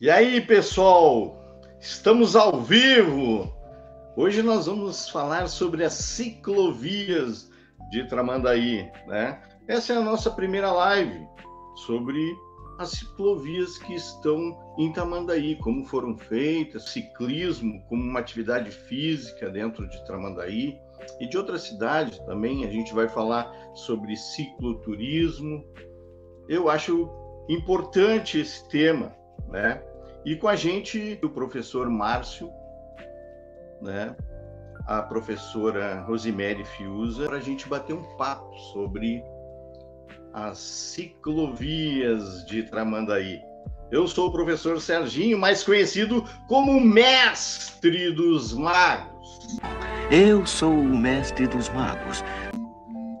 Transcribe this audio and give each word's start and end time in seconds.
E 0.00 0.08
aí, 0.08 0.40
pessoal? 0.40 1.36
Estamos 1.78 2.34
ao 2.34 2.62
vivo. 2.62 3.54
Hoje 4.16 4.42
nós 4.42 4.64
vamos 4.64 5.10
falar 5.10 5.46
sobre 5.46 5.84
as 5.84 5.92
ciclovias 5.92 7.50
de 7.90 8.08
Tramandaí, 8.08 8.90
né? 9.06 9.42
Essa 9.68 9.92
é 9.92 9.96
a 9.96 10.00
nossa 10.00 10.30
primeira 10.30 10.72
live 10.72 11.20
sobre 11.84 12.18
as 12.78 12.92
ciclovias 12.92 13.76
que 13.76 13.92
estão 13.92 14.58
em 14.78 14.90
Tramandaí, 14.90 15.56
como 15.56 15.84
foram 15.84 16.16
feitas, 16.16 16.88
ciclismo 16.88 17.84
como 17.86 18.02
uma 18.02 18.20
atividade 18.20 18.70
física 18.70 19.50
dentro 19.50 19.86
de 19.86 20.02
Tramandaí 20.06 20.78
e 21.20 21.28
de 21.28 21.36
outras 21.36 21.64
cidades 21.64 22.18
também. 22.20 22.64
A 22.64 22.70
gente 22.70 22.94
vai 22.94 23.06
falar 23.06 23.52
sobre 23.74 24.16
cicloturismo. 24.16 25.62
Eu 26.48 26.70
acho 26.70 27.06
importante 27.50 28.40
esse 28.40 28.66
tema, 28.70 29.14
né? 29.50 29.82
E 30.24 30.36
com 30.36 30.48
a 30.48 30.56
gente 30.56 31.18
o 31.22 31.30
professor 31.30 31.88
Márcio, 31.88 32.52
né? 33.80 34.14
A 34.86 35.02
professora 35.02 36.00
Rosemary 36.02 36.64
Fiuza, 36.64 37.26
para 37.26 37.38
a 37.38 37.40
gente 37.40 37.68
bater 37.68 37.94
um 37.94 38.02
papo 38.16 38.54
sobre 38.72 39.24
as 40.32 40.58
ciclovias 40.58 42.44
de 42.46 42.62
Tramandaí. 42.64 43.40
Eu 43.90 44.06
sou 44.06 44.28
o 44.28 44.32
professor 44.32 44.80
Serginho, 44.80 45.38
mais 45.38 45.64
conhecido 45.64 46.24
como 46.46 46.80
Mestre 46.80 48.12
dos 48.12 48.52
Magos. 48.52 49.58
Eu 50.10 50.46
sou 50.46 50.72
o 50.72 50.96
Mestre 50.96 51.46
dos 51.46 51.68
Magos. 51.70 52.22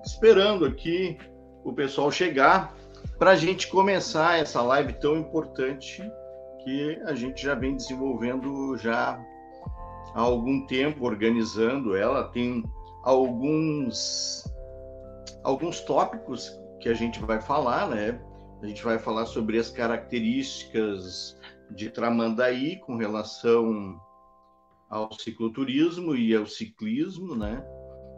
Esperando 0.04 0.66
aqui 0.66 1.18
o 1.64 1.72
pessoal 1.72 2.10
chegar 2.12 2.74
para 3.18 3.32
a 3.32 3.36
gente 3.36 3.68
começar 3.68 4.38
essa 4.38 4.62
live 4.62 4.92
tão 4.94 5.16
importante 5.16 6.02
que 6.64 7.00
a 7.04 7.14
gente 7.14 7.42
já 7.42 7.54
vem 7.54 7.76
desenvolvendo 7.76 8.76
já 8.76 9.20
há 10.14 10.20
algum 10.20 10.66
tempo, 10.66 11.04
organizando 11.04 11.96
ela. 11.96 12.24
Tem 12.24 12.64
alguns 13.04 14.44
alguns 15.42 15.80
tópicos 15.80 16.50
que 16.80 16.88
a 16.88 16.94
gente 16.94 17.20
vai 17.20 17.40
falar, 17.40 17.88
né? 17.88 18.20
A 18.62 18.66
gente 18.66 18.82
vai 18.84 18.98
falar 18.98 19.26
sobre 19.26 19.58
as 19.58 19.70
características 19.70 21.38
de 21.70 21.88
Tramandaí 21.88 22.76
com 22.80 22.96
relação 22.96 23.98
ao 24.90 25.12
cicloturismo 25.12 26.14
e 26.14 26.34
ao 26.34 26.46
ciclismo, 26.46 27.34
né? 27.34 27.64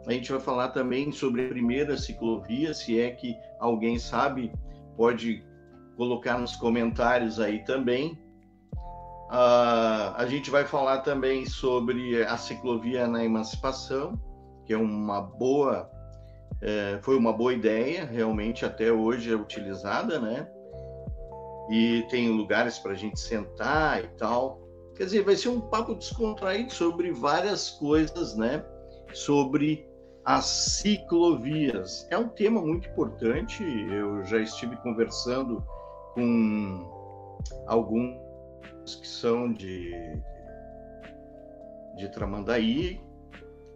A 0.05 0.11
gente 0.11 0.31
vai 0.31 0.41
falar 0.41 0.69
também 0.69 1.11
sobre 1.11 1.45
a 1.45 1.49
primeira 1.49 1.97
ciclovia, 1.97 2.73
se 2.73 2.99
é 2.99 3.11
que 3.11 3.37
alguém 3.59 3.97
sabe, 3.97 4.51
pode 4.97 5.45
colocar 5.95 6.37
nos 6.37 6.55
comentários 6.55 7.39
aí 7.39 7.63
também. 7.63 8.21
Uh, 9.29 10.13
a 10.15 10.25
gente 10.27 10.51
vai 10.51 10.65
falar 10.65 10.99
também 10.99 11.45
sobre 11.45 12.23
a 12.23 12.37
ciclovia 12.37 13.07
na 13.07 13.23
emancipação, 13.23 14.19
que 14.65 14.73
é 14.73 14.77
uma 14.77 15.21
boa, 15.21 15.89
é, 16.61 16.99
foi 17.01 17.17
uma 17.17 17.33
boa 17.33 17.53
ideia, 17.53 18.05
realmente 18.05 18.65
até 18.65 18.91
hoje 18.91 19.31
é 19.31 19.35
utilizada, 19.35 20.19
né? 20.19 20.47
E 21.69 22.05
tem 22.09 22.29
lugares 22.29 22.77
para 22.77 22.91
a 22.91 22.95
gente 22.95 23.19
sentar 23.19 24.03
e 24.03 24.07
tal. 24.17 24.61
Quer 24.95 25.05
dizer, 25.05 25.23
vai 25.23 25.35
ser 25.35 25.49
um 25.49 25.61
papo 25.61 25.95
descontraído 25.95 26.71
sobre 26.71 27.11
várias 27.11 27.71
coisas, 27.71 28.35
né? 28.35 28.63
Sobre 29.13 29.87
as 30.23 30.45
ciclovias. 30.45 32.07
É 32.09 32.17
um 32.17 32.29
tema 32.29 32.61
muito 32.61 32.87
importante. 32.87 33.63
Eu 33.63 34.23
já 34.25 34.39
estive 34.39 34.75
conversando 34.77 35.63
com 36.13 36.87
alguns 37.67 38.22
que 38.85 39.07
são 39.07 39.51
de, 39.51 39.91
de 41.97 42.09
Tramandaí, 42.09 43.01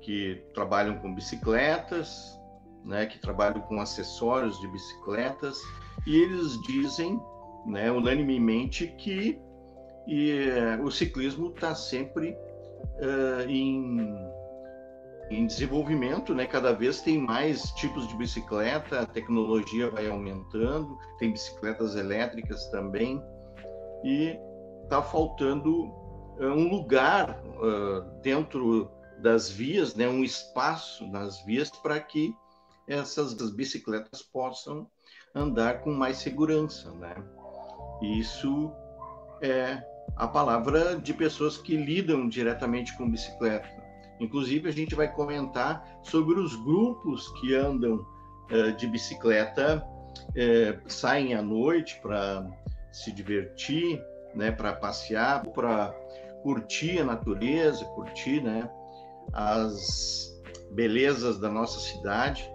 que 0.01 0.43
trabalham 0.53 0.97
com 0.99 1.13
bicicletas, 1.13 2.39
né, 2.85 3.05
que 3.05 3.19
trabalham 3.19 3.61
com 3.61 3.79
acessórios 3.81 4.59
de 4.59 4.67
bicicletas, 4.67 5.57
e 6.05 6.15
eles 6.15 6.61
dizem, 6.63 7.19
né, 7.65 7.91
unanimemente, 7.91 8.87
que 8.97 9.39
e, 10.07 10.47
uh, 10.79 10.83
o 10.83 10.89
ciclismo 10.89 11.49
está 11.49 11.75
sempre 11.75 12.29
uh, 12.31 13.49
em, 13.49 14.15
em 15.29 15.45
desenvolvimento, 15.45 16.33
né? 16.33 16.45
Cada 16.45 16.71
vez 16.71 17.01
tem 17.01 17.17
mais 17.17 17.71
tipos 17.71 18.07
de 18.07 18.15
bicicleta, 18.15 19.01
a 19.01 19.05
tecnologia 19.05 19.89
vai 19.91 20.07
aumentando, 20.07 20.97
tem 21.19 21.33
bicicletas 21.33 21.97
elétricas 21.97 22.69
também, 22.69 23.21
e 24.05 24.39
está 24.87 25.01
faltando 25.01 25.85
uh, 25.85 26.53
um 26.55 26.69
lugar 26.69 27.41
dentro 28.21 28.89
das 29.19 29.49
vias, 29.49 29.95
né? 29.95 30.07
Um 30.07 30.23
espaço 30.23 31.07
nas 31.07 31.43
vias 31.43 31.71
para 31.71 31.99
que 31.99 32.35
essas 32.87 33.33
bicicletas 33.51 34.21
possam 34.21 34.87
andar 35.33 35.81
com 35.81 35.91
mais 35.91 36.17
segurança, 36.17 36.91
né? 36.91 37.15
Isso 38.01 38.71
é 39.41 39.83
a 40.15 40.27
palavra 40.27 40.95
de 40.95 41.13
pessoas 41.13 41.57
que 41.57 41.75
lidam 41.75 42.29
diretamente 42.29 42.95
com 42.97 43.09
bicicleta. 43.09 43.69
Inclusive, 44.19 44.69
a 44.69 44.71
gente 44.71 44.95
vai 44.95 45.11
comentar 45.11 45.85
sobre 46.03 46.39
os 46.39 46.55
grupos 46.55 47.27
que 47.39 47.53
andam 47.53 48.05
uh, 48.51 48.71
de 48.77 48.87
bicicleta, 48.87 49.85
uh, 49.85 50.91
saem 50.91 51.35
à 51.35 51.41
noite 51.41 51.99
para 52.01 52.47
se 52.91 53.11
divertir, 53.11 54.01
né, 54.37 54.51
para 54.51 54.73
passear, 54.73 55.43
para 55.47 55.93
curtir 56.43 56.99
a 56.99 57.03
natureza, 57.03 57.83
curtir 57.85 58.41
né, 58.41 58.69
as 59.33 60.31
belezas 60.71 61.39
da 61.39 61.49
nossa 61.49 61.79
cidade, 61.79 62.49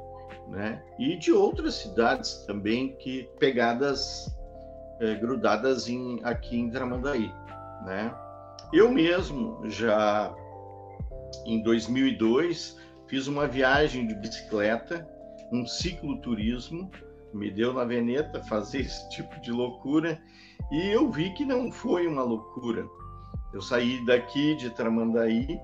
né, 0.48 0.82
e 0.98 1.16
de 1.16 1.32
outras 1.32 1.74
cidades 1.74 2.44
também 2.46 2.96
que 2.96 3.28
pegadas 3.38 4.26
eh, 5.00 5.14
grudadas 5.14 5.88
em, 5.88 6.20
aqui 6.24 6.58
em 6.58 6.70
Tramandaí 6.70 7.32
né? 7.84 8.14
Eu 8.72 8.90
mesmo 8.90 9.68
já 9.68 10.34
em 11.44 11.62
2002 11.62 12.76
fiz 13.08 13.26
uma 13.26 13.46
viagem 13.46 14.06
de 14.06 14.14
bicicleta, 14.14 15.06
um 15.52 15.66
cicloturismo, 15.66 16.90
me 17.34 17.50
deu 17.50 17.72
na 17.72 17.84
veneta 17.84 18.42
fazer 18.44 18.80
esse 18.86 19.08
tipo 19.10 19.38
de 19.40 19.50
loucura 19.50 20.20
e 20.70 20.88
eu 20.88 21.10
vi 21.10 21.32
que 21.34 21.44
não 21.44 21.70
foi 21.70 22.06
uma 22.06 22.22
loucura. 22.22 22.86
Eu 23.52 23.60
saí 23.60 24.04
daqui 24.06 24.54
de 24.54 24.70
Tramandaí 24.70 25.60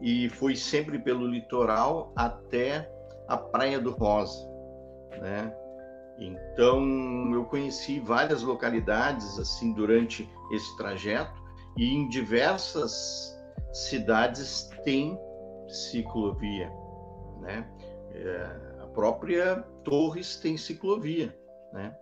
e 0.00 0.28
fui 0.30 0.56
sempre 0.56 0.98
pelo 0.98 1.26
litoral 1.26 2.12
até 2.16 2.90
a 3.28 3.36
Praia 3.36 3.80
do 3.80 3.92
Rosa, 3.92 4.48
né? 5.20 5.54
Então 6.18 7.32
eu 7.32 7.44
conheci 7.44 8.00
várias 8.00 8.42
localidades 8.42 9.38
assim 9.38 9.72
durante 9.72 10.28
esse 10.52 10.76
trajeto 10.76 11.40
e 11.76 11.94
em 11.94 12.08
diversas 12.08 13.38
cidades 13.72 14.68
tem 14.84 15.18
ciclovia, 15.68 16.70
né? 17.40 17.66
É, 18.12 18.82
a 18.82 18.86
própria 18.88 19.62
Torres 19.84 20.36
tem 20.36 20.56
ciclovia, 20.56 21.34
né? 21.72 21.94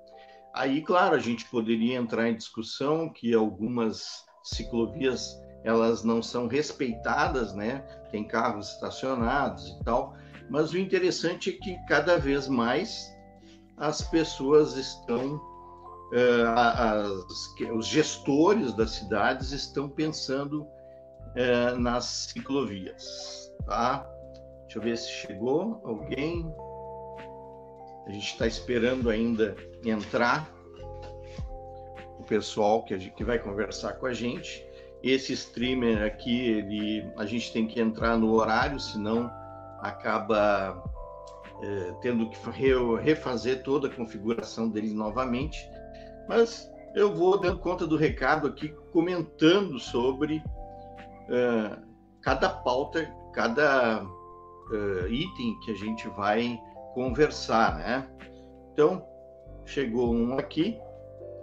Aí, 0.54 0.82
claro, 0.82 1.14
a 1.14 1.18
gente 1.18 1.44
poderia 1.46 1.96
entrar 1.96 2.28
em 2.28 2.36
discussão 2.36 3.08
que 3.08 3.34
algumas 3.34 4.24
ciclovias 4.42 5.40
elas 5.64 6.02
não 6.02 6.22
são 6.22 6.46
respeitadas, 6.46 7.54
né? 7.54 7.80
Tem 8.10 8.26
carros 8.26 8.72
estacionados 8.72 9.68
e 9.68 9.84
tal, 9.84 10.14
mas 10.48 10.72
o 10.72 10.78
interessante 10.78 11.50
é 11.50 11.52
que 11.52 11.76
cada 11.86 12.16
vez 12.16 12.48
mais 12.48 13.06
as 13.76 14.02
pessoas 14.02 14.76
estão 14.76 15.36
uh, 15.36 16.56
as, 16.56 17.70
os 17.74 17.86
gestores 17.86 18.74
das 18.74 18.92
cidades 18.92 19.52
estão 19.52 19.88
pensando 19.88 20.62
uh, 20.62 21.78
nas 21.78 22.30
ciclovias, 22.32 23.52
tá? 23.66 24.08
Deixa 24.62 24.78
eu 24.78 24.82
ver 24.82 24.98
se 24.98 25.10
chegou 25.10 25.80
alguém. 25.84 26.52
A 28.08 28.10
gente 28.10 28.26
está 28.26 28.46
esperando 28.46 29.10
ainda 29.10 29.54
entrar 29.84 30.50
o 32.18 32.22
pessoal 32.24 32.82
que, 32.82 32.98
gente, 32.98 33.14
que 33.14 33.22
vai 33.22 33.38
conversar 33.38 33.92
com 33.94 34.06
a 34.06 34.14
gente. 34.14 34.66
Esse 35.02 35.34
streamer 35.34 36.02
aqui, 36.02 36.48
ele, 36.48 37.06
a 37.18 37.26
gente 37.26 37.52
tem 37.52 37.66
que 37.66 37.78
entrar 37.78 38.16
no 38.16 38.32
horário, 38.32 38.80
senão 38.80 39.30
acaba 39.80 40.82
é, 41.62 41.92
tendo 42.00 42.30
que 42.30 42.38
refazer 43.02 43.62
toda 43.62 43.88
a 43.88 43.94
configuração 43.94 44.70
dele 44.70 44.94
novamente. 44.94 45.58
Mas 46.26 46.66
eu 46.94 47.14
vou 47.14 47.38
dando 47.38 47.58
conta 47.58 47.86
do 47.86 47.96
recado 47.96 48.48
aqui, 48.48 48.70
comentando 48.90 49.78
sobre 49.78 50.42
uh, 51.28 51.78
cada 52.22 52.48
pauta, 52.48 53.04
cada 53.34 54.02
uh, 54.02 55.08
item 55.08 55.60
que 55.60 55.72
a 55.72 55.74
gente 55.74 56.08
vai 56.08 56.58
conversar, 56.98 57.78
né? 57.78 58.08
Então, 58.72 59.06
chegou 59.64 60.12
um 60.12 60.36
aqui, 60.36 60.80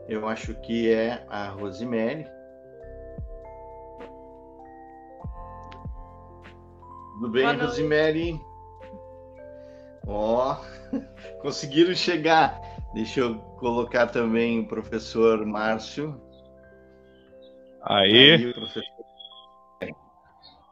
eu 0.05 0.27
acho 0.27 0.53
que 0.55 0.91
é 0.91 1.25
a 1.29 1.47
Rosemary. 1.47 2.27
Tudo 7.13 7.29
bem, 7.29 7.43
Boa 7.43 7.67
Rosemary? 7.67 8.41
Ó, 10.05 10.57
oh, 10.57 10.99
conseguiram 11.41 11.95
chegar. 11.95 12.59
Deixa 12.93 13.21
eu 13.21 13.39
colocar 13.57 14.07
também 14.07 14.59
o 14.59 14.67
professor 14.67 15.45
Márcio. 15.45 16.21
Aí. 17.81 18.33
Aí 18.33 18.53
professor... 18.53 18.83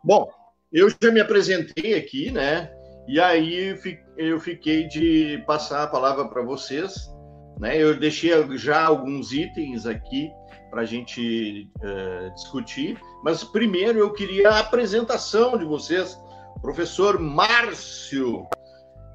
Bom, 0.03 0.29
eu 0.73 0.89
já 0.89 1.09
me 1.09 1.21
apresentei 1.21 1.95
aqui, 1.95 2.31
né? 2.31 2.69
E 3.07 3.17
aí 3.17 3.77
fico 3.77 4.02
eu 4.17 4.39
fiquei 4.39 4.87
de 4.87 5.43
passar 5.45 5.83
a 5.83 5.87
palavra 5.87 6.25
para 6.27 6.41
vocês. 6.41 7.11
Né? 7.59 7.77
Eu 7.77 7.97
deixei 7.97 8.31
já 8.57 8.85
alguns 8.85 9.31
itens 9.31 9.85
aqui 9.85 10.29
para 10.69 10.81
a 10.81 10.85
gente 10.85 11.69
uh, 11.77 12.33
discutir, 12.33 12.99
mas 13.23 13.43
primeiro 13.43 13.99
eu 13.99 14.11
queria 14.11 14.49
a 14.49 14.59
apresentação 14.59 15.57
de 15.57 15.65
vocês. 15.65 16.19
Professor 16.61 17.19
Márcio 17.19 18.47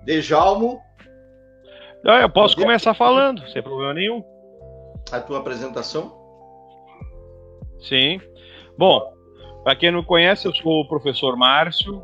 Dejalmo. 0.04 0.80
Não, 2.04 2.14
eu 2.14 2.30
posso 2.30 2.54
começar 2.54 2.94
falando, 2.94 3.46
sem 3.50 3.62
problema 3.62 3.94
nenhum. 3.94 4.22
A 5.10 5.20
tua 5.20 5.38
apresentação? 5.38 6.16
Sim. 7.80 8.20
Bom, 8.76 9.02
para 9.64 9.74
quem 9.74 9.90
não 9.90 10.04
conhece, 10.04 10.46
eu 10.46 10.54
sou 10.54 10.82
o 10.82 10.88
professor 10.88 11.36
Márcio, 11.36 12.02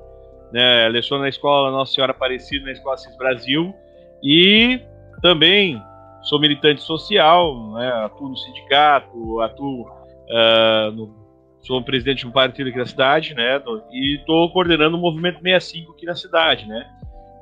né, 0.54 0.88
leciono 0.88 1.24
na 1.24 1.28
escola 1.28 1.72
Nossa 1.72 1.92
Senhora 1.92 2.12
Aparecida, 2.12 2.66
na 2.66 2.70
Escola 2.70 2.96
Cis 2.96 3.16
Brasil, 3.16 3.74
e 4.22 4.80
também 5.20 5.82
sou 6.22 6.40
militante 6.40 6.80
social, 6.80 7.72
né, 7.72 7.88
atuo 8.04 8.28
no 8.28 8.36
sindicato, 8.36 9.40
atuo 9.40 9.82
uh, 9.82 10.92
no, 10.92 11.12
sou 11.60 11.82
presidente 11.82 12.20
de 12.20 12.28
um 12.28 12.30
partido 12.30 12.68
aqui 12.68 12.78
na 12.78 12.86
cidade, 12.86 13.34
né, 13.34 13.60
e 13.90 14.18
estou 14.18 14.48
coordenando 14.52 14.96
o 14.96 15.00
movimento 15.00 15.42
65 15.42 15.92
aqui 15.92 16.06
na 16.06 16.14
cidade, 16.14 16.68
né, 16.68 16.86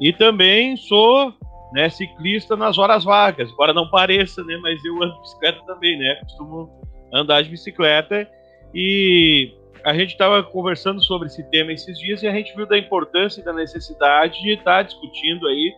e 0.00 0.10
também 0.14 0.74
sou 0.78 1.34
né, 1.74 1.90
ciclista 1.90 2.56
nas 2.56 2.78
horas 2.78 3.04
vagas, 3.04 3.50
embora 3.50 3.74
não 3.74 3.90
pareça, 3.90 4.42
né, 4.42 4.56
mas 4.62 4.82
eu 4.86 5.02
ando 5.02 5.12
de 5.16 5.20
bicicleta 5.20 5.60
também, 5.66 5.98
né, 5.98 6.14
costumo 6.22 6.70
andar 7.12 7.42
de 7.42 7.50
bicicleta. 7.50 8.26
E 8.74 9.52
a 9.84 9.94
gente 9.94 10.10
estava 10.10 10.42
conversando 10.42 11.02
sobre 11.02 11.28
esse 11.28 11.42
tema 11.50 11.72
esses 11.72 11.98
dias 11.98 12.22
e 12.22 12.26
a 12.26 12.32
gente 12.32 12.54
viu 12.54 12.66
da 12.66 12.78
importância 12.78 13.40
e 13.40 13.44
da 13.44 13.52
necessidade 13.52 14.40
de 14.40 14.50
estar 14.52 14.64
tá 14.64 14.82
discutindo 14.82 15.46
aí 15.48 15.74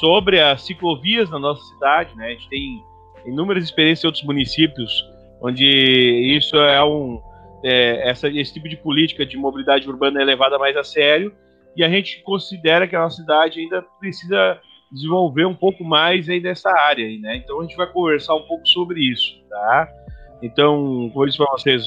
sobre 0.00 0.40
as 0.40 0.62
ciclovias 0.62 1.30
na 1.30 1.38
nossa 1.38 1.62
cidade, 1.74 2.14
né? 2.16 2.26
A 2.26 2.30
gente 2.30 2.48
tem 2.48 2.82
inúmeras 3.26 3.64
experiências 3.64 4.04
em 4.04 4.06
outros 4.06 4.24
municípios 4.24 5.04
onde 5.40 5.66
isso 5.66 6.56
é 6.56 6.82
um 6.84 7.20
é, 7.64 8.08
essa, 8.08 8.28
esse 8.28 8.54
tipo 8.54 8.68
de 8.68 8.76
política 8.76 9.26
de 9.26 9.36
mobilidade 9.36 9.88
urbana 9.88 10.22
é 10.22 10.24
levada 10.24 10.58
mais 10.58 10.76
a 10.76 10.84
sério 10.84 11.34
e 11.76 11.82
a 11.82 11.88
gente 11.88 12.22
considera 12.22 12.86
que 12.86 12.94
a 12.94 13.00
nossa 13.00 13.16
cidade 13.16 13.60
ainda 13.60 13.82
precisa 13.98 14.60
desenvolver 14.92 15.44
um 15.44 15.54
pouco 15.54 15.84
mais 15.84 16.28
aí 16.28 16.40
dessa 16.40 16.70
área, 16.70 17.06
né? 17.20 17.36
Então 17.36 17.60
a 17.60 17.62
gente 17.62 17.76
vai 17.76 17.86
conversar 17.86 18.34
um 18.34 18.42
pouco 18.42 18.66
sobre 18.66 19.00
isso, 19.00 19.38
tá? 19.48 19.88
Então, 20.42 21.10
como 21.12 21.24
eu 21.24 21.26
disse 21.26 21.38
para 21.38 21.50
vocês, 21.52 21.82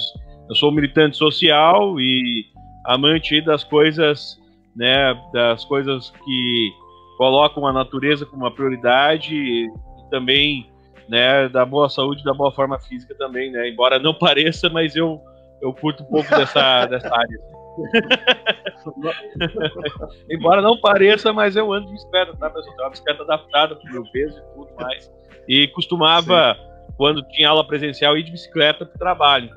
eu 0.52 0.56
sou 0.56 0.70
militante 0.70 1.16
social 1.16 1.98
e 1.98 2.46
amante 2.86 3.40
das 3.40 3.64
coisas, 3.64 4.38
né, 4.76 5.18
das 5.32 5.64
coisas 5.64 6.12
que 6.26 6.74
colocam 7.18 7.66
a 7.66 7.72
natureza 7.72 8.26
como 8.26 8.44
uma 8.44 8.52
prioridade 8.52 9.34
e, 9.34 9.72
também, 10.10 10.70
né, 11.08 11.48
da 11.48 11.66
boa 11.66 11.88
saúde, 11.88 12.22
da 12.26 12.34
boa 12.34 12.52
forma 12.52 12.78
física 12.82 13.16
também, 13.16 13.50
né? 13.50 13.70
Embora 13.70 13.98
não 13.98 14.14
pareça, 14.14 14.70
mas 14.70 14.94
eu 14.94 15.22
eu 15.62 15.74
curto 15.74 16.04
um 16.04 16.08
pouco 16.08 16.30
dessa 16.36 16.86
dessa 16.92 17.08
área. 17.08 17.40
Embora 20.30 20.62
não 20.62 20.76
pareça, 20.82 21.32
mas 21.32 21.56
eu 21.56 21.72
ando 21.72 21.86
de 21.86 21.94
bicicleta, 21.94 22.36
tá, 22.36 22.50
pessoal? 22.50 22.76
Tenho 22.76 22.88
uma 22.88 22.90
bicicleta 22.90 23.24
adaptada 23.24 23.78
para 23.78 23.90
o 23.90 23.94
meu 23.94 24.04
peso 24.12 24.38
e 24.38 24.42
tudo 24.54 24.70
mais. 24.78 25.10
E 25.48 25.70
costumava, 25.70 26.56
Sim. 26.56 26.62
quando 26.98 27.24
tinha 27.30 27.48
aula 27.48 27.66
presencial, 27.66 28.18
ir 28.18 28.24
de 28.24 28.32
bicicleta 28.32 28.86
para 28.86 28.96
o 28.96 29.00
trabalho, 29.00 29.50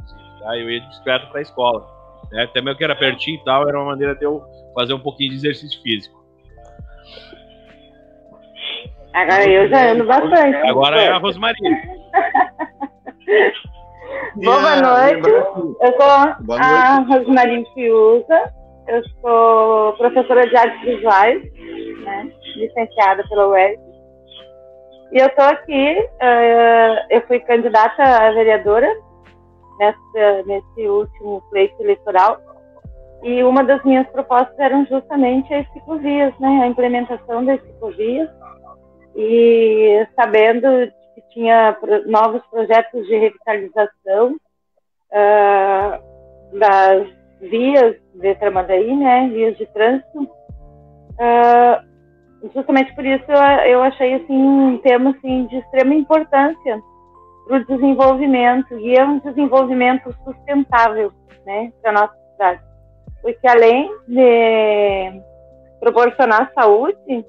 tá? 0.45 0.57
Eu 0.57 0.71
ia 0.71 0.81
de 0.81 0.87
bicicleta 0.87 1.27
para 1.27 1.39
a 1.39 1.43
escola. 1.43 1.87
Né? 2.31 2.45
Até 2.45 2.61
mesmo 2.61 2.77
que 2.79 2.85
era 2.85 2.95
pertinho 2.95 3.41
e 3.41 3.45
tal, 3.45 3.67
era 3.69 3.79
uma 3.79 3.87
maneira 3.87 4.15
de 4.15 4.25
eu 4.25 4.45
fazer 4.75 4.93
um 4.93 5.01
pouquinho 5.01 5.31
de 5.31 5.37
exercício 5.37 5.83
físico. 5.83 6.23
Agora 9.15 9.49
eu 9.49 9.69
já 9.69 9.93
ando 9.93 10.05
bastante. 10.05 10.57
Agora 10.69 11.01
é 11.01 11.09
a 11.09 11.19
Rosmaria. 11.19 11.83
Boa 14.37 14.77
noite. 14.77 15.29
Eu 15.29 15.93
sou 15.93 16.11
a 16.59 16.99
Rosmaria 17.09 17.65
Fiuza. 17.73 18.53
Eu 18.87 19.03
sou 19.21 19.93
professora 19.95 20.47
de 20.47 20.57
artes 20.57 20.81
visuais, 20.83 21.43
né? 21.43 22.31
licenciada 22.57 23.25
pela 23.29 23.49
UERJ. 23.49 23.81
E 25.13 25.19
eu 25.19 25.27
estou 25.27 25.45
aqui, 25.45 25.97
uh, 26.01 27.07
eu 27.09 27.23
fui 27.27 27.39
candidata 27.41 28.03
a 28.03 28.33
vereadora 28.33 28.93
nessa, 29.79 30.43
nesse 30.47 30.89
último 30.89 31.43
pleito 31.51 31.81
eleitoral. 31.83 32.41
E 33.23 33.43
uma 33.43 33.65
das 33.65 33.83
minhas 33.85 34.07
propostas 34.09 34.59
eram 34.59 34.85
justamente 34.87 35.53
as 35.55 35.67
ciclovias, 35.73 36.39
né? 36.39 36.61
a 36.63 36.67
implementação 36.67 37.45
das 37.45 37.61
ciclovias. 37.63 38.29
E 39.17 40.07
sabendo 40.15 40.69
que 41.15 41.23
tinha 41.31 41.77
novos 42.07 42.43
projetos 42.51 43.07
de 43.07 43.17
revitalização 43.17 44.37
uh, 45.13 46.59
das 46.59 47.07
vias 47.41 47.97
de 48.15 48.35
Tramandaí, 48.35 48.95
né? 48.95 49.29
vias 49.33 49.57
de 49.57 49.67
trânsito. 49.67 50.23
Uh, 51.15 51.95
justamente 52.53 52.95
por 52.95 53.07
isso 53.07 53.25
eu, 53.29 53.71
eu 53.71 53.83
achei 53.83 54.15
assim, 54.15 54.37
um 54.37 54.79
tema 54.79 55.11
assim, 55.11 55.47
de 55.47 55.57
extrema 55.57 55.95
importância 55.95 56.83
para 57.47 57.59
o 57.59 57.67
desenvolvimento 57.67 58.79
e 58.79 58.97
é 58.97 59.05
um 59.05 59.19
desenvolvimento 59.19 60.15
sustentável, 60.25 61.13
né, 61.45 61.73
para 61.83 61.93
nossa 61.93 62.17
cidade, 62.33 62.61
porque 63.23 63.47
além 63.47 63.91
de 64.09 65.23
proporcionar 65.81 66.51
saúde, 66.55 67.25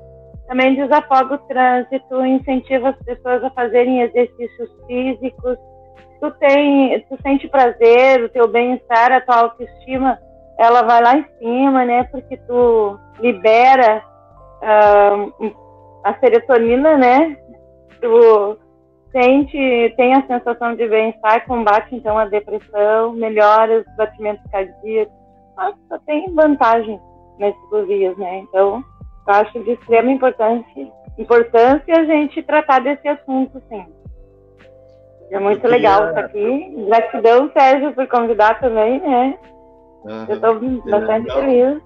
também 0.48 0.76
desafoga 0.76 1.36
o 1.36 1.38
trânsito, 1.40 2.26
incentiva 2.26 2.90
as 2.90 2.98
pessoas 3.04 3.44
a 3.44 3.50
fazerem 3.52 4.02
exercícios 4.02 4.70
físicos. 4.88 5.58
Tu 6.22 6.32
tem, 6.40 7.00
tu 7.10 7.18
sente 7.22 7.48
prazer, 7.48 8.24
o 8.24 8.30
teu 8.30 8.48
bem-estar, 8.48 9.12
a 9.12 9.22
tua 9.22 9.38
autoestima, 9.38 10.20
ela 10.58 10.84
vai 10.84 11.02
lá 11.02 11.18
em 11.18 11.26
cima, 11.40 11.84
né? 11.84 12.04
Porque 12.06 12.38
tu 12.38 12.98
libera 13.20 14.04
uh, 14.62 15.56
a 16.04 16.14
serotonina, 16.20 16.98
né? 16.98 17.38
Tu 18.00 18.58
sente, 19.16 19.94
tem 19.96 20.14
a 20.14 20.28
sensação 20.28 20.76
de 20.76 20.88
bem-estar, 20.88 21.46
combate 21.46 21.96
então 21.96 22.18
a 22.18 22.26
depressão, 22.26 23.14
melhora 23.14 23.80
os 23.80 23.96
batimentos 23.96 24.44
cardíacos, 24.52 25.14
só 25.88 25.98
tem 26.06 26.34
vantagem 26.34 27.00
nas 27.40 27.56
ciclovias, 27.56 28.18
né? 28.18 28.40
Então, 28.40 28.84
eu 29.28 29.34
acho 29.34 29.64
de 29.64 29.72
extrema 29.72 30.12
importância, 30.12 30.92
importância 31.18 31.98
a 31.98 32.04
gente 32.04 32.44
tratar 32.44 32.80
desse 32.80 33.08
assunto, 33.08 33.62
sim. 33.70 33.86
É 35.32 35.40
muito 35.40 35.62
queria... 35.62 35.76
legal 35.78 36.10
estar 36.10 36.26
aqui. 36.26 36.86
Gratidão, 36.88 37.50
Sérgio, 37.52 37.94
por 37.94 38.08
convidar 38.08 38.60
também, 38.60 39.00
né? 39.00 39.38
Uhum. 40.04 40.26
Eu 40.28 40.36
estou 40.36 40.60
bastante 40.92 41.34
feliz 41.34 41.82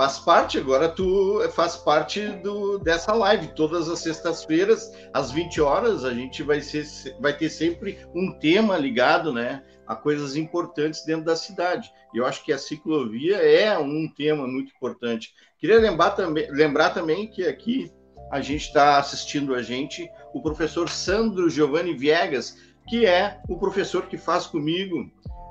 faz 0.00 0.18
parte 0.18 0.56
agora 0.56 0.88
tu 0.88 1.46
faz 1.50 1.76
parte 1.76 2.26
do, 2.42 2.78
dessa 2.78 3.12
live. 3.12 3.48
Todas 3.48 3.86
as 3.86 3.98
sextas-feiras 3.98 4.90
às 5.12 5.30
20 5.30 5.60
horas 5.60 6.06
a 6.06 6.14
gente 6.14 6.42
vai 6.42 6.62
ser 6.62 6.86
vai 7.20 7.36
ter 7.36 7.50
sempre 7.50 7.98
um 8.14 8.32
tema 8.32 8.78
ligado 8.78 9.30
né 9.30 9.62
a 9.86 9.94
coisas 9.94 10.36
importantes 10.36 11.04
dentro 11.04 11.26
da 11.26 11.36
cidade. 11.36 11.92
Eu 12.14 12.24
acho 12.24 12.42
que 12.42 12.50
a 12.50 12.56
ciclovia 12.56 13.36
é 13.36 13.78
um 13.78 14.08
tema 14.08 14.46
muito 14.46 14.72
importante. 14.74 15.34
Queria 15.58 15.78
lembrar 15.78 16.12
também 16.12 16.50
lembrar 16.50 16.90
também 16.94 17.26
que 17.28 17.46
aqui 17.46 17.92
a 18.32 18.40
gente 18.40 18.68
está 18.68 18.96
assistindo 18.96 19.54
a 19.54 19.60
gente 19.60 20.08
o 20.32 20.40
professor 20.40 20.88
Sandro 20.88 21.50
Giovanni 21.50 21.92
Viegas 21.92 22.56
que 22.88 23.04
é 23.04 23.38
o 23.50 23.58
professor 23.58 24.06
que 24.06 24.16
faz 24.16 24.46
comigo 24.46 25.10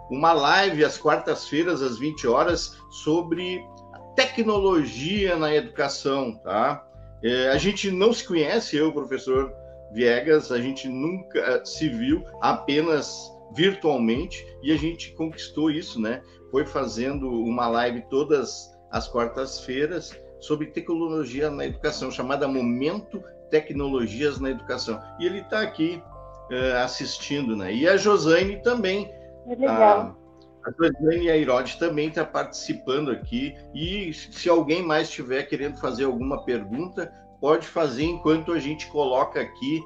uma 0.09 0.33
live 0.33 0.83
às 0.83 0.97
quartas-feiras 0.97 1.83
às 1.83 1.99
20 1.99 2.27
horas 2.27 2.79
sobre 2.89 3.63
tecnologia 4.15 5.35
na 5.37 5.53
educação, 5.53 6.35
tá? 6.37 6.85
É, 7.23 7.49
a 7.49 7.57
gente 7.57 7.91
não 7.91 8.13
se 8.13 8.25
conhece, 8.25 8.77
eu, 8.77 8.91
professor 8.93 9.53
Viegas, 9.91 10.51
a 10.51 10.59
gente 10.59 10.87
nunca 10.87 11.39
eh, 11.39 11.65
se 11.65 11.89
viu 11.89 12.23
apenas 12.41 13.31
virtualmente 13.55 14.45
e 14.61 14.71
a 14.71 14.77
gente 14.77 15.13
conquistou 15.13 15.71
isso, 15.71 15.99
né? 15.99 16.21
Foi 16.51 16.65
fazendo 16.65 17.29
uma 17.29 17.67
live 17.67 18.03
todas 18.09 18.71
as 18.91 19.07
quartas-feiras 19.07 20.15
sobre 20.39 20.67
tecnologia 20.67 21.49
na 21.49 21.65
educação, 21.65 22.11
chamada 22.11 22.47
Momento 22.47 23.23
Tecnologias 23.49 24.39
na 24.39 24.51
Educação. 24.51 25.01
E 25.19 25.25
ele 25.25 25.39
está 25.39 25.61
aqui 25.61 26.01
uh, 26.51 26.77
assistindo, 26.83 27.55
né? 27.55 27.73
E 27.73 27.87
a 27.87 27.97
Josane 27.97 28.61
também. 28.61 29.11
É 29.47 29.55
legal. 29.55 30.15
A 30.65 30.71
Josiane 30.71 31.29
Airode 31.29 31.77
também 31.79 32.09
está 32.09 32.25
participando 32.25 33.11
aqui. 33.11 33.55
E 33.73 34.13
se 34.13 34.49
alguém 34.49 34.83
mais 34.83 35.07
estiver 35.07 35.43
querendo 35.43 35.79
fazer 35.79 36.05
alguma 36.05 36.43
pergunta, 36.43 37.11
pode 37.39 37.65
fazer 37.67 38.03
enquanto 38.03 38.51
a 38.51 38.59
gente 38.59 38.87
coloca 38.87 39.39
aqui 39.41 39.81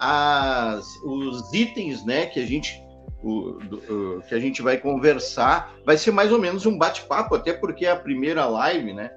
as, 0.00 0.86
os 1.04 1.52
itens 1.52 2.04
né, 2.04 2.26
que 2.26 2.40
a 2.40 2.46
gente 2.46 2.82
o, 3.22 3.52
do, 3.52 4.22
que 4.28 4.34
a 4.34 4.38
gente 4.38 4.60
vai 4.60 4.76
conversar. 4.76 5.74
Vai 5.84 5.96
ser 5.96 6.10
mais 6.10 6.30
ou 6.30 6.38
menos 6.38 6.66
um 6.66 6.76
bate-papo, 6.76 7.34
até 7.34 7.52
porque 7.52 7.86
é 7.86 7.90
a 7.90 7.96
primeira 7.96 8.44
live, 8.46 8.92
né? 8.92 9.10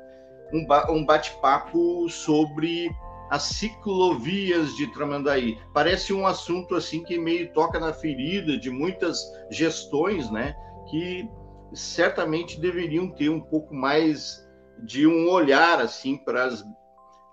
Um, 0.53 0.65
ba 0.65 0.89
um 0.89 1.05
bate-papo 1.05 2.07
sobre 2.09 2.89
as 3.29 3.43
ciclovias 3.43 4.73
de 4.77 4.87
Tramandaí. 4.93 5.57
Parece 5.73 6.13
um 6.13 6.25
assunto 6.25 6.75
assim 6.75 7.03
que 7.03 7.19
meio 7.19 7.51
toca 7.51 7.79
na 7.79 7.91
ferida 7.91 8.57
de 8.57 8.69
muitas 8.69 9.21
gestões, 9.51 10.31
né? 10.31 10.55
Que 10.89 11.27
certamente 11.73 12.59
deveriam 12.59 13.09
ter 13.09 13.29
um 13.29 13.41
pouco 13.41 13.73
mais 13.73 14.45
de 14.83 15.07
um 15.07 15.29
olhar 15.29 15.79
assim 15.81 16.17
para 16.17 16.49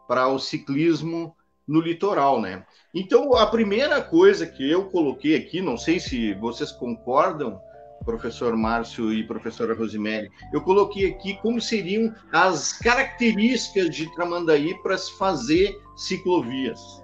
para 0.08 0.28
o 0.28 0.38
ciclismo 0.38 1.34
no 1.66 1.80
litoral, 1.80 2.40
né? 2.40 2.64
Então, 2.92 3.34
a 3.34 3.46
primeira 3.46 4.02
coisa 4.02 4.46
que 4.46 4.70
eu 4.70 4.90
coloquei 4.90 5.34
aqui, 5.34 5.62
não 5.62 5.78
sei 5.78 5.98
se 5.98 6.34
vocês 6.34 6.70
concordam, 6.70 7.58
professor 8.04 8.54
Márcio 8.54 9.12
e 9.12 9.26
professora 9.26 9.74
Rosemary, 9.74 10.30
eu 10.52 10.60
coloquei 10.60 11.06
aqui 11.10 11.38
como 11.40 11.60
seriam 11.60 12.14
as 12.32 12.72
características 12.72 13.94
de 13.94 14.14
Tramandaí 14.14 14.74
para 14.82 14.98
se 14.98 15.16
fazer 15.16 15.74
ciclovias. 15.96 17.02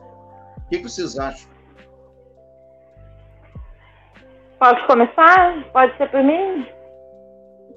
O 0.58 0.68
que 0.68 0.78
vocês 0.78 1.18
acham? 1.18 1.48
Pode 4.60 4.86
começar? 4.86 5.64
Pode 5.72 5.96
ser 5.96 6.08
para 6.10 6.22
mim? 6.22 6.66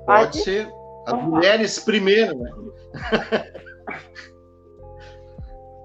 Pode, 0.06 0.24
Pode 0.24 0.38
ser. 0.40 0.68
As 1.08 1.14
mulheres 1.24 1.80
primeiro, 1.80 2.38
né? 2.38 2.52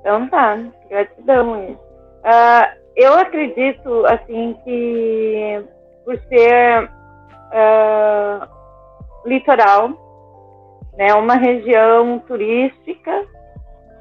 Então 0.01 0.29
tá, 0.29 0.59
gratidão. 0.89 1.73
Uh, 1.73 2.79
eu 2.97 3.15
acredito, 3.15 4.07
assim, 4.07 4.57
que 4.65 5.65
por 6.05 6.19
ser 6.29 6.85
uh, 7.53 8.49
litoral, 9.27 9.91
né, 10.97 11.13
uma 11.15 11.35
região 11.35 12.19
turística 12.21 13.25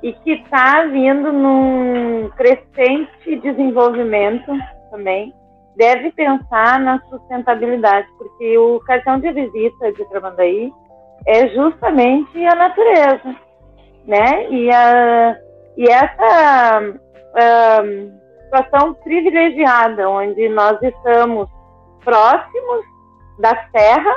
e 0.02 0.14
que 0.14 0.32
está 0.32 0.86
vindo 0.86 1.34
num 1.34 2.30
crescente 2.38 3.36
desenvolvimento 3.42 4.52
também, 4.90 5.34
deve 5.78 6.12
pensar 6.12 6.80
na 6.80 7.00
sustentabilidade, 7.10 8.08
porque 8.18 8.58
o 8.58 8.80
cartão 8.82 9.20
de 9.20 9.32
visita 9.32 9.92
de 9.94 10.04
Tramandaí 10.10 10.74
é 11.26 11.48
justamente 11.50 12.46
a 12.46 12.56
natureza, 12.56 13.36
né? 14.06 14.50
E 14.50 14.72
a, 14.72 15.38
e 15.78 15.88
essa 15.88 16.82
um, 17.84 18.18
situação 18.44 18.94
privilegiada, 19.04 20.10
onde 20.10 20.50
nós 20.50 20.82
estamos 20.82 21.48
próximos 22.04 22.86
da 23.40 23.56
serra, 23.72 24.16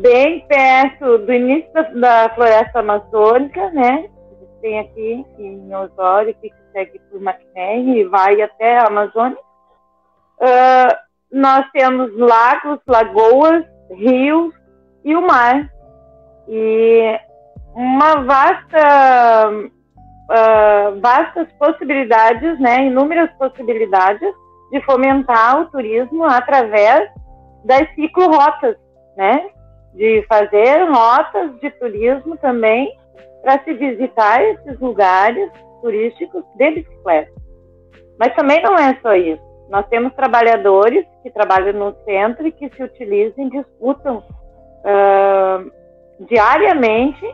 bem 0.00 0.46
perto 0.46 1.18
do 1.18 1.32
início 1.32 1.72
da, 1.72 1.82
da 1.82 2.34
floresta 2.34 2.80
amazônica, 2.80 3.70
né? 3.70 4.08
Tem 4.60 4.80
aqui 4.80 5.24
em 5.38 5.74
Osório, 5.74 6.34
que 6.40 6.52
segue 6.72 6.98
por 7.10 7.20
Maquiné 7.20 7.78
e 7.80 8.04
vai 8.04 8.40
até 8.40 8.78
a 8.78 8.86
Amazônia. 8.86 9.38
Uh, 10.40 10.96
nós 11.32 11.66
temos 11.72 12.16
lagos, 12.16 12.80
lagoas, 12.86 13.64
rios 13.90 14.54
e 15.04 15.14
o 15.14 15.26
mar. 15.26 15.68
E 16.48 17.18
uma 17.74 18.22
vasta 18.24 19.50
uh, 19.50 21.00
vastas 21.00 21.48
possibilidades, 21.58 22.58
né, 22.60 22.86
inúmeras 22.86 23.30
possibilidades 23.38 24.32
de 24.70 24.80
fomentar 24.82 25.60
o 25.60 25.70
turismo 25.70 26.24
através 26.24 27.10
das 27.64 27.88
ciclorotas, 27.94 28.76
né, 29.16 29.50
de 29.94 30.24
fazer 30.28 30.84
rotas 30.90 31.58
de 31.60 31.70
turismo 31.72 32.36
também 32.38 32.96
para 33.42 33.62
se 33.64 33.72
visitar 33.74 34.42
esses 34.42 34.78
lugares 34.80 35.50
turísticos 35.82 36.44
de 36.56 36.70
bicicleta. 36.70 37.32
Mas 38.18 38.34
também 38.34 38.60
não 38.62 38.74
é 38.76 38.98
só 39.00 39.14
isso. 39.14 39.47
Nós 39.68 39.86
temos 39.88 40.14
trabalhadores 40.14 41.04
que 41.22 41.30
trabalham 41.30 41.72
no 41.74 41.94
centro 42.04 42.46
e 42.46 42.52
que 42.52 42.70
se 42.70 42.82
utilizam 42.82 43.46
e 43.46 43.50
disputam 43.50 44.18
uh, 44.18 45.70
diariamente 46.26 47.24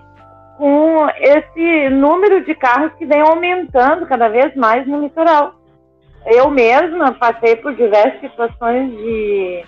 com 0.58 1.08
esse 1.16 1.90
número 1.90 2.44
de 2.44 2.54
carros 2.54 2.92
que 2.94 3.06
vem 3.06 3.20
aumentando 3.20 4.06
cada 4.06 4.28
vez 4.28 4.54
mais 4.56 4.86
no 4.86 5.00
litoral. 5.00 5.54
Eu 6.26 6.50
mesma 6.50 7.12
passei 7.12 7.56
por 7.56 7.74
diversas 7.74 8.20
situações 8.20 8.90
de 8.90 9.64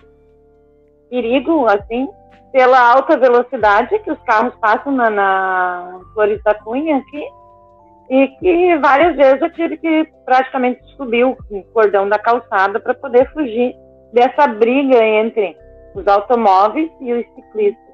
perigo, 1.10 1.66
assim, 1.66 2.08
pela 2.52 2.80
alta 2.80 3.16
velocidade 3.16 3.98
que 4.00 4.10
os 4.10 4.18
carros 4.22 4.54
passam 4.56 4.92
na, 4.92 5.10
na 5.10 6.00
Flores 6.14 6.42
da 6.42 6.54
Cunha 6.54 6.96
aqui, 6.96 7.24
e 8.08 8.28
que 8.38 8.78
várias 8.78 9.16
vezes 9.16 9.42
eu 9.42 9.52
tive 9.52 9.76
que 9.78 10.08
praticamente 10.24 10.80
subir 10.96 11.24
o 11.24 11.36
cordão 11.72 12.08
da 12.08 12.18
calçada 12.18 12.78
para 12.78 12.94
poder 12.94 13.30
fugir 13.32 13.74
dessa 14.12 14.46
briga 14.46 15.02
entre 15.04 15.56
os 15.94 16.06
automóveis 16.06 16.90
e 17.00 17.12
os 17.12 17.26
ciclistas. 17.34 17.84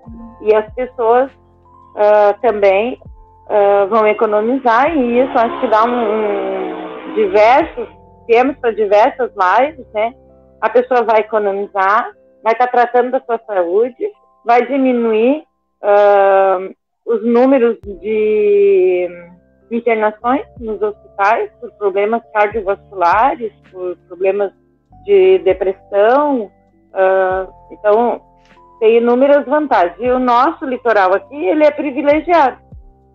E 0.43 0.55
as 0.55 0.73
pessoas 0.75 1.31
uh, 1.31 2.41
também 2.43 3.01
uh, 3.47 3.89
vão 3.89 4.07
economizar 4.07 4.95
e 4.97 5.21
isso 5.21 5.39
acho 5.39 5.61
que 5.61 5.69
dá 5.69 5.85
um, 5.85 7.11
um 7.11 7.15
diversos 7.15 8.03
temos 8.27 8.57
para 8.59 8.73
diversas 8.73 9.31
lives, 9.31 9.87
né? 9.93 10.15
A 10.61 10.69
pessoa 10.69 11.03
vai 11.03 11.21
economizar, 11.21 12.11
vai 12.43 12.53
estar 12.53 12.67
tá 12.67 12.73
tratando 12.73 13.11
da 13.11 13.21
sua 13.21 13.41
saúde, 13.47 14.07
vai 14.45 14.67
diminuir 14.67 15.45
uh, 15.83 16.75
os 17.05 17.25
números 17.25 17.79
de 18.01 19.09
internações 19.73 20.47
nos 20.61 20.81
hospitais 20.81 21.51
por 21.61 21.73
problemas 21.73 22.23
cardiovasculares, 22.33 23.53
por 23.71 23.97
problemas 24.09 24.53
de 25.05 25.39
depressão. 25.39 26.51
Uh, 26.93 27.53
então, 27.73 28.21
tem 28.79 28.99
inúmeras 28.99 29.47
vantagens. 29.47 29.97
E 29.99 30.11
o 30.11 30.19
nosso 30.19 30.65
litoral 30.65 31.15
aqui, 31.15 31.37
ele 31.37 31.65
é 31.65 31.71
privilegiado, 31.71 32.59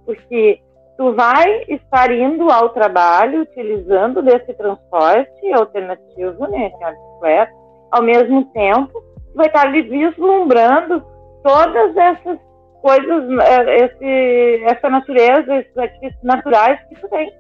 porque 0.06 0.60
tu 0.98 1.14
vai 1.14 1.64
estar 1.68 2.12
indo 2.12 2.50
ao 2.50 2.70
trabalho 2.70 3.42
utilizando 3.42 4.22
desse 4.22 4.54
transporte 4.56 5.54
alternativo, 5.54 6.48
né, 6.48 6.72
que 6.72 6.84
é 6.84 6.88
a 6.88 6.92
bicicleta, 6.92 7.54
ao 7.92 8.02
mesmo 8.02 8.46
tempo, 8.46 9.04
vai 9.36 9.48
estar 9.48 9.68
ali 9.68 9.84
vislumbrando 9.84 11.04
todas 11.44 11.96
essas 11.96 12.47
coisas, 12.82 13.30
é, 13.40 13.86
esse, 13.86 14.64
essa 14.66 14.90
natureza, 14.90 15.56
esses 15.56 15.78
artifícios 15.78 16.24
naturais 16.24 16.80
que 16.88 16.96
tu 16.96 17.08
tem, 17.10 17.32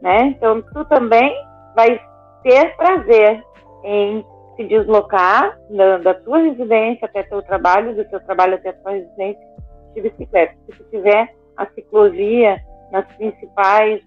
né? 0.00 0.18
Então, 0.26 0.62
tu 0.62 0.84
também 0.86 1.34
vai 1.74 2.00
ter 2.42 2.76
prazer 2.76 3.42
em 3.84 4.24
se 4.56 4.64
deslocar 4.64 5.58
da, 5.70 5.98
da 5.98 6.14
tua 6.14 6.38
residência 6.38 7.06
até 7.06 7.22
teu 7.22 7.42
trabalho, 7.42 7.94
do 7.94 8.04
teu 8.04 8.20
trabalho 8.20 8.54
até 8.54 8.70
a 8.70 8.74
tua 8.74 8.92
residência 8.92 9.46
de 9.94 10.02
bicicleta. 10.02 10.54
Se 10.66 10.76
tu 10.76 10.84
tiver 10.90 11.34
a 11.56 11.66
ciclovia 11.66 12.60
nas 12.90 13.06
principais 13.16 14.02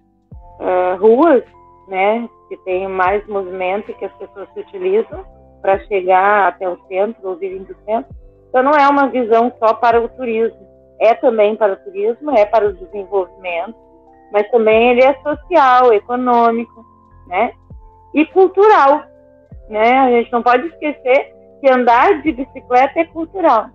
uh, 0.60 0.96
ruas, 1.00 1.42
né, 1.88 2.28
que 2.48 2.56
tem 2.58 2.88
mais 2.88 3.26
movimento 3.26 3.90
e 3.90 3.94
que 3.94 4.04
as 4.04 4.12
pessoas 4.14 4.48
se 4.52 4.60
utilizam 4.60 5.24
para 5.60 5.78
chegar 5.86 6.48
até 6.48 6.68
o 6.68 6.78
centro 6.86 7.28
ou 7.28 7.36
virem 7.36 7.64
do 7.64 7.74
centro. 7.84 8.14
Então 8.48 8.62
não 8.62 8.72
é 8.72 8.88
uma 8.88 9.08
visão 9.08 9.52
só 9.58 9.74
para 9.74 10.00
o 10.00 10.08
turismo, 10.08 10.66
é 11.00 11.14
também 11.14 11.56
para 11.56 11.74
o 11.74 11.76
turismo, 11.76 12.30
é 12.30 12.46
para 12.46 12.66
o 12.68 12.72
desenvolvimento, 12.72 13.76
mas 14.32 14.50
também 14.50 14.90
ele 14.90 15.02
é 15.02 15.14
social, 15.20 15.92
econômico, 15.92 16.84
né, 17.28 17.52
e 18.14 18.24
cultural 18.26 19.04
né? 19.68 19.98
A 19.98 20.10
gente 20.10 20.32
não 20.32 20.42
pode 20.42 20.66
esquecer 20.68 21.34
que 21.60 21.70
andar 21.70 22.22
de 22.22 22.32
bicicleta 22.32 23.00
é 23.00 23.04
cultural. 23.04 23.66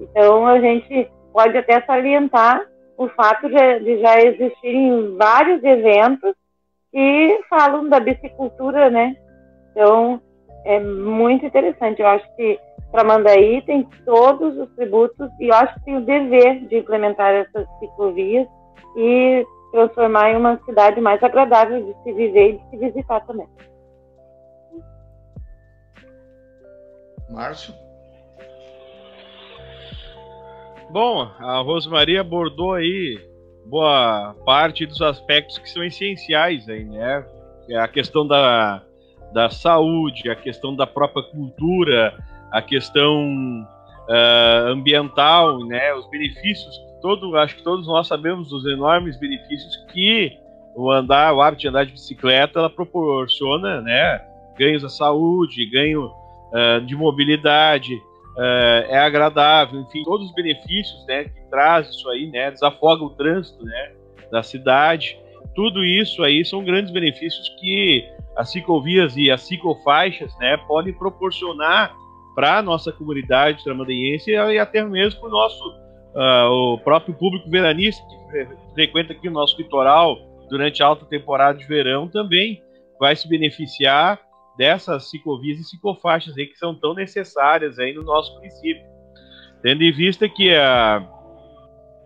Então 0.00 0.46
a 0.46 0.60
gente 0.60 1.10
pode 1.32 1.56
até 1.56 1.80
salientar 1.82 2.62
o 2.96 3.08
fato 3.08 3.48
de, 3.48 3.80
de 3.80 4.00
já 4.00 4.20
existirem 4.20 5.16
vários 5.16 5.62
eventos 5.62 6.34
que 6.90 7.40
falam 7.48 7.88
da 7.88 8.00
bicicultura, 8.00 8.90
né? 8.90 9.14
Então 9.70 10.20
é 10.64 10.80
muito 10.80 11.44
interessante. 11.44 12.00
Eu 12.00 12.08
acho 12.08 12.36
que 12.36 12.58
Tramandaí 12.90 13.62
tem 13.62 13.86
todos 14.04 14.56
os 14.56 14.70
tributos 14.74 15.30
e 15.38 15.48
eu 15.48 15.54
acho 15.54 15.74
que 15.74 15.84
tem 15.84 15.96
o 15.96 16.04
dever 16.04 16.66
de 16.66 16.78
implementar 16.78 17.32
essas 17.34 17.66
ciclovias 17.78 18.46
e 18.96 19.46
transformar 19.72 20.30
em 20.30 20.36
uma 20.36 20.58
cidade 20.64 21.00
mais 21.00 21.22
agradável 21.22 21.84
de 21.84 22.02
se 22.02 22.12
viver 22.12 22.50
e 22.50 22.58
de 22.58 22.70
se 22.70 22.76
visitar 22.78 23.20
também. 23.26 23.46
Márcio? 27.28 27.74
Bom, 30.90 31.30
a 31.38 31.58
Rosmaria 31.60 32.22
abordou 32.22 32.72
aí 32.72 33.20
boa 33.66 34.34
parte 34.46 34.86
dos 34.86 35.02
aspectos 35.02 35.58
que 35.58 35.68
são 35.68 35.84
essenciais 35.84 36.66
aí, 36.68 36.84
né? 36.84 37.24
É 37.68 37.78
a 37.78 37.86
questão 37.86 38.26
da, 38.26 38.82
da 39.32 39.50
saúde, 39.50 40.30
a 40.30 40.34
questão 40.34 40.74
da 40.74 40.86
própria 40.86 41.22
cultura, 41.22 42.16
a 42.50 42.62
questão 42.62 43.66
uh, 44.08 44.68
ambiental, 44.68 45.58
né? 45.66 45.94
Os 45.94 46.08
benefícios, 46.10 46.80
todo, 47.00 47.36
acho 47.36 47.56
que 47.56 47.62
todos 47.62 47.86
nós 47.86 48.06
sabemos 48.06 48.48
dos 48.48 48.64
enormes 48.66 49.18
benefícios 49.18 49.76
que 49.92 50.36
o 50.74 50.90
andar, 50.90 51.34
o 51.34 51.42
hábito 51.42 51.62
de 51.62 51.68
andar 51.68 51.84
de 51.84 51.92
bicicleta, 51.92 52.60
ela 52.60 52.70
proporciona, 52.70 53.80
né? 53.80 54.22
Ganhos 54.56 54.84
à 54.84 54.88
saúde, 54.88 55.68
ganho 55.70 56.06
uh, 56.06 56.80
de 56.84 56.94
mobilidade, 56.96 57.94
uh, 57.94 58.86
é 58.88 58.98
agradável, 58.98 59.80
enfim, 59.80 60.02
todos 60.04 60.28
os 60.28 60.34
benefícios, 60.34 61.04
né? 61.06 61.24
Que 61.24 61.42
traz 61.50 61.88
isso 61.88 62.08
aí, 62.08 62.28
né? 62.28 62.50
Desafoga 62.50 63.04
o 63.04 63.10
trânsito, 63.10 63.64
né? 63.64 63.92
Da 64.30 64.42
cidade. 64.42 65.18
Tudo 65.54 65.84
isso 65.84 66.22
aí 66.22 66.44
são 66.44 66.64
grandes 66.64 66.92
benefícios 66.92 67.48
que 67.60 68.06
as 68.36 68.52
ciclovias 68.52 69.16
e 69.16 69.30
as 69.30 69.42
ciclofaixas, 69.42 70.32
né? 70.38 70.56
Podem 70.68 70.92
proporcionar 70.92 71.92
para 72.38 72.58
a 72.58 72.62
nossa 72.62 72.92
comunidade 72.92 73.64
tramandaense 73.64 74.30
e 74.30 74.58
até 74.60 74.84
mesmo 74.84 75.18
para 75.18 75.28
o 75.28 75.32
nosso 75.32 75.70
uh, 76.14 76.48
o 76.48 76.78
próprio 76.78 77.12
público 77.12 77.50
veranista 77.50 78.00
que 78.06 78.46
frequenta 78.74 79.12
aqui 79.12 79.26
o 79.26 79.32
nosso 79.32 79.60
litoral 79.60 80.16
durante 80.48 80.80
a 80.80 80.86
alta 80.86 81.04
temporada 81.04 81.58
de 81.58 81.66
verão 81.66 82.06
também 82.06 82.62
vai 82.96 83.16
se 83.16 83.28
beneficiar 83.28 84.20
dessas 84.56 85.10
ciclovias 85.10 85.58
e 85.58 85.64
ciclofaixas 85.64 86.38
aí 86.38 86.46
que 86.46 86.56
são 86.56 86.76
tão 86.76 86.94
necessárias 86.94 87.76
aí 87.76 87.92
no 87.92 88.04
nosso 88.04 88.32
município. 88.36 88.86
Tendo 89.60 89.82
em 89.82 89.90
vista 89.90 90.28
que 90.28 90.54
a, 90.54 91.04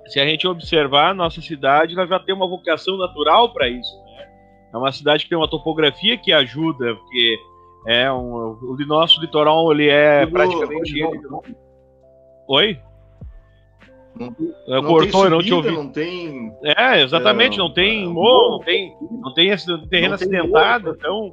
se 0.07 0.19
a 0.19 0.25
gente 0.25 0.49
observar, 0.49 1.11
a 1.11 1.15
nossa 1.15 1.43
cidade 1.43 1.93
ela 1.93 2.07
já 2.07 2.19
tem 2.19 2.35
uma 2.35 2.49
vocação 2.49 2.97
natural 2.97 3.53
para 3.53 3.69
isso. 3.69 4.03
Né? 4.07 4.27
É 4.73 4.77
uma 4.79 4.93
cidade 4.93 5.25
que 5.25 5.29
tem 5.29 5.37
uma 5.37 5.51
topografia 5.51 6.17
que 6.17 6.33
ajuda, 6.33 6.95
porque 6.95 7.39
é 7.87 8.13
um, 8.13 8.35
o 8.35 8.77
nosso 8.87 9.21
litoral 9.21 9.73
ele 9.73 9.89
é 9.89 10.27
praticamente. 10.27 11.01
Ele... 11.01 11.21
Oi? 12.49 12.79
Não, 14.15 14.37
não 14.69 14.83
cortou, 14.83 15.01
tem 15.01 15.11
subida, 15.11 15.31
não 15.31 15.43
te 15.43 15.55
ouvi. 15.55 15.71
Não 15.71 15.89
tem. 15.89 16.53
É, 16.63 17.03
exatamente, 17.03 17.59
não, 17.59 17.69
não 17.69 17.75
tem 17.75 18.07
morro, 18.07 18.59
não 18.59 18.61
tem, 18.61 18.97
não 19.11 19.35
tem 19.35 19.49
esse 19.49 19.67
terreno 19.89 20.09
não 20.11 20.15
acidentado, 20.15 20.85
morro, 20.85 20.97
então 20.99 21.33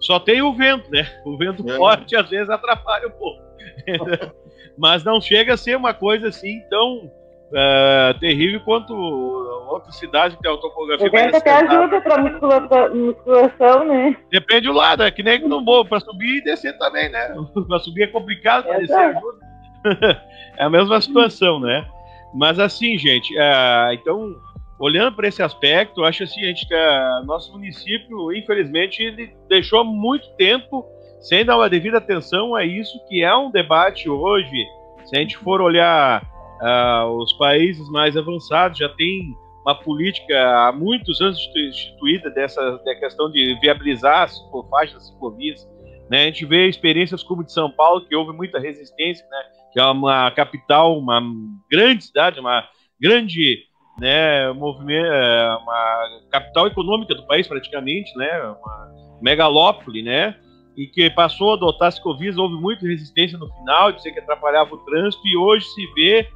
só 0.00 0.18
tem 0.18 0.42
o 0.42 0.54
vento, 0.54 0.90
né? 0.90 1.06
O 1.24 1.36
vento 1.36 1.68
é. 1.68 1.76
forte 1.76 2.16
às 2.16 2.28
vezes 2.28 2.48
atrapalha 2.48 3.08
um 3.08 3.12
pouco. 3.12 3.42
Mas 4.76 5.04
não 5.04 5.20
chega 5.20 5.54
a 5.54 5.56
ser 5.56 5.76
uma 5.76 5.94
coisa 5.94 6.28
assim 6.28 6.60
tão 6.68 7.10
uh, 7.50 8.18
terrível 8.18 8.60
quanto 8.60 8.94
outras 8.94 9.96
cidades 9.96 10.36
que 10.36 10.42
tem 10.42 10.52
a 10.52 10.56
topografia. 10.56 11.10
Vento 11.10 11.36
até 11.36 11.50
ajuda 11.52 12.00
para 12.00 12.88
musculação, 12.94 13.84
né? 13.84 14.16
Depende 14.30 14.68
do 14.68 14.72
lado, 14.72 15.02
é 15.02 15.10
que 15.10 15.22
nem 15.22 15.40
no 15.40 15.60
morro, 15.60 15.86
para 15.86 16.00
subir 16.00 16.38
e 16.38 16.44
descer 16.44 16.76
também, 16.78 17.08
né? 17.10 17.34
para 17.68 17.78
subir 17.80 18.04
é 18.04 18.06
complicado, 18.06 18.64
para 18.64 18.78
descer 18.78 18.96
ajuda. 18.96 19.38
é 20.56 20.64
a 20.64 20.70
mesma 20.70 21.00
situação, 21.00 21.60
né? 21.60 21.86
Mas 22.34 22.58
assim, 22.58 22.98
gente, 22.98 23.34
uh, 23.36 23.92
então, 23.92 24.34
olhando 24.78 25.14
para 25.14 25.28
esse 25.28 25.42
aspecto, 25.42 26.04
acho 26.04 26.24
assim, 26.24 26.42
a 26.42 26.46
gente, 26.46 26.66
uh, 26.72 27.24
nosso 27.24 27.52
município, 27.52 28.32
infelizmente, 28.32 29.02
ele 29.02 29.34
deixou 29.48 29.84
muito 29.84 30.28
tempo 30.36 30.84
sem 31.20 31.44
dar 31.44 31.56
uma 31.56 31.70
devida 31.70 31.98
atenção 31.98 32.54
a 32.54 32.64
isso, 32.64 32.98
que 33.08 33.22
é 33.22 33.34
um 33.34 33.50
debate 33.50 34.08
hoje. 34.08 34.66
Se 35.04 35.16
a 35.16 35.20
gente 35.20 35.36
for 35.38 35.60
olhar 35.60 36.22
uh, 36.60 37.06
os 37.16 37.32
países 37.34 37.88
mais 37.90 38.16
avançados, 38.16 38.78
já 38.78 38.88
tem 38.90 39.34
uma 39.64 39.74
política 39.74 40.68
há 40.68 40.72
muitos 40.72 41.20
anos 41.20 41.38
instituída 41.56 42.30
dessa 42.30 42.78
da 42.84 42.94
questão 42.96 43.30
de 43.30 43.58
viabilizar 43.60 44.24
as 44.24 44.36
ciclofaixas, 44.36 45.06
ciclovias. 45.08 45.66
Né? 46.10 46.22
A 46.22 46.26
gente 46.26 46.44
vê 46.44 46.68
experiências 46.68 47.22
como 47.22 47.42
de 47.42 47.52
São 47.52 47.70
Paulo, 47.70 48.06
que 48.06 48.14
houve 48.14 48.36
muita 48.36 48.58
resistência, 48.58 49.26
né? 49.30 49.38
que 49.72 49.80
é 49.80 49.84
uma 49.84 50.30
capital, 50.30 50.98
uma 50.98 51.22
grande 51.70 52.04
cidade, 52.04 52.38
uma 52.38 52.62
grande 53.00 53.64
né, 53.98 54.52
movimento, 54.52 55.06
é, 55.06 55.56
uma 55.56 56.20
capital 56.30 56.66
econômica 56.66 57.14
do 57.14 57.26
país 57.26 57.46
praticamente, 57.46 58.16
né, 58.16 58.40
uma 58.42 58.92
megalópole, 59.22 60.02
né, 60.02 60.36
e 60.76 60.86
que 60.86 61.08
passou 61.10 61.52
a 61.52 61.54
adotar 61.54 61.88
as 61.88 61.94
ciclovias, 61.96 62.36
houve 62.36 62.54
muita 62.54 62.86
resistência 62.86 63.38
no 63.38 63.48
final, 63.54 63.92
de 63.92 64.02
ser 64.02 64.12
que 64.12 64.20
atrapalhava 64.20 64.74
o 64.74 64.78
trânsito, 64.78 65.26
e 65.26 65.36
hoje 65.36 65.64
se 65.66 65.86
vê 65.94 66.28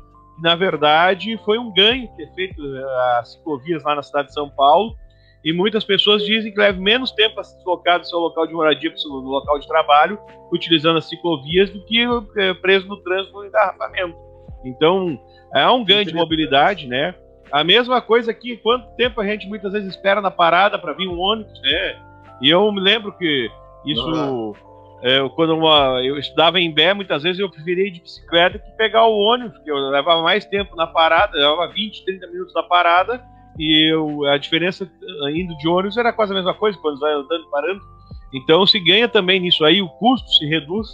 na 0.43 0.55
verdade, 0.55 1.39
foi 1.45 1.59
um 1.59 1.73
ganho 1.73 2.09
ter 2.17 2.33
feito 2.35 2.63
é, 2.77 3.19
as 3.19 3.33
ciclovias 3.33 3.83
lá 3.83 3.95
na 3.95 4.03
cidade 4.03 4.29
de 4.29 4.35
São 4.35 4.49
Paulo, 4.49 4.97
e 5.45 5.53
muitas 5.53 5.85
pessoas 5.85 6.25
dizem 6.25 6.53
que 6.53 6.59
leva 6.59 6.81
menos 6.81 7.13
tempo 7.13 7.39
a 7.41 7.45
se 7.45 7.57
deslocar 7.57 8.01
do 8.01 8.07
seu 8.07 8.19
local 8.19 8.47
de 8.47 8.53
moradia 8.53 8.91
para 8.91 8.97
o 8.97 9.01
seu 9.01 9.11
local 9.11 9.59
de 9.59 9.69
trabalho, 9.69 10.19
utilizando 10.53 10.99
as 10.99 11.09
ciclovias, 11.09 11.71
do 11.71 11.85
que 11.85 12.05
é, 12.37 12.55
preso 12.55 12.89
no 12.89 12.97
trânsito 12.99 13.37
no 13.37 13.47
engarrafamento. 13.47 14.17
Então, 14.65 15.19
é 15.55 15.69
um 15.69 15.85
ganho 15.85 16.05
de 16.05 16.15
mobilidade, 16.15 16.87
né? 16.87 17.15
A 17.51 17.65
mesma 17.65 18.03
coisa 18.03 18.35
que 18.35 18.57
quanto 18.59 18.95
tempo 18.97 19.21
a 19.21 19.27
gente 19.27 19.49
muitas 19.49 19.73
vezes 19.73 19.89
espera 19.89 20.21
na 20.21 20.31
parada 20.31 20.79
para 20.79 20.93
vir 20.93 21.09
um 21.09 21.19
ônibus, 21.19 21.61
né? 21.63 21.97
E 22.43 22.51
eu 22.51 22.71
me 22.71 22.81
lembro 22.81 23.17
que 23.17 23.51
isso, 23.87 24.55
é, 25.03 25.29
quando 25.37 25.57
uma, 25.57 26.03
eu 26.03 26.19
estudava 26.19 26.59
em 26.59 26.73
Bé, 26.73 26.93
muitas 26.93 27.23
vezes 27.23 27.39
eu 27.39 27.49
preferia 27.49 27.87
ir 27.87 27.93
de 27.93 28.01
bicicleta 28.01 28.59
que 28.59 28.71
pegar 28.73 29.07
o 29.07 29.17
ônibus, 29.17 29.55
porque 29.55 29.71
eu 29.71 29.77
levava 29.77 30.23
mais 30.23 30.45
tempo 30.45 30.75
na 30.75 30.87
parada, 30.87 31.37
levava 31.37 31.73
20, 31.73 32.05
30 32.05 32.27
minutos 32.27 32.55
na 32.55 32.65
parada, 32.65 33.23
e 33.59 33.93
eu, 33.93 34.25
a 34.27 34.37
diferença 34.37 34.85
eh, 34.85 35.31
indo 35.33 35.57
de 35.57 35.69
ônibus 35.69 35.97
era 35.97 36.13
quase 36.13 36.33
a 36.33 36.37
mesma 36.37 36.55
coisa, 36.55 36.79
quando 36.79 36.99
vai 36.99 37.13
andando 37.13 37.45
e 37.45 37.51
parando. 37.51 37.81
Então 38.35 38.67
se 38.67 38.79
ganha 38.81 39.09
também 39.09 39.41
nisso 39.41 39.65
aí, 39.65 39.81
o 39.81 39.89
custo 39.89 40.29
se 40.31 40.47
reduz, 40.47 40.89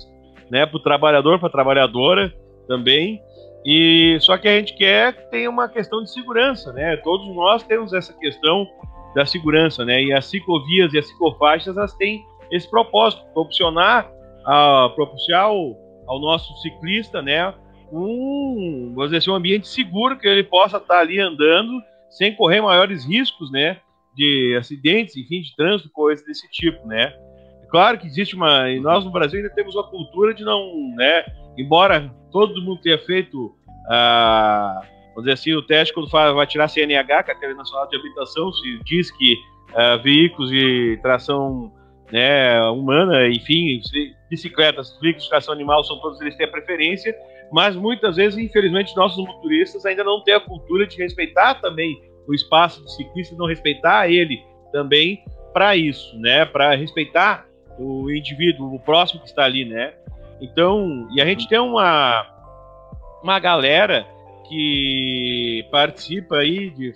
né, 0.51 0.67
para 0.67 0.77
o 0.77 0.83
trabalhador, 0.83 1.39
para 1.39 1.49
a 1.49 1.53
trabalhadora 1.53 2.33
também. 2.69 3.21
E 3.65 4.19
só 4.21 4.37
que 4.37 4.47
a 4.47 4.59
gente 4.59 4.77
quer 4.77 5.15
que 5.15 5.31
tenha 5.31 5.49
uma 5.49 5.69
questão 5.69 6.03
de 6.03 6.13
segurança, 6.13 6.71
né? 6.75 6.99
Todos 6.99 7.27
nós 7.35 7.63
temos 7.63 7.95
essa 7.95 8.13
questão 8.13 8.67
da 9.15 9.25
segurança, 9.25 9.87
né? 9.87 10.03
E 10.03 10.13
as 10.13 10.27
ciclovias 10.27 10.93
e 10.93 10.99
as 10.99 11.09
ciclofaixas 11.09 11.75
elas 11.75 11.95
têm 11.95 12.23
esse 12.51 12.69
propósito, 12.71 13.25
proporcionar, 13.33 14.11
a, 14.45 14.91
proporcionar 14.95 15.45
ao, 15.45 15.77
ao 16.07 16.21
nosso 16.21 16.55
ciclista, 16.63 17.23
né, 17.23 17.53
um, 17.93 18.93
vamos 18.95 19.11
dizer 19.11 19.19
assim, 19.19 19.31
um 19.31 19.35
ambiente 19.35 19.69
seguro 19.69 20.19
que 20.19 20.27
ele 20.27 20.43
possa 20.43 20.79
estar 20.79 20.99
ali 20.99 21.21
andando 21.21 21.73
sem 22.11 22.35
correr 22.35 22.61
maiores 22.61 23.05
riscos, 23.05 23.51
né, 23.51 23.79
de 24.15 24.57
acidentes, 24.59 25.17
enfim, 25.17 25.43
de 25.43 25.55
trânsito, 25.57 25.91
coisas 25.93 26.25
desse 26.25 26.49
tipo, 26.51 26.87
né. 26.87 27.15
É 27.63 27.67
claro 27.67 27.99
que 27.99 28.07
existe 28.07 28.37
uma, 28.37 28.71
e 28.71 28.81
nós 28.81 29.05
no 29.05 29.11
Brasil 29.11 29.41
ainda 29.41 29.55
temos 29.55 29.75
uma 29.75 29.85
cultura 29.85 30.35
de 30.35 30.45
não, 30.45 30.95
né, 30.97 31.25
embora 31.57 32.13
todo 32.31 32.63
mundo 32.63 32.81
tenha 32.81 32.99
feito, 32.99 33.55
ah, 33.89 34.81
vamos 35.09 35.25
dizer 35.25 35.33
assim, 35.33 35.53
o 35.55 35.63
teste 35.63 35.95
quando 35.95 36.09
vai 36.11 36.47
tirar 36.47 36.69
CNH, 36.69 37.23
Carteira 37.23 37.55
Nacional 37.55 37.89
de 37.89 37.97
Habilitação, 37.97 38.53
se 38.53 38.81
diz 38.85 39.11
que 39.11 39.37
ah, 39.75 39.97
veículos 39.97 40.51
de 40.51 40.99
tração 41.03 41.73
né, 42.13 42.61
humana, 42.69 43.29
enfim, 43.29 43.81
bicicletas, 44.29 44.99
veículos 45.01 45.25
de 45.25 45.31
tração 45.31 45.55
animal, 45.55 45.83
são 45.85 45.99
todos 46.01 46.21
eles 46.21 46.37
têm 46.37 46.47
a 46.47 46.51
preferência, 46.51 47.17
mas 47.53 47.77
muitas 47.77 48.17
vezes, 48.17 48.39
infelizmente, 48.39 48.97
nossos 48.97 49.25
motoristas 49.25 49.85
ainda 49.87 50.05
não 50.05 50.23
têm 50.23 50.35
a 50.35 50.41
cultura 50.41 50.87
de 50.87 50.97
respeitar 50.97 51.55
também 51.55 52.01
o 52.27 52.35
espaço 52.35 52.83
do 52.83 52.89
ciclista, 52.89 53.35
não 53.37 53.47
respeitar 53.47 54.09
ele 54.09 54.43
também 54.73 55.23
para 55.53 55.77
isso, 55.77 56.19
né? 56.19 56.45
Para 56.45 56.75
respeitar 56.75 57.47
o 57.79 58.11
indivíduo, 58.11 58.75
o 58.75 58.81
próximo 58.81 59.21
que 59.21 59.29
está 59.29 59.45
ali, 59.45 59.65
né? 59.65 59.95
Então, 60.41 61.09
e 61.15 61.21
a 61.21 61.25
gente 61.25 61.49
tem 61.49 61.59
uma 61.59 62.31
uma 63.23 63.39
galera 63.39 64.07
que 64.47 65.67
participa 65.71 66.37
aí 66.37 66.69
de, 66.71 66.93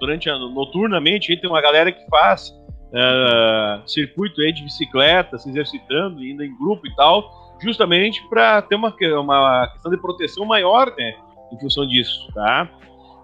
durante 0.00 0.28
a, 0.28 0.36
noturnamente, 0.36 1.30
a 1.30 1.34
gente 1.34 1.42
tem 1.42 1.50
uma 1.50 1.62
galera 1.62 1.92
que 1.92 2.04
faz 2.08 2.52
uh, 2.92 3.88
circuito 3.88 4.40
aí 4.40 4.52
de 4.52 4.62
bicicleta, 4.62 5.38
se 5.38 5.48
exercitando, 5.48 6.24
indo 6.24 6.42
em 6.42 6.56
grupo 6.56 6.86
e 6.86 6.94
tal, 6.94 7.56
justamente 7.60 8.22
para 8.28 8.62
ter 8.62 8.76
uma, 8.76 8.94
uma 9.20 9.68
questão 9.72 9.90
de 9.90 9.98
proteção 9.98 10.44
maior, 10.44 10.94
né, 10.96 11.14
em 11.52 11.58
função 11.58 11.86
disso, 11.86 12.28
tá? 12.34 12.68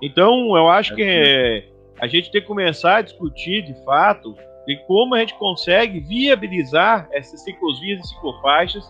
Então, 0.02 0.56
eu 0.56 0.68
acho 0.68 0.94
que 0.94 1.64
a 2.00 2.06
gente 2.06 2.30
tem 2.30 2.40
que 2.40 2.46
começar 2.46 2.96
a 2.96 3.02
discutir, 3.02 3.62
de 3.62 3.74
fato, 3.84 4.34
de 4.66 4.76
como 4.86 5.14
a 5.14 5.20
gente 5.20 5.34
consegue 5.34 6.00
viabilizar 6.00 7.08
essas 7.12 7.42
ciclovias 7.42 8.00
e 8.00 8.08
ciclofaixas, 8.08 8.84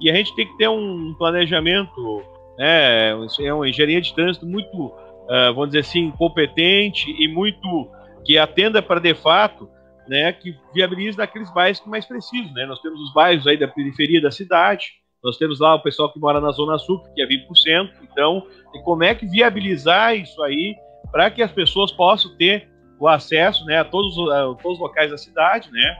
e 0.00 0.10
a 0.10 0.14
gente 0.14 0.34
tem 0.34 0.46
que 0.46 0.56
ter 0.56 0.68
um 0.68 1.14
planejamento, 1.18 2.22
né, 2.58 3.10
é 3.40 3.54
uma 3.54 3.68
engenharia 3.68 4.00
de 4.00 4.14
trânsito 4.14 4.46
muito, 4.46 4.86
uh, 4.86 5.54
vamos 5.54 5.68
dizer 5.68 5.80
assim, 5.80 6.10
competente 6.12 7.10
e 7.18 7.28
muito 7.28 7.88
que 8.24 8.36
atenda 8.36 8.82
para, 8.82 9.00
de 9.00 9.14
fato, 9.14 9.68
né, 10.08 10.32
que 10.32 10.56
viabiliza 10.74 11.18
naqueles 11.18 11.52
bairros 11.52 11.80
que 11.80 11.88
mais 11.88 12.04
precisam. 12.04 12.52
Né? 12.52 12.66
Nós 12.66 12.80
temos 12.80 13.00
os 13.00 13.12
bairros 13.12 13.46
aí 13.46 13.56
da 13.56 13.68
periferia 13.68 14.20
da 14.20 14.30
cidade, 14.30 14.92
Nós 15.22 15.36
temos 15.36 15.60
lá 15.60 15.74
o 15.74 15.82
pessoal 15.82 16.10
que 16.12 16.18
mora 16.18 16.40
na 16.40 16.50
Zona 16.50 16.78
Sul, 16.78 17.02
que 17.14 17.22
é 17.22 17.26
20%. 17.26 17.90
Então, 18.02 18.46
e 18.74 18.82
como 18.82 19.04
é 19.04 19.14
que 19.14 19.26
viabilizar 19.26 20.16
isso 20.16 20.42
aí 20.42 20.74
para 21.12 21.30
que 21.30 21.42
as 21.42 21.52
pessoas 21.52 21.92
possam 21.92 22.34
ter 22.36 22.68
o 22.98 23.08
acesso 23.08 23.64
né, 23.64 23.78
a, 23.78 23.84
todos, 23.84 24.16
a 24.30 24.54
todos 24.54 24.74
os 24.74 24.78
locais 24.78 25.10
da 25.10 25.16
cidade, 25.16 25.70
né? 25.72 25.96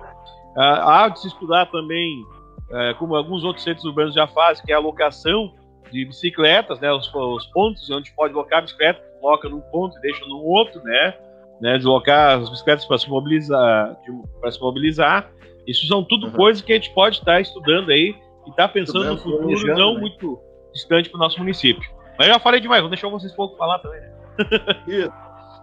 Ah, 0.56 1.04
há 1.04 1.08
de 1.08 1.20
se 1.20 1.28
estudar 1.28 1.66
também, 1.66 2.22
é, 2.70 2.94
como 2.94 3.16
alguns 3.16 3.42
outros 3.42 3.64
centros 3.64 3.84
urbanos 3.84 4.14
já 4.14 4.26
fazem, 4.26 4.64
que 4.64 4.72
é 4.72 4.74
a 4.74 4.80
locação 4.80 5.54
de 5.90 6.04
bicicletas, 6.04 6.78
né? 6.80 6.92
Os, 6.92 7.12
os 7.12 7.46
pontos 7.46 7.88
onde 7.90 8.12
pode 8.12 8.34
locar 8.34 8.58
a 8.58 8.62
bicicleta, 8.62 9.00
coloca 9.20 9.48
num 9.48 9.60
ponto 9.60 9.96
e 9.98 10.00
deixa 10.00 10.24
no 10.26 10.42
outro, 10.42 10.82
né? 10.82 11.14
Né 11.60 11.76
deslocar 11.76 12.38
as 12.38 12.48
bicicletas 12.48 12.84
para 12.84 12.98
se 12.98 13.08
mobilizar, 13.08 13.96
para 14.40 14.50
se 14.50 14.60
mobilizar. 14.60 15.30
Isso 15.66 15.86
são 15.86 16.02
tudo 16.02 16.26
uhum. 16.26 16.32
coisas 16.32 16.62
que 16.62 16.72
a 16.72 16.76
gente 16.76 16.92
pode 16.94 17.18
estar 17.18 17.40
estudando 17.40 17.90
aí 17.90 18.14
e 18.46 18.50
estar 18.50 18.66
tá 18.66 18.68
pensando 18.68 19.04
no 19.04 19.18
futuro 19.18 19.74
não 19.74 19.94
né? 19.94 20.00
muito 20.00 20.40
distante 20.72 21.08
para 21.10 21.18
o 21.18 21.20
nosso 21.20 21.38
município. 21.38 21.88
Mas 22.18 22.28
eu 22.28 22.34
já 22.34 22.40
falei 22.40 22.60
demais, 22.60 22.80
vou 22.80 22.90
deixar 22.90 23.08
vocês 23.08 23.32
pouco 23.32 23.56
falar 23.56 23.78
também. 23.78 24.00
Né? 24.00 24.10
Isso. 24.88 25.12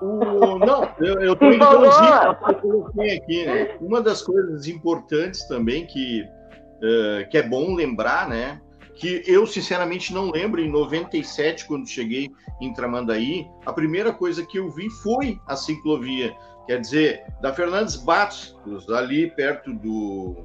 O, 0.02 0.60
não, 0.60 0.88
eu 1.00 1.34
estou 1.34 1.52
indo 1.52 1.68
pelos 1.68 1.98
que 1.98 2.50
eu 2.50 2.56
coloquei 2.56 3.18
aqui. 3.18 3.46
Né? 3.46 3.78
Uma 3.82 4.02
das 4.02 4.22
coisas 4.22 4.68
importantes 4.68 5.48
também 5.48 5.86
que, 5.86 6.22
uh, 6.22 7.28
que 7.30 7.38
é 7.38 7.44
bom 7.44 7.74
lembrar, 7.74 8.30
né? 8.30 8.62
Que 9.00 9.24
eu, 9.26 9.46
sinceramente, 9.46 10.14
não 10.14 10.32
lembro, 10.32 10.60
em 10.62 10.70
97, 10.70 11.66
quando 11.66 11.88
cheguei 11.88 12.32
em 12.60 12.74
Tramandaí, 12.74 13.48
a 13.66 13.72
primeira 13.72 14.12
coisa 14.12 14.46
que 14.46 14.58
eu 14.58 14.70
vi 14.70 14.90
foi 14.90 15.40
a 15.48 15.56
ciclovia. 15.56 16.36
Quer 16.66 16.82
dizer, 16.82 17.24
da 17.42 17.54
Fernandes 17.54 17.96
Bastos, 17.96 18.90
ali 18.90 19.30
perto 19.32 19.74
do, 19.74 20.36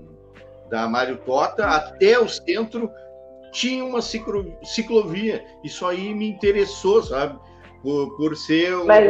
da 0.70 0.88
Mário 0.88 1.16
Tota, 1.18 1.66
até 1.66 2.18
o 2.18 2.28
centro, 2.28 2.90
tinha 3.50 3.84
uma 3.84 4.00
ciclovia. 4.02 5.44
Isso 5.64 5.86
aí 5.86 6.14
me 6.14 6.28
interessou, 6.28 7.02
sabe? 7.02 7.38
por, 7.82 8.16
por 8.16 8.36
ser 8.36 8.76
um, 8.76 8.86
Mas... 8.86 9.04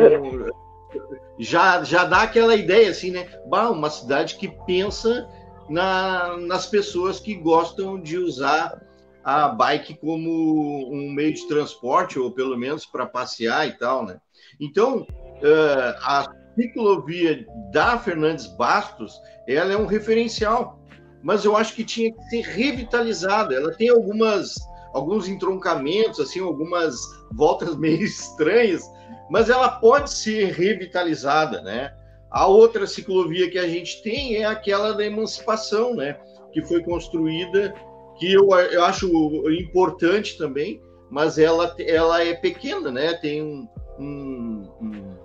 já 1.38 1.85
já 1.85 2.05
dá 2.05 2.22
aquela 2.22 2.57
ideia 2.57 2.90
assim, 2.90 3.11
né? 3.11 3.28
Bah, 3.46 3.70
uma 3.70 3.90
cidade 3.90 4.37
que 4.37 4.48
pensa 4.48 5.28
na, 5.68 6.37
nas 6.38 6.66
pessoas 6.66 7.20
que 7.20 7.35
gostam 7.35 8.00
de 8.00 8.16
usar 8.16 8.81
a 9.24 9.48
bike 9.48 9.94
como 9.94 10.92
um 10.92 11.12
meio 11.12 11.32
de 11.32 11.46
transporte 11.46 12.18
ou 12.18 12.30
pelo 12.30 12.56
menos 12.56 12.85
para 12.85 13.06
passear 13.06 13.66
e 13.68 13.72
tal, 13.72 14.04
né? 14.04 14.20
Então 14.61 15.00
uh, 15.00 15.96
a 16.02 16.32
ciclovia 16.56 17.46
da 17.72 17.98
Fernandes 17.98 18.46
Bastos 18.46 19.20
ela 19.46 19.72
é 19.72 19.76
um 19.76 19.87
referencial, 19.87 20.80
mas 21.22 21.44
eu 21.44 21.56
acho 21.56 21.74
que 21.74 21.85
tinha 21.85 22.12
que 22.12 22.22
ser 22.24 22.42
revitalizada. 22.42 23.54
Ela 23.54 23.72
tem 23.72 23.88
algumas 23.88 24.54
alguns 24.92 25.26
entroncamentos, 25.26 26.20
assim, 26.20 26.40
algumas 26.40 26.96
voltas 27.32 27.76
meio 27.78 28.02
estranhas, 28.02 28.82
mas 29.30 29.48
ela 29.48 29.68
pode 29.68 30.11
ser 30.11 30.52
revitalizada, 30.52 31.62
né? 31.62 31.94
A 32.30 32.46
outra 32.46 32.87
ciclovia 32.87 33.50
que 33.50 33.58
a 33.58 33.68
gente 33.68 34.02
tem 34.02 34.37
é 34.37 34.44
aquela 34.44 34.92
da 34.92 35.04
emancipação, 35.04 35.94
né? 35.94 36.18
Que 36.52 36.62
foi 36.62 36.82
construída, 36.82 37.74
que 38.18 38.33
eu, 38.33 38.48
eu 38.51 38.85
acho 38.85 39.09
importante 39.51 40.37
também, 40.38 40.81
mas 41.11 41.38
ela, 41.38 41.75
ela 41.79 42.25
é 42.25 42.35
pequena, 42.35 42.90
né? 42.90 43.14
Tem 43.14 43.42
um, 43.42 43.68
um, 43.98 44.68
um, 44.81 45.16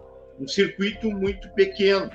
um 0.42 0.48
circuito 0.48 1.10
muito 1.10 1.50
pequeno. 1.54 2.10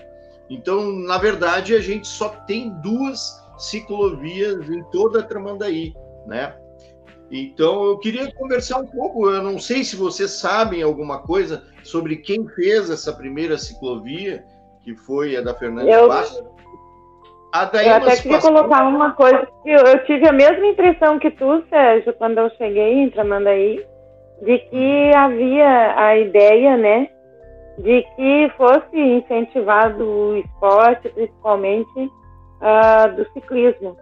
Então, 0.50 0.92
na 0.92 1.18
verdade, 1.18 1.74
a 1.74 1.80
gente 1.80 2.06
só 2.06 2.28
tem 2.46 2.70
duas 2.82 3.42
ciclovias 3.56 4.68
em 4.68 4.82
toda 4.90 5.20
a 5.20 5.22
Tramandaí, 5.22 5.94
né? 6.26 6.54
Então, 7.30 7.85
eu 7.85 7.98
queria 7.98 8.30
conversar 8.35 8.78
um 8.78 8.87
pouco. 8.87 9.30
Eu 9.30 9.42
não 9.42 9.58
sei 9.58 9.82
se 9.82 9.96
vocês 9.96 10.32
sabem 10.32 10.82
alguma 10.82 11.20
coisa 11.20 11.64
sobre 11.82 12.16
quem 12.16 12.46
fez 12.48 12.90
essa 12.90 13.12
primeira 13.12 13.56
ciclovia, 13.56 14.44
que 14.85 14.94
foi 14.94 15.35
a 15.37 15.40
da 15.40 15.54
Fernandes 15.54 15.94
eu, 15.94 16.08
Bastos. 16.08 16.44
A 17.52 17.66
da 17.66 17.84
eu 17.84 17.94
até 17.96 18.16
queria 18.16 18.40
colocar 18.40 18.82
uma 18.86 19.12
coisa. 19.12 19.46
Eu, 19.64 19.78
eu 19.80 20.04
tive 20.04 20.26
a 20.26 20.32
mesma 20.32 20.66
impressão 20.66 21.18
que 21.18 21.30
tu, 21.30 21.62
Sérgio, 21.68 22.14
quando 22.14 22.38
eu 22.38 22.50
cheguei 22.56 22.94
em 22.94 23.10
Tramandaí, 23.10 23.84
de 24.42 24.58
que 24.58 25.14
havia 25.14 25.94
a 25.96 26.16
ideia, 26.16 26.76
né, 26.76 27.08
de 27.78 28.02
que 28.16 28.50
fosse 28.56 28.98
incentivado 28.98 30.04
o 30.04 30.36
esporte, 30.38 31.10
principalmente 31.10 31.98
uh, 31.98 33.16
do 33.16 33.30
ciclismo. 33.32 33.96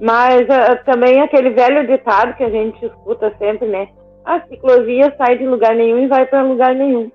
Mas 0.00 0.42
uh, 0.42 0.84
também 0.84 1.20
aquele 1.20 1.50
velho 1.50 1.86
ditado 1.86 2.36
que 2.36 2.44
a 2.44 2.50
gente 2.50 2.84
escuta 2.84 3.34
sempre, 3.38 3.68
né? 3.68 3.88
A 4.24 4.40
ciclovia 4.42 5.14
sai 5.16 5.38
de 5.38 5.46
lugar 5.46 5.74
nenhum 5.74 5.98
e 5.98 6.08
vai 6.08 6.26
para 6.26 6.42
lugar 6.42 6.74
nenhum. 6.74 7.10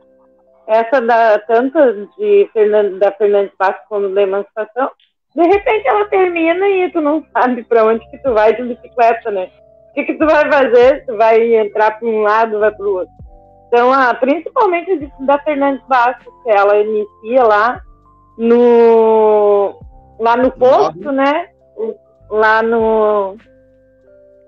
Essa 0.67 0.99
da 1.01 1.38
tanto 1.39 1.77
de 2.17 2.49
Fernando, 2.51 2.97
da 2.97 3.12
Fernandes 3.12 3.53
Bastos 3.58 3.86
como 3.88 4.10
da 4.10 4.23
Emancipação, 4.23 4.89
de 5.36 5.43
repente 5.43 5.88
ela 5.88 6.06
termina 6.06 6.67
e 6.67 6.89
tu 6.91 7.02
não 7.02 7.24
sabe 7.34 7.63
para 7.63 7.86
onde 7.86 8.08
que 8.10 8.17
tu 8.19 8.34
vai 8.34 8.56
de 8.56 8.63
bicicleta, 8.63 9.32
né? 9.32 9.50
O 9.89 9.93
que, 9.93 10.04
que 10.04 10.13
tu 10.15 10.26
vai 10.26 10.52
fazer? 10.52 11.06
Tu 11.06 11.15
vai 11.15 11.56
entrar 11.56 12.00
para 12.00 12.08
um 12.08 12.21
lado, 12.21 12.60
vai 12.60 12.71
para 12.71 12.86
o 12.86 12.93
outro. 12.95 13.13
Então, 13.67 13.91
ah, 13.91 14.13
principalmente 14.13 15.12
da 15.21 15.38
Fernandes 15.39 15.86
Bastos, 15.88 16.34
que 16.43 16.50
ela 16.50 16.78
inicia 16.78 17.43
lá 17.43 17.82
no 18.38 19.80
lá 20.19 20.38
no 20.38 20.52
posto, 20.52 21.12
né? 21.12 21.50
lá 22.30 22.62
no. 22.62 23.36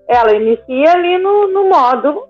Ela 0.08 0.36
inicia 0.36 0.94
ali 0.94 1.18
no, 1.18 1.48
no 1.50 1.70
módulo 1.70 2.28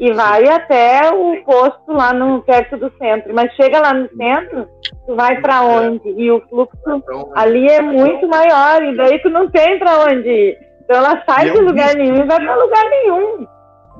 e 0.00 0.12
vai 0.12 0.46
até 0.48 1.10
o 1.12 1.42
posto 1.44 1.92
lá 1.92 2.12
no 2.12 2.42
perto 2.42 2.76
do 2.76 2.92
centro. 2.98 3.34
Mas 3.34 3.52
chega 3.54 3.80
lá 3.80 3.92
no 3.92 4.08
centro, 4.16 4.68
tu 5.06 5.16
vai 5.16 5.40
para 5.40 5.62
onde? 5.62 6.08
E 6.10 6.30
o 6.30 6.40
fluxo 6.48 7.02
ali 7.34 7.66
é 7.68 7.82
muito 7.82 8.28
maior, 8.28 8.82
e 8.82 8.96
daí 8.96 9.18
tu 9.20 9.28
não 9.28 9.50
tem 9.50 9.78
para 9.78 10.04
onde 10.04 10.28
ir. 10.28 10.58
Então 10.84 10.96
ela 10.96 11.22
sai 11.28 11.50
de 11.50 11.60
lugar 11.60 11.94
nenhum 11.96 12.16
e 12.16 12.26
vai 12.26 12.40
para 12.40 12.54
lugar 12.54 12.84
nenhum. 12.88 13.46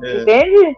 É. 0.02 0.20
Entende? 0.22 0.76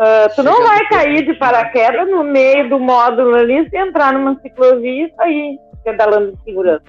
Uh, 0.00 0.34
tu 0.34 0.42
não 0.42 0.66
vai 0.66 0.86
cair 0.88 1.26
de 1.26 1.34
paraquedas 1.34 2.08
no 2.08 2.24
meio 2.24 2.70
do 2.70 2.78
módulo 2.78 3.34
ali 3.34 3.68
se 3.68 3.76
entrar 3.76 4.14
numa 4.14 4.40
ciclovia 4.40 5.06
e 5.06 5.14
sair 5.14 5.58
pedalando 5.84 6.32
de 6.32 6.42
segurança. 6.44 6.84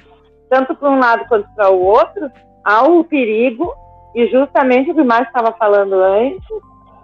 Tanto 0.50 0.76
para 0.76 0.89
um 0.89 1.00
lado 1.00 1.26
quanto 1.28 1.48
para 1.56 1.70
o 1.70 1.82
outro, 1.82 2.32
há 2.63 2.84
um 2.84 3.04
perigo, 3.04 3.74
e 4.15 4.28
justamente 4.28 4.91
o 4.91 4.96
que 4.96 5.04
mais 5.04 5.26
estava 5.28 5.52
falando 5.54 5.96
antes, 5.96 6.46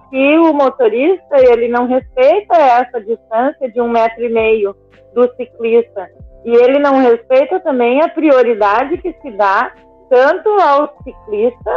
que 0.10 0.38
o 0.40 0.54
motorista 0.54 1.38
ele 1.38 1.68
não 1.68 1.88
respeita 1.88 2.56
essa 2.56 3.02
distância 3.02 3.70
de 3.72 3.82
um 3.82 3.90
metro 3.90 4.24
e 4.24 4.30
meio 4.30 4.76
do 5.14 5.30
ciclista. 5.36 6.10
E 6.46 6.56
ele 6.56 6.80
não 6.80 7.00
respeita 7.00 7.60
também 7.60 8.02
a 8.02 8.10
prioridade 8.10 8.98
que 9.00 9.14
se 9.22 9.32
dá 9.32 9.74
tanto 10.10 10.50
ao 10.50 10.96
ciclista, 11.04 11.72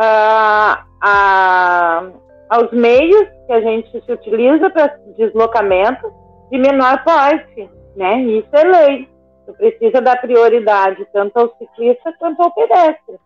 uh, 0.00 0.84
a, 1.00 2.10
aos 2.48 2.72
meios 2.72 3.28
que 3.46 3.52
a 3.52 3.60
gente 3.60 4.04
se 4.04 4.12
utiliza 4.12 4.68
para 4.70 4.98
deslocamento 5.16 6.12
de 6.50 6.58
menor 6.58 7.02
porte, 7.04 7.70
né? 7.96 8.20
Isso 8.22 8.48
é 8.52 8.64
lei. 8.64 9.08
Tu 9.46 9.52
precisa 9.54 10.00
dar 10.00 10.20
prioridade 10.20 11.06
tanto 11.12 11.36
ao 11.38 11.56
ciclista 11.56 12.12
quanto 12.18 12.42
ao 12.42 12.52
pedestre, 12.52 13.16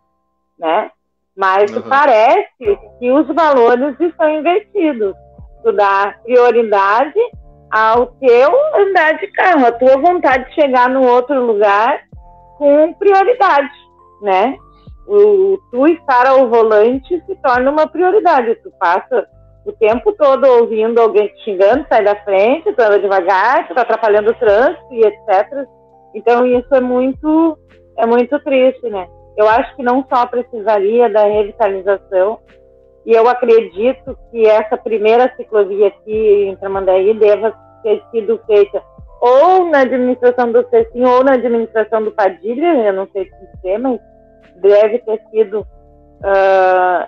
né? 0.59 0.91
Mas 1.37 1.71
uhum. 1.71 1.83
parece 1.83 2.79
que 2.99 3.11
os 3.11 3.27
valores 3.29 3.95
estão 4.01 4.31
invertidos. 4.31 5.15
Tu 5.63 5.73
dá 5.73 6.15
prioridade 6.25 7.21
ao 7.71 8.07
teu 8.07 8.51
andar 8.75 9.19
de 9.19 9.27
carro, 9.29 9.67
a 9.67 9.73
tua 9.73 9.99
vontade 9.99 10.49
de 10.49 10.55
chegar 10.55 10.89
no 10.89 11.07
outro 11.07 11.45
lugar 11.45 12.01
com 12.57 12.93
prioridade, 12.95 13.73
né? 14.23 14.57
O, 15.07 15.59
tu 15.71 15.87
estar 15.87 16.27
ao 16.27 16.49
volante 16.49 17.23
se 17.27 17.37
torna 17.37 17.71
uma 17.71 17.87
prioridade. 17.87 18.55
Tu 18.57 18.71
passa 18.79 19.27
o 19.65 19.73
tempo 19.73 20.13
todo 20.13 20.47
ouvindo 20.47 21.01
alguém 21.01 21.29
te 21.29 21.45
xingando, 21.45 21.85
sai 21.89 22.03
da 22.03 22.17
frente, 22.25 22.73
tu 22.73 22.81
anda 22.81 22.99
devagar, 22.99 23.69
tu 23.69 23.75
tá 23.75 23.83
atrapalhando 23.83 24.31
o 24.31 24.35
trânsito 24.35 24.87
e 24.93 25.05
etc. 25.05 25.67
Então 26.15 26.47
isso 26.47 26.75
é 26.75 26.81
muito 26.81 27.59
é 27.99 28.07
muito 28.07 28.39
triste, 28.41 28.89
né? 28.89 29.07
Eu 29.37 29.49
acho 29.49 29.75
que 29.77 29.83
não 29.83 30.05
só 30.09 30.27
precisaria 30.27 31.09
da 31.09 31.25
revitalização, 31.25 32.39
e 33.05 33.13
eu 33.13 33.29
acredito 33.29 34.19
que 34.31 34.47
essa 34.47 34.77
primeira 34.77 35.33
ciclovia 35.37 35.89
aqui 35.89 36.49
em 36.49 36.57
Tramandaí 36.57 37.15
deva 37.15 37.55
ter 37.83 38.03
sido 38.11 38.41
feita 38.47 38.83
ou 39.21 39.71
na 39.71 39.81
administração 39.81 40.53
do 40.53 40.69
Cecim 40.69 41.05
ou 41.05 41.25
na 41.25 41.35
administração 41.35 42.03
do 42.03 42.13
Padilha, 42.13 42.87
eu 42.87 42.93
não 42.93 43.09
sei 43.13 43.25
se 43.25 43.61
ser, 43.61 43.79
mas 43.79 43.99
deve 44.57 44.99
ter 45.01 45.21
sido 45.31 45.61
uh, 45.61 47.07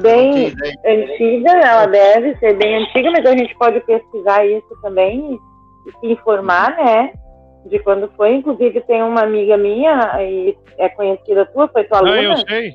bem 0.00 0.52
antiga, 0.86 1.50
ela 1.50 1.86
deve 1.86 2.36
ser 2.38 2.56
bem 2.56 2.76
antiga, 2.76 3.10
mas 3.10 3.26
a 3.26 3.36
gente 3.36 3.54
pode 3.56 3.80
pesquisar 3.80 4.46
isso 4.46 4.80
também 4.82 5.38
e 5.86 5.98
se 5.98 6.12
informar, 6.12 6.76
né? 6.76 7.12
De 7.66 7.78
quando 7.80 8.10
foi. 8.16 8.34
Inclusive, 8.34 8.80
tem 8.82 9.02
uma 9.02 9.22
amiga 9.22 9.56
minha, 9.56 10.16
e 10.22 10.56
é 10.78 10.88
conhecida 10.88 11.46
tua, 11.46 11.68
foi 11.68 11.84
tua 11.84 11.98
aluna. 11.98 12.14
Ah, 12.14 12.22
eu 12.22 12.36
sei. 12.36 12.74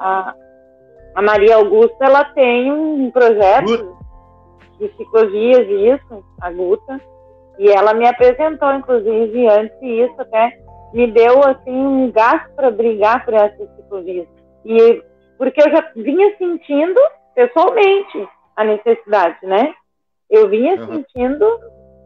a, 0.00 0.34
a 1.14 1.22
Maria 1.22 1.56
Augusta, 1.56 2.04
ela 2.04 2.24
tem 2.24 2.72
um 2.72 3.10
projeto 3.10 3.96
de 4.78 4.88
ciclovias, 4.96 5.66
isso, 5.68 6.24
a 6.40 6.50
Guta, 6.50 7.00
e 7.58 7.70
ela 7.70 7.94
me 7.94 8.06
apresentou, 8.06 8.72
inclusive, 8.74 9.48
antes 9.48 9.76
isso 9.80 10.14
até 10.18 10.58
me 10.92 11.10
deu 11.10 11.42
assim 11.42 11.72
um 11.72 12.10
gasto 12.12 12.50
para 12.54 12.70
brigar 12.70 13.24
por 13.24 13.34
essas 13.34 13.68
ciclovias. 13.76 14.26
E 14.64 15.02
porque 15.38 15.60
eu 15.60 15.70
já 15.70 15.90
vinha 15.94 16.34
sentindo 16.38 17.00
pessoalmente 17.34 18.28
a 18.56 18.64
necessidade, 18.64 19.38
né? 19.42 19.74
Eu 20.30 20.48
vinha 20.48 20.74
uhum. 20.76 20.86
sentindo 20.86 21.46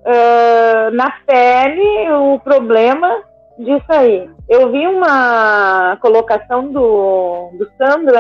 uh, 0.01 0.91
na 0.95 1.11
pele 1.27 2.11
o 2.13 2.39
problema 2.41 3.23
disso 3.59 3.87
aí. 3.89 4.29
Eu 4.49 4.71
vi 4.71 4.87
uma 4.87 5.97
colocação 6.01 6.69
do, 6.73 7.51
do 7.55 7.71
Sandro 7.77 8.19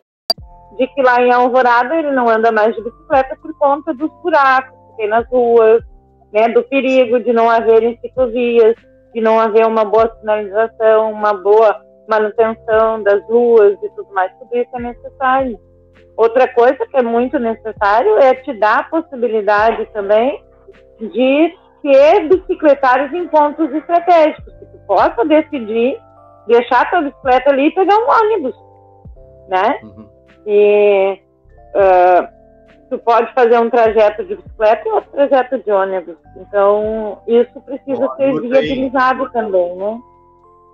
de 0.78 0.86
que 0.86 1.02
lá 1.02 1.20
em 1.20 1.32
Alvorada 1.32 1.94
ele 1.96 2.10
não 2.12 2.28
anda 2.28 2.50
mais 2.50 2.74
de 2.74 2.82
bicicleta 2.82 3.36
por 3.40 3.52
conta 3.58 3.92
dos 3.92 4.10
buracos 4.22 4.78
que 4.90 4.96
tem 4.96 5.08
nas 5.08 5.26
ruas, 5.28 5.82
né, 6.32 6.48
do 6.48 6.62
perigo 6.62 7.20
de 7.20 7.32
não 7.32 7.50
haver 7.50 7.98
ciclovias, 8.00 8.74
de 9.12 9.20
não 9.20 9.38
haver 9.38 9.66
uma 9.66 9.84
boa 9.84 10.10
sinalização, 10.20 11.12
uma 11.12 11.34
boa 11.34 11.80
manutenção 12.08 13.02
das 13.02 13.22
ruas 13.28 13.76
e 13.82 13.88
tudo 13.90 14.12
mais, 14.12 14.32
tudo 14.38 14.56
isso 14.56 14.70
é 14.74 14.80
necessário. 14.80 15.58
Outra 16.16 16.46
coisa 16.48 16.86
que 16.86 16.96
é 16.96 17.02
muito 17.02 17.38
necessário 17.38 18.18
é 18.18 18.34
te 18.34 18.52
dar 18.54 18.80
a 18.80 18.84
possibilidade 18.84 19.86
também 19.92 20.42
de 20.98 21.54
ter 21.82 22.28
bicicletários 22.28 23.12
em 23.12 23.28
pontos 23.28 23.72
estratégicos, 23.72 24.52
que 24.54 24.66
tu 24.66 24.78
possa 24.86 25.24
decidir 25.24 25.98
deixar 26.46 26.82
a 26.82 26.86
tua 26.86 27.02
bicicleta 27.02 27.50
ali 27.50 27.66
e 27.66 27.74
pegar 27.74 27.96
um 27.96 28.10
ônibus, 28.10 28.56
né? 29.48 29.80
Uhum. 29.82 30.08
E 30.46 31.20
uh, 31.74 32.28
tu 32.90 32.98
pode 32.98 33.32
fazer 33.34 33.58
um 33.58 33.70
trajeto 33.70 34.24
de 34.24 34.34
bicicleta 34.36 34.88
e 34.88 34.92
outro 34.92 35.10
trajeto 35.12 35.58
de 35.58 35.70
ônibus. 35.70 36.16
Então, 36.36 37.22
isso 37.26 37.60
precisa 37.60 38.04
oh, 38.04 38.16
ser 38.16 38.40
viabilizado 38.40 39.24
aí. 39.24 39.32
também, 39.32 39.76
né? 39.76 39.98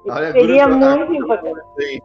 Olha, 0.08 0.32
seria 0.32 0.68
muito 0.68 1.14
importante. 1.14 2.02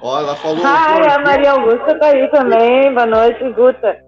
Ó, 0.00 0.20
ela 0.20 0.34
falou. 0.36 0.64
Ai, 0.64 1.10
a 1.10 1.18
Maria 1.18 1.52
Augusta 1.52 1.92
está 1.92 2.06
aí 2.06 2.28
também. 2.30 2.94
Boa 2.94 3.06
noite, 3.06 3.52
Guta. 3.52 4.07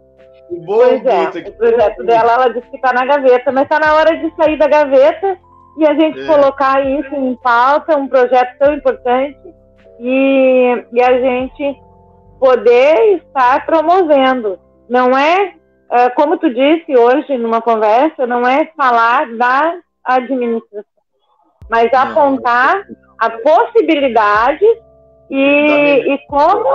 Bom, 0.51 0.65
pois 0.67 1.07
é, 1.07 1.27
Guta, 1.27 1.49
o 1.49 1.53
projeto 1.53 2.05
dela, 2.05 2.33
ela 2.33 2.49
disse 2.49 2.69
que 2.69 2.77
está 2.77 2.93
na 2.93 3.07
gaveta, 3.07 3.53
mas 3.53 3.65
está 3.65 3.79
na 3.79 3.95
hora 3.95 4.17
de 4.17 4.35
sair 4.35 4.59
da 4.59 4.67
gaveta 4.67 5.39
e 5.79 5.87
a 5.87 5.95
gente 5.95 6.21
é. 6.21 6.27
colocar 6.27 6.85
isso 6.85 7.15
em 7.15 7.37
pauta, 7.37 7.97
um 7.97 8.09
projeto 8.09 8.59
tão 8.59 8.75
importante, 8.75 9.39
e, 10.01 10.85
e 10.93 11.03
a 11.03 11.21
gente 11.21 11.81
poder 12.41 13.19
estar 13.19 13.65
promovendo. 13.65 14.59
Não 14.89 15.17
é, 15.17 15.55
é, 15.93 16.11
como 16.11 16.37
tu 16.39 16.53
disse 16.53 16.97
hoje 16.97 17.39
numa 17.39 17.63
conversa, 17.63 18.27
não 18.27 18.47
é 18.47 18.71
falar 18.77 19.31
da 19.37 19.75
administração, 20.05 20.85
mas 21.71 21.93
apontar 21.95 22.83
a 23.19 23.31
possibilidade 23.31 24.65
e, 25.31 26.15
e 26.15 26.19
como 26.27 26.67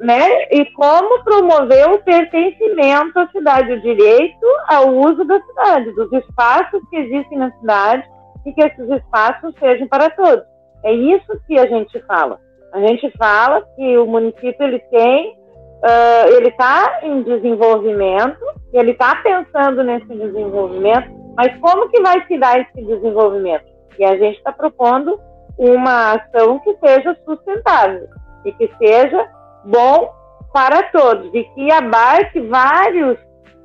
né, 0.00 0.44
e 0.50 0.64
como 0.72 1.22
promover 1.24 1.90
o 1.90 1.98
pertencimento 1.98 3.18
à 3.18 3.28
cidade, 3.28 3.72
o 3.72 3.80
direito 3.80 4.46
ao 4.68 4.94
uso 4.94 5.24
da 5.24 5.40
cidade, 5.40 5.92
dos 5.92 6.12
espaços 6.12 6.80
que 6.90 6.96
existem 6.96 7.38
na 7.38 7.50
cidade 7.52 8.08
e 8.44 8.52
que 8.52 8.62
esses 8.62 8.88
espaços 8.90 9.54
sejam 9.58 9.88
para 9.88 10.10
todos. 10.10 10.44
É 10.84 10.92
isso 10.92 11.40
que 11.46 11.58
a 11.58 11.66
gente 11.66 11.98
fala. 12.02 12.38
A 12.72 12.80
gente 12.80 13.10
fala 13.16 13.62
que 13.74 13.96
o 13.98 14.06
município 14.06 14.56
ele 14.60 14.78
tem, 14.90 15.30
uh, 15.30 16.36
ele 16.36 16.48
está 16.48 17.00
em 17.02 17.22
desenvolvimento, 17.22 18.44
ele 18.72 18.90
está 18.90 19.16
pensando 19.16 19.82
nesse 19.82 20.06
desenvolvimento, 20.06 21.10
mas 21.36 21.56
como 21.58 21.88
que 21.88 22.00
vai 22.02 22.24
se 22.26 22.38
dar 22.38 22.60
esse 22.60 22.84
desenvolvimento? 22.84 23.64
E 23.98 24.04
a 24.04 24.16
gente 24.16 24.36
está 24.36 24.52
propondo 24.52 25.18
uma 25.58 26.12
ação 26.12 26.58
que 26.58 26.76
seja 26.76 27.16
sustentável 27.24 28.06
e 28.44 28.52
que 28.52 28.70
seja 28.78 29.26
bom 29.66 30.10
para 30.52 30.84
todos 30.84 31.30
e 31.34 31.44
que 31.44 31.70
abarque 31.70 32.40
vários 32.40 33.18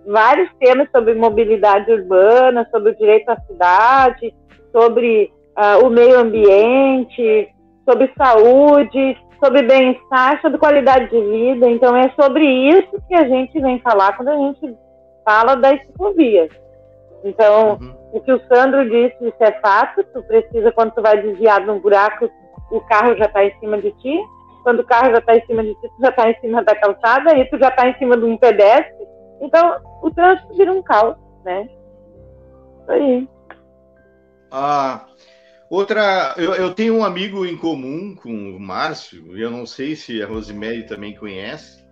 vários 0.06 0.50
temas 0.60 0.90
sobre 0.92 1.14
mobilidade 1.14 1.92
urbana, 1.92 2.68
sobre 2.72 2.92
o 2.92 2.98
direito 2.98 3.30
à 3.30 3.40
cidade, 3.42 4.34
sobre 4.72 5.32
uh, 5.58 5.86
o 5.86 5.90
meio 5.90 6.20
ambiente, 6.20 7.48
sobre 7.88 8.12
saúde, 8.18 9.18
sobre 9.44 9.64
bem-estar, 9.64 10.42
sobre 10.42 10.58
qualidade 10.58 11.10
de 11.10 11.22
vida. 11.22 11.70
Então 11.70 11.96
é 11.96 12.12
sobre 12.20 12.46
isso 12.46 13.02
que 13.08 13.16
a 13.16 13.28
gente 13.28 13.60
vem 13.60 13.80
falar 13.80 14.18
quando 14.18 14.30
a 14.30 14.38
gente 14.38 14.76
fala 15.26 15.56
das 15.56 15.80
ciclovias. 15.86 16.50
Então, 17.24 17.78
uhum. 17.80 17.94
o 18.14 18.22
que 18.22 18.32
o 18.32 18.42
Sandro 18.48 18.84
disse, 18.90 19.16
isso 19.22 19.36
é 19.40 19.52
fato, 19.62 20.04
tu 20.14 20.24
precisa, 20.24 20.72
quando 20.72 20.92
tu 20.94 21.02
vai 21.02 21.22
desviar 21.22 21.64
de 21.64 21.70
um 21.70 21.80
buraco, 21.80 22.30
o 22.72 22.82
carro 22.82 23.16
já 23.16 23.26
está 23.26 23.44
em 23.46 23.54
cima 23.60 23.78
de 23.78 23.92
ti. 23.92 24.20
Quando 24.63 24.82
o 24.82 24.86
carro 24.86 25.12
já 25.12 25.17
está 25.17 25.36
em 25.36 25.45
cima 25.45 25.63
de 25.63 25.74
ti, 25.74 25.82
tu 25.82 26.02
já 26.02 26.10
está 26.10 26.30
em 26.30 26.39
cima 26.39 26.63
da 26.63 26.76
calçada, 26.76 27.38
e 27.38 27.50
tu 27.50 27.58
já 27.58 27.69
está 27.69 27.88
em 27.88 27.97
cima 27.97 28.17
de 28.17 28.26
um 28.26 28.38
pedestre. 28.38 29.08
Então, 29.41 29.78
o 30.02 30.12
trânsito 30.12 30.54
vira 30.56 30.71
um 30.71 30.84
caos, 30.84 31.15
né? 31.43 31.67
Isso 32.82 32.91
aí. 32.91 33.30
Ah, 34.52 35.06
outra, 35.69 36.36
eu, 36.38 36.54
eu 36.54 36.74
tenho 36.74 36.95
um 36.95 37.04
amigo 37.04 37.45
em 37.45 37.58
comum 37.58 38.15
com 38.15 38.30
o 38.30 38.60
Márcio, 38.60 39.36
e 39.36 39.41
eu 39.41 39.50
não 39.50 39.65
sei 39.65 39.95
se 39.95 40.21
a 40.21 40.28
Rosemary 40.28 40.86
também 40.86 41.15
conhece, 41.15 41.84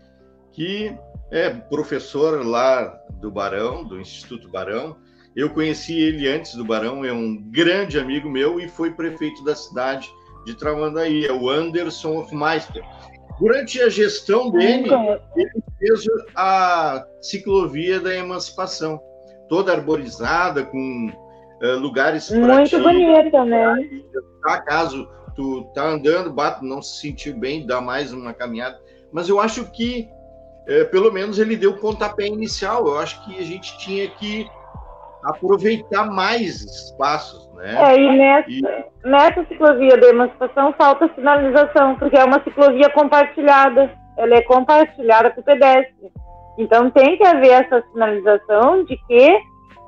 que 0.51 0.93
é 1.31 1.49
professor 1.49 2.45
lá 2.45 2.85
do 3.11 3.31
Barão, 3.31 3.83
do 3.83 3.99
Instituto 3.99 4.49
Barão, 4.49 4.97
eu 5.35 5.49
conheci 5.49 5.99
ele 5.99 6.27
antes 6.27 6.55
do 6.55 6.65
Barão, 6.65 7.05
é 7.05 7.13
um 7.13 7.37
grande 7.49 7.99
amigo 7.99 8.29
meu 8.29 8.59
e 8.59 8.67
foi 8.67 8.91
prefeito 8.91 9.43
da 9.43 9.55
cidade 9.55 10.11
de 10.45 10.55
Tramandaí, 10.55 11.25
é 11.25 11.31
o 11.31 11.49
Anderson 11.49 12.17
Hofmeister. 12.17 12.83
Durante 13.39 13.81
a 13.81 13.89
gestão 13.89 14.51
dele, 14.51 14.89
ele 15.35 15.63
fez 15.77 16.03
a 16.35 17.05
ciclovia 17.21 17.99
da 17.99 18.13
emancipação, 18.13 18.99
toda 19.47 19.71
arborizada, 19.71 20.65
com 20.65 21.09
uh, 21.61 21.79
lugares 21.79 22.29
Muito 22.31 22.79
bonita, 22.81 23.45
né? 23.45 23.75
Tá, 24.43 24.61
caso 24.61 25.07
tu 25.35 25.63
tá 25.73 25.87
andando, 25.87 26.33
bato, 26.33 26.65
não 26.65 26.81
se 26.81 26.99
sentiu 26.99 27.37
bem, 27.37 27.65
dá 27.65 27.79
mais 27.79 28.11
uma 28.11 28.33
caminhada. 28.33 28.77
Mas 29.09 29.29
eu 29.29 29.39
acho 29.39 29.71
que, 29.71 30.09
uh, 30.67 30.89
pelo 30.91 31.11
menos, 31.11 31.39
ele 31.39 31.55
deu 31.55 31.71
o 31.71 31.77
pontapé 31.77 32.27
inicial. 32.27 32.87
Eu 32.87 32.97
acho 32.97 33.23
que 33.23 33.39
a 33.39 33.43
gente 33.43 33.77
tinha 33.77 34.09
que 34.09 34.49
aproveitar 35.23 36.05
mais 36.05 36.61
espaços, 36.61 37.51
né? 37.55 37.75
É, 37.91 37.99
e 37.99 38.17
nessa, 38.17 38.49
e... 38.49 38.61
nessa 39.03 39.45
ciclovia 39.45 39.97
de 39.97 40.07
emancipação 40.07 40.73
falta 40.77 41.09
sinalização, 41.13 41.95
porque 41.95 42.17
é 42.17 42.23
uma 42.23 42.41
ciclovia 42.43 42.89
compartilhada, 42.89 43.91
ela 44.17 44.35
é 44.35 44.41
compartilhada 44.41 45.29
com 45.31 45.41
o 45.41 45.43
pedestre. 45.43 46.11
Então 46.57 46.89
tem 46.91 47.17
que 47.17 47.23
haver 47.25 47.51
essa 47.51 47.83
sinalização 47.91 48.83
de 48.83 48.97
que 49.07 49.39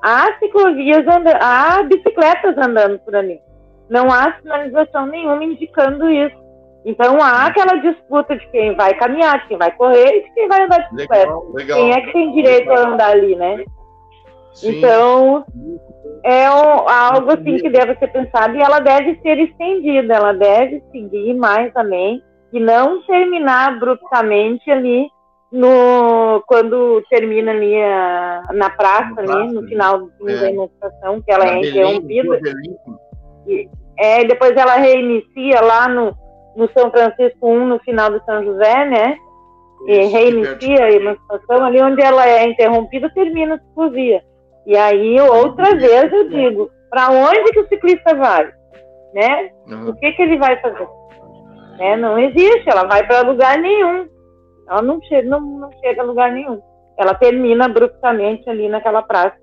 há 0.02 0.28
ciclovias, 0.39 1.06
anda 1.08 1.38
há 1.41 1.84
bicicletas 1.84 2.58
andando 2.58 3.00
por 3.00 3.15
ali. 3.15 3.39
Não 3.89 4.08
há 4.08 4.34
sinalização 4.41 5.06
nenhuma 5.08 5.44
indicando 5.44 6.10
isso. 6.10 6.39
Então 6.86 7.22
há 7.22 7.46
aquela 7.46 7.76
disputa 7.76 8.36
de 8.36 8.48
quem 8.52 8.76
vai 8.76 8.94
caminhar, 8.96 9.39
de 9.41 9.48
quem 9.50 9.58
vai 9.58 9.72
correr 9.76 10.08
e 10.08 10.24
de 10.24 10.34
quem 10.34 10.48
vai 10.48 10.63
andar 10.63 10.80
de 10.80 10.96
bicicleta. 10.96 11.26
Legal, 11.26 11.52
legal. 11.54 11.78
Quem 11.78 11.91
é 11.91 12.02
que 12.02 12.13
tem 12.13 12.32
direito 12.32 12.72
a 12.72 12.89
andar 12.89 13.12
ali, 13.12 13.36
né? 13.36 13.63
Sim. 14.54 14.78
Então, 14.78 15.46
é 16.24 16.50
um, 16.52 16.90
algo 16.90 17.32
assim 17.32 17.58
que 17.58 17.70
deve 17.70 17.96
ser 17.96 18.08
pensado 18.08 18.56
e 18.56 18.62
ela 18.62 18.80
deve 18.80 19.20
ser 19.22 19.40
estendida, 19.40 20.14
ela 20.14 20.34
deve 20.34 20.84
seguir 20.92 21.34
mais 21.34 21.74
também 21.74 22.22
e 22.54 22.60
não 22.60 23.02
terminar 23.04 23.74
abruptamente 23.74 24.70
ali 24.70 25.08
no 25.52 26.42
quando 26.48 27.04
termina 27.10 27.52
ali 27.52 27.76
a, 27.76 28.44
na 28.54 28.70
praça 28.70 29.20
ali 29.20 29.54
no 29.54 29.64
final 29.68 30.00
do 30.00 30.30
é. 30.30 30.40
da 30.40 30.52
emancipação 30.52 31.22
que 31.22 31.32
ela 31.32 31.46
é 31.46 31.60
interrompida. 31.60 32.40
e, 33.48 33.68
é 33.98 34.24
depois 34.24 34.56
ela 34.56 34.76
reinicia 34.76 35.60
lá 35.62 35.88
no, 35.88 36.16
no 36.56 36.70
São 36.72 36.90
Francisco 36.92 37.48
1 37.48 37.68
no 37.68 37.80
final 37.80 38.12
do 38.12 38.24
São 38.26 38.44
José 38.44 38.86
né? 38.86 39.18
E 39.88 40.06
reinicia 40.06 40.86
a 40.86 40.92
emancipação 40.92 41.66
ali 41.66 41.82
onde 41.82 42.02
ela 42.02 42.28
é 42.28 42.48
interrompida 42.48 43.10
termina 43.10 43.56
a 43.56 43.60
ciclovia 43.60 44.22
e 44.65 44.78
aí, 44.78 45.19
outra 45.19 45.76
vez, 45.76 46.12
eu 46.12 46.30
digo, 46.30 46.69
para 46.89 47.10
onde 47.10 47.52
que 47.52 47.60
o 47.60 47.67
ciclista 47.67 48.15
vai? 48.15 48.52
Né? 49.13 49.50
Uhum. 49.67 49.89
O 49.89 49.95
que, 49.95 50.12
que 50.12 50.21
ele 50.21 50.38
vai 50.38 50.60
fazer? 50.62 50.88
Né? 51.78 51.97
Não 51.97 52.17
existe, 52.19 52.69
ela 52.69 52.86
vai 52.86 53.06
para 53.06 53.21
lugar 53.21 53.58
nenhum. 53.58 54.08
Ela 54.69 54.82
não 54.82 55.02
chega, 55.04 55.28
não, 55.28 55.41
não 55.41 55.69
chega 55.80 56.02
a 56.02 56.06
lugar 56.06 56.32
nenhum. 56.32 56.62
Ela 56.97 57.13
termina 57.15 57.65
abruptamente 57.65 58.50
ali 58.50 58.69
naquela 58.69 59.02
praça. 59.02 59.36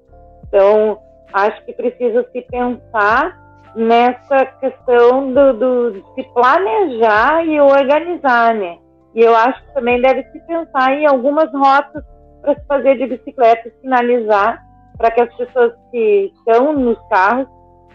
Então, 0.46 0.98
acho 1.32 1.64
que 1.64 1.72
precisa 1.72 2.24
se 2.32 2.40
pensar 2.42 3.36
nessa 3.74 4.46
questão 4.60 5.32
do, 5.32 5.52
do, 5.52 5.90
de 5.92 6.04
se 6.14 6.22
planejar 6.32 7.44
e 7.44 7.60
organizar, 7.60 8.54
né? 8.54 8.78
E 9.14 9.20
eu 9.20 9.34
acho 9.34 9.62
que 9.64 9.74
também 9.74 10.00
deve 10.00 10.22
se 10.30 10.40
pensar 10.46 10.92
em 10.92 11.06
algumas 11.06 11.52
rotas 11.52 12.04
para 12.40 12.54
se 12.54 12.66
fazer 12.66 12.96
de 12.96 13.06
bicicleta, 13.06 13.70
sinalizar 13.80 14.67
para 14.98 15.12
que 15.12 15.20
as 15.20 15.34
pessoas 15.36 15.72
que 15.90 16.32
estão 16.34 16.72
nos 16.74 16.98
carros 17.08 17.46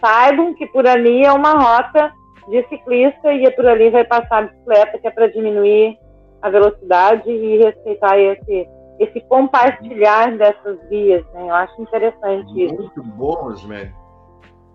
saibam 0.02 0.54
que 0.54 0.66
por 0.66 0.86
ali 0.86 1.24
é 1.24 1.32
uma 1.32 1.52
rota 1.52 2.12
de 2.48 2.66
ciclista 2.68 3.32
e 3.32 3.50
por 3.52 3.66
ali 3.66 3.90
vai 3.90 4.04
passar 4.04 4.38
a 4.38 4.42
bicicleta, 4.42 4.98
que 4.98 5.06
é 5.06 5.10
para 5.10 5.28
diminuir 5.28 5.98
a 6.42 6.50
velocidade 6.50 7.30
e 7.30 7.58
respeitar 7.58 8.18
esse, 8.18 8.68
esse 8.98 9.20
compartilhar 9.28 10.36
dessas 10.36 10.78
vias. 10.88 11.24
Né? 11.32 11.42
Eu 11.42 11.54
acho 11.54 11.80
interessante 11.80 12.52
Muito 12.52 12.60
isso. 12.60 12.82
Muito 12.82 13.02
bom, 13.02 13.46
Osmério. 13.46 13.94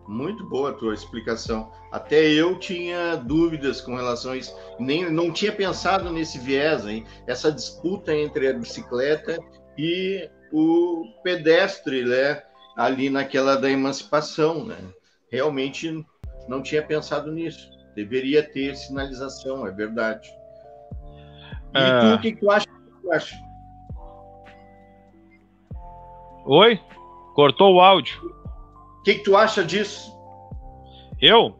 Muito 0.07 0.43
boa 0.49 0.71
a 0.71 0.73
tua 0.73 0.95
explicação. 0.95 1.69
Até 1.91 2.25
eu 2.25 2.57
tinha 2.57 3.15
dúvidas 3.15 3.79
com 3.81 3.95
relação 3.95 4.31
a 4.31 4.37
isso. 4.37 4.55
Nem, 4.79 5.11
não 5.11 5.31
tinha 5.31 5.51
pensado 5.51 6.11
nesse 6.11 6.39
viés, 6.39 6.87
hein? 6.87 7.05
essa 7.27 7.51
disputa 7.51 8.15
entre 8.15 8.47
a 8.47 8.53
bicicleta 8.53 9.37
e 9.77 10.27
o 10.51 11.05
pedestre, 11.23 12.03
né? 12.03 12.43
ali 12.79 13.09
naquela 13.09 13.57
da 13.57 13.69
emancipação. 13.69 14.65
Né? 14.65 14.77
Realmente 15.29 16.05
não 16.47 16.63
tinha 16.63 16.81
pensado 16.81 17.29
nisso. 17.29 17.69
Deveria 17.93 18.41
ter 18.41 18.75
sinalização, 18.75 19.67
é 19.67 19.71
verdade. 19.71 20.29
E 21.71 21.99
tu, 21.99 22.05
ah. 22.05 22.15
o 22.15 22.21
que, 22.21 22.31
que 22.31 22.39
tu 22.39 22.49
acha? 22.49 22.65
Tu 23.01 23.11
acha? 23.11 23.35
Oi? 26.45 26.79
Cortou 27.35 27.75
o 27.75 27.81
áudio. 27.81 28.17
O 28.99 29.03
que, 29.03 29.15
que 29.15 29.23
tu 29.23 29.35
acha 29.35 29.63
disso? 29.63 30.17
Eu? 31.21 31.59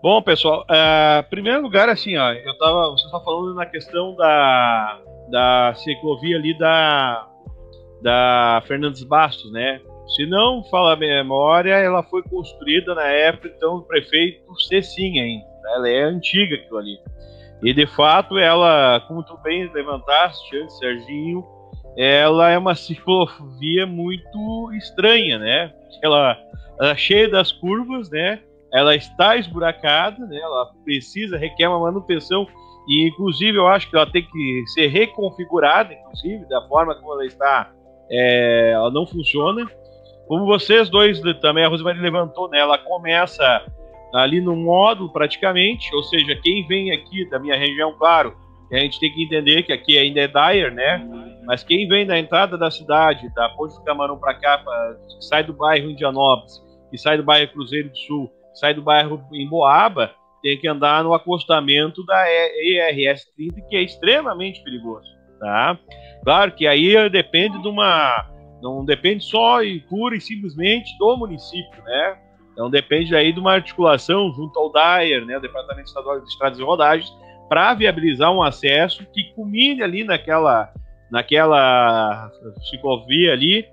Bom, 0.00 0.22
pessoal, 0.22 0.64
uh, 0.64 1.28
primeiro 1.28 1.62
lugar, 1.62 1.88
assim, 1.88 2.16
ó, 2.16 2.32
eu 2.32 2.58
tava, 2.58 2.90
você 2.90 3.06
está 3.06 3.18
falando 3.20 3.54
na 3.54 3.64
questão 3.64 4.14
da, 4.14 5.00
da 5.30 5.74
ciclovia 5.76 6.36
ali 6.36 6.56
da, 6.58 7.26
da 8.04 8.62
Fernandes 8.66 9.02
Bastos, 9.02 9.50
né? 9.50 9.80
Se 10.14 10.26
não 10.26 10.62
fala 10.64 10.92
a 10.92 10.96
memória, 10.96 11.72
ela 11.72 12.02
foi 12.02 12.22
construída 12.22 12.94
na 12.94 13.06
época 13.06 13.48
então 13.48 13.78
do 13.78 13.84
prefeito 13.84 14.44
Cecinha 14.68 15.22
ainda. 15.22 15.46
Ela 15.74 15.88
é 15.88 16.02
antiga 16.02 16.54
aquilo 16.54 16.76
ali. 16.76 16.98
E 17.62 17.72
de 17.72 17.86
fato, 17.86 18.36
ela, 18.36 19.02
como 19.08 19.22
tu 19.22 19.38
bem 19.42 19.72
levantaste 19.72 20.70
Serginho, 20.78 21.42
ela 21.96 22.50
é 22.50 22.58
uma 22.58 22.74
ciclovia 22.74 23.86
muito 23.86 24.70
estranha, 24.74 25.38
né? 25.38 25.72
Ela, 26.02 26.36
ela 26.78 26.90
é 26.90 26.96
cheia 26.96 27.30
das 27.30 27.52
curvas, 27.52 28.10
né? 28.10 28.42
Ela 28.70 28.94
está 28.94 29.36
esburacada, 29.36 30.26
né? 30.26 30.36
Ela 30.36 30.66
precisa, 30.84 31.38
requer 31.38 31.68
uma 31.68 31.80
manutenção 31.80 32.46
e, 32.86 33.08
inclusive, 33.08 33.56
eu 33.56 33.66
acho 33.66 33.88
que 33.88 33.96
ela 33.96 34.04
tem 34.04 34.22
que 34.22 34.64
ser 34.74 34.88
reconfigurada, 34.88 35.94
inclusive, 35.94 36.46
da 36.46 36.60
forma 36.68 36.94
como 36.96 37.14
ela 37.14 37.24
está, 37.24 37.72
é, 38.10 38.72
ela 38.72 38.90
não 38.90 39.06
funciona. 39.06 39.66
Como 40.26 40.46
vocês 40.46 40.88
dois 40.88 41.20
também, 41.40 41.64
a 41.64 41.68
Rosemary 41.68 42.00
levantou, 42.00 42.48
né? 42.48 42.58
Ela 42.58 42.78
começa 42.78 43.62
ali 44.14 44.40
no 44.40 44.54
módulo 44.54 45.12
praticamente, 45.12 45.94
ou 45.94 46.02
seja, 46.04 46.38
quem 46.42 46.66
vem 46.66 46.92
aqui 46.92 47.28
da 47.28 47.38
minha 47.38 47.56
região, 47.56 47.92
claro, 47.98 48.34
a 48.72 48.78
gente 48.78 48.98
tem 48.98 49.12
que 49.12 49.24
entender 49.24 49.62
que 49.62 49.72
aqui 49.72 49.98
ainda 49.98 50.20
é 50.20 50.28
Dyer, 50.28 50.72
né? 50.72 51.06
Mas 51.44 51.62
quem 51.62 51.86
vem 51.86 52.06
da 52.06 52.18
entrada 52.18 52.56
da 52.56 52.70
cidade, 52.70 53.32
da 53.34 53.48
Ponte 53.50 53.74
do 53.74 53.84
Camarão 53.84 54.18
para 54.18 54.34
cá, 54.34 54.58
pra, 54.58 54.96
sai 55.20 55.44
do 55.44 55.52
bairro 55.52 55.90
Indianópolis, 55.90 56.62
que 56.90 56.98
sai 56.98 57.16
do 57.16 57.22
bairro 57.22 57.52
Cruzeiro 57.52 57.90
do 57.90 57.98
Sul, 57.98 58.32
sai 58.54 58.74
do 58.74 58.82
bairro 58.82 59.22
Emboaba, 59.32 60.12
tem 60.42 60.58
que 60.58 60.68
andar 60.68 61.04
no 61.04 61.14
acostamento 61.14 62.04
da 62.04 62.24
ERS 62.28 63.26
30, 63.36 63.60
que 63.68 63.76
é 63.76 63.82
extremamente 63.82 64.62
perigoso, 64.62 65.06
tá? 65.38 65.78
Claro 66.24 66.52
que 66.52 66.66
aí 66.66 67.08
depende 67.10 67.60
de 67.60 67.68
uma 67.68 68.30
não 68.62 68.82
depende 68.82 69.22
só 69.22 69.62
e 69.62 69.80
pura 69.80 70.16
e 70.16 70.20
simplesmente 70.20 70.96
do 70.98 71.16
município, 71.18 71.82
né? 71.84 72.18
Então 72.54 72.70
depende 72.70 73.14
aí 73.14 73.32
de 73.32 73.38
uma 73.38 73.52
articulação 73.52 74.32
junto 74.32 74.58
ao 74.58 74.72
DAER, 74.72 75.26
né, 75.26 75.36
o 75.36 75.40
Departamento 75.40 75.88
Estadual 75.88 76.20
de 76.20 76.28
Estradas 76.28 76.58
e 76.58 76.62
Rodagens, 76.62 77.12
para 77.48 77.74
viabilizar 77.74 78.32
um 78.32 78.42
acesso 78.42 79.04
que 79.12 79.34
culmine 79.34 79.82
ali 79.82 80.04
naquela, 80.04 80.72
naquela 81.10 82.30
ciclovia 82.70 83.32
ali, 83.32 83.66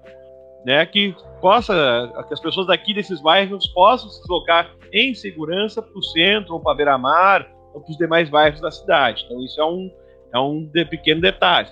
né, 0.65 0.85
que 0.85 1.15
possa, 1.39 2.11
que 2.27 2.33
as 2.33 2.39
pessoas 2.39 2.67
daqui 2.67 2.93
desses 2.93 3.21
bairros 3.21 3.67
possam 3.67 4.09
se 4.09 4.19
deslocar 4.21 4.69
em 4.91 5.13
segurança 5.13 5.81
para 5.81 5.97
o 5.97 6.03
centro 6.03 6.55
ou 6.55 6.59
para 6.59 6.75
Beira-Mar 6.75 7.47
ou 7.73 7.81
para 7.81 7.91
os 7.91 7.97
demais 7.97 8.29
bairros 8.29 8.59
da 8.59 8.71
cidade. 8.71 9.23
Então 9.25 9.39
isso 9.43 9.61
é 9.61 9.65
um, 9.65 9.89
é 10.33 10.39
um 10.39 10.65
de 10.65 10.85
pequeno 10.85 11.21
detalhe. 11.21 11.69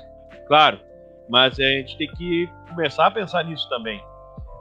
Claro, 0.48 0.80
mas 1.30 1.60
a 1.60 1.64
gente 1.64 1.98
tem 1.98 2.08
que 2.08 2.50
começar 2.70 3.08
a 3.08 3.12
pensar 3.12 3.44
nisso 3.44 3.68
também. 3.70 4.00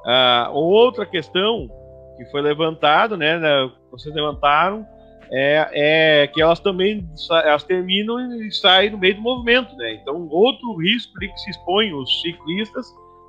Uh, 0.04 0.52
outra 0.52 1.04
questão 1.06 1.68
que 2.16 2.24
foi 2.26 2.40
levantado, 2.40 3.16
né, 3.16 3.38
né, 3.38 3.70
vocês 3.90 4.14
levantaram, 4.14 4.86
é, 5.30 5.68
é, 5.72 6.26
que 6.26 6.40
elas 6.40 6.58
também 6.58 7.06
elas 7.30 7.62
terminam 7.62 8.18
e 8.42 8.50
saem 8.50 8.90
no 8.90 8.98
meio 8.98 9.16
do 9.16 9.20
movimento, 9.20 9.76
né? 9.76 9.94
Então 9.94 10.26
outro 10.30 10.76
risco 10.76 11.12
ali 11.18 11.28
que 11.30 11.38
se 11.40 11.50
expõe 11.50 11.92
os 11.92 12.22
ciclistas, 12.22 12.86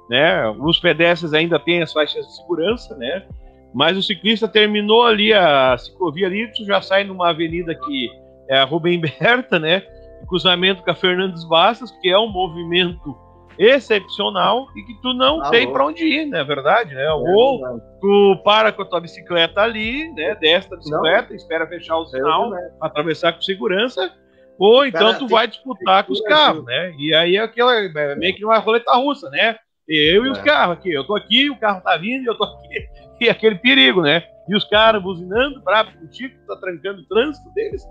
né? 0.10 0.48
Os 0.50 0.80
pedestres 0.80 1.34
ainda 1.34 1.60
têm 1.60 1.82
as 1.82 1.92
faixas 1.92 2.26
de 2.26 2.36
segurança, 2.38 2.96
né? 2.96 3.26
Mas 3.74 3.98
o 3.98 4.02
ciclista 4.02 4.48
terminou 4.48 5.04
ali 5.06 5.34
a 5.34 5.78
ciclovia 5.78 6.28
ali, 6.28 6.50
já 6.66 6.82
sai 6.82 7.04
numa 7.04 7.30
avenida 7.30 7.76
que 7.76 8.10
é 8.50 8.58
a 8.58 8.64
Rubem 8.64 9.00
Berta, 9.00 9.60
né? 9.60 9.84
Cruzamento 10.30 10.84
com 10.84 10.92
a 10.92 10.96
Fernandes 10.96 11.44
Bastos, 11.44 11.92
que 12.02 12.10
é 12.10 12.18
um 12.18 12.30
movimento 12.30 13.18
excepcional 13.60 14.68
e 14.74 14.84
que 14.84 14.94
tu 15.02 15.14
não 15.14 15.42
tá 15.42 15.50
tem 15.50 15.70
para 15.70 15.86
onde 15.86 16.06
ir, 16.06 16.26
não 16.26 16.40
é 16.40 16.44
verdade, 16.46 16.96
né? 16.96 17.04
É 17.04 17.12
Ou 17.12 17.60
verdade. 17.60 17.82
tu 18.00 18.42
para 18.46 18.72
com 18.72 18.84
a 18.84 18.86
tua 18.86 19.02
bicicleta 19.02 19.62
ali, 19.62 20.10
né? 20.14 20.34
Desce 20.36 20.74
a 20.74 20.78
bicicleta, 20.78 21.30
não. 21.30 21.36
espera 21.36 21.68
fechar 21.68 21.98
o 21.98 22.06
sinal, 22.06 22.56
é 22.56 22.72
atravessar 22.80 23.34
com 23.34 23.42
segurança, 23.42 24.14
ou 24.58 24.86
então 24.86 25.08
Cara, 25.08 25.20
tu 25.20 25.28
vai 25.28 25.46
disputar 25.46 26.06
com 26.06 26.14
os 26.14 26.22
carros, 26.22 26.64
né? 26.64 26.94
E 26.98 27.14
aí 27.14 27.36
é 27.36 27.42
aquela 27.42 27.76
é 27.76 28.16
meio 28.16 28.34
que 28.34 28.46
uma 28.46 28.58
roleta 28.60 28.94
russa, 28.96 29.30
né? 29.30 29.58
Eu 29.86 30.26
e 30.26 30.30
os 30.30 30.38
é. 30.38 30.44
carros 30.44 30.78
aqui, 30.78 30.94
eu 30.94 31.06
tô 31.06 31.16
aqui, 31.16 31.50
o 31.50 31.60
carro 31.60 31.82
tá 31.82 31.98
vindo, 31.98 32.28
eu 32.28 32.38
tô 32.38 32.46
aqui, 32.46 32.88
e 33.26 33.30
aquele 33.30 33.56
perigo, 33.56 34.02
né? 34.02 34.24
E 34.48 34.56
os 34.56 34.64
caras 34.64 35.04
buzinando, 35.04 35.62
bravo 35.62 35.92
contigo, 36.00 36.34
tá 36.48 36.56
trancando 36.56 37.02
o 37.02 37.08
trânsito 37.08 37.50
deles, 37.52 37.84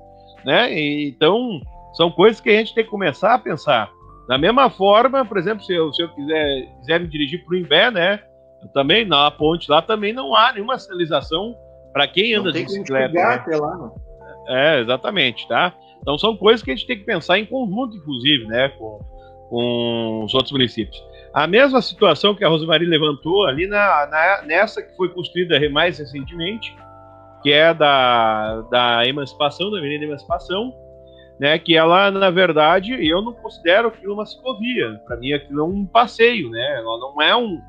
né? 0.47 0.73
E, 0.73 1.11
então, 1.11 1.61
são 1.99 2.13
coisas 2.13 2.41
que 2.41 2.49
a 2.49 2.53
gente 2.53 2.73
tem 2.73 2.85
que 2.85 2.91
começar 2.91 3.35
a 3.35 3.39
pensar. 3.41 3.91
Da 4.29 4.39
mesma 4.39 4.71
forma, 4.71 5.25
por 5.25 5.37
exemplo, 5.37 5.65
se 5.65 5.75
eu, 5.75 5.93
se 5.93 6.01
eu 6.01 6.09
quiser, 6.11 6.67
quiser 6.79 7.01
me 7.01 7.09
dirigir 7.09 7.45
para 7.45 7.55
o 7.55 7.59
Imbé, 7.59 7.91
né? 7.91 8.23
Eu 8.63 8.69
também, 8.69 9.05
na 9.05 9.29
ponte 9.33 9.69
lá 9.69 9.83
também 9.83 10.13
não 10.13 10.33
há 10.33 10.53
nenhuma 10.53 10.79
sinalização 10.79 11.57
para 11.93 12.07
quem 12.07 12.35
anda 12.35 12.53
de 12.53 12.63
bicicleta. 12.63 13.13
Né? 13.13 13.21
Até 13.21 13.57
lá. 13.57 13.91
É, 14.47 14.81
exatamente, 14.81 15.49
tá? 15.49 15.75
Então 16.01 16.17
são 16.17 16.37
coisas 16.37 16.63
que 16.63 16.71
a 16.71 16.77
gente 16.77 16.87
tem 16.87 16.99
que 16.99 17.05
pensar 17.05 17.37
em 17.37 17.45
conjunto, 17.45 17.97
inclusive, 17.97 18.47
né, 18.47 18.69
com, 18.69 19.01
com 19.49 20.23
os 20.25 20.33
outros 20.35 20.53
municípios. 20.53 21.03
A 21.35 21.49
mesma 21.49 21.83
situação 21.83 22.33
que 22.33 22.45
a 22.45 22.49
Rosemarie 22.49 22.87
levantou 22.87 23.45
ali 23.45 23.67
na, 23.67 24.07
na, 24.07 24.43
nessa 24.43 24.81
que 24.83 24.97
foi 24.97 25.09
construída 25.09 25.59
mais 25.71 25.99
recentemente, 25.99 26.77
que 27.43 27.53
é 27.53 27.75
da, 27.75 28.61
da 28.71 29.05
emancipação, 29.05 29.69
da 29.71 29.79
Avenida 29.79 30.05
Emancipação, 30.05 30.73
né? 31.39 31.59
Que 31.59 31.77
ela, 31.77 32.11
na 32.11 32.31
verdade, 32.31 32.95
eu 33.07 33.23
não 33.23 33.33
considero 33.33 33.89
aquilo 33.89 34.15
uma 34.15 34.27
ciclovia. 34.27 35.01
Para 35.07 35.17
mim, 35.17 35.33
aquilo 35.33 35.61
é 35.61 35.65
um 35.65 35.87
passeio, 35.87 36.51
né? 36.51 36.77
Ela 36.79 36.99
não 36.99 37.23
é 37.23 37.37
um. 37.37 37.61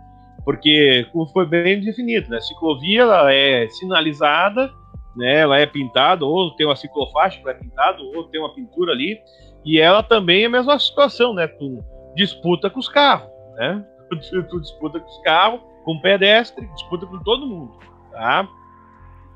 Porque, 0.43 1.05
como 1.11 1.27
foi 1.27 1.45
bem 1.45 1.81
definido, 1.81 2.29
né? 2.29 2.39
Ciclovia 2.41 3.01
ela 3.01 3.33
é 3.33 3.67
sinalizada, 3.69 4.71
né? 5.15 5.39
Ela 5.41 5.59
é 5.59 5.65
pintada, 5.65 6.25
ou 6.25 6.51
tem 6.55 6.65
uma 6.65 6.75
ciclofaixa 6.75 7.39
que 7.41 7.49
é 7.49 7.53
pintada, 7.53 8.01
ou 8.01 8.23
tem 8.25 8.39
uma 8.39 8.53
pintura 8.53 8.91
ali. 8.91 9.19
E 9.65 9.79
ela 9.79 10.01
também 10.01 10.43
é 10.43 10.45
a 10.45 10.49
mesma 10.49 10.79
situação, 10.79 11.33
né? 11.33 11.47
Tu 11.47 11.83
disputa 12.15 12.69
com 12.69 12.79
os 12.79 12.89
carros, 12.89 13.29
né? 13.55 13.85
Tu, 14.09 14.59
disputa 14.59 14.99
com 14.99 15.07
os 15.07 15.21
carros, 15.21 15.61
com 15.85 15.93
o 15.93 16.01
pedestre, 16.01 16.65
disputa 16.73 17.05
com 17.05 17.19
todo 17.19 17.45
mundo, 17.45 17.77
tá? 18.11 18.47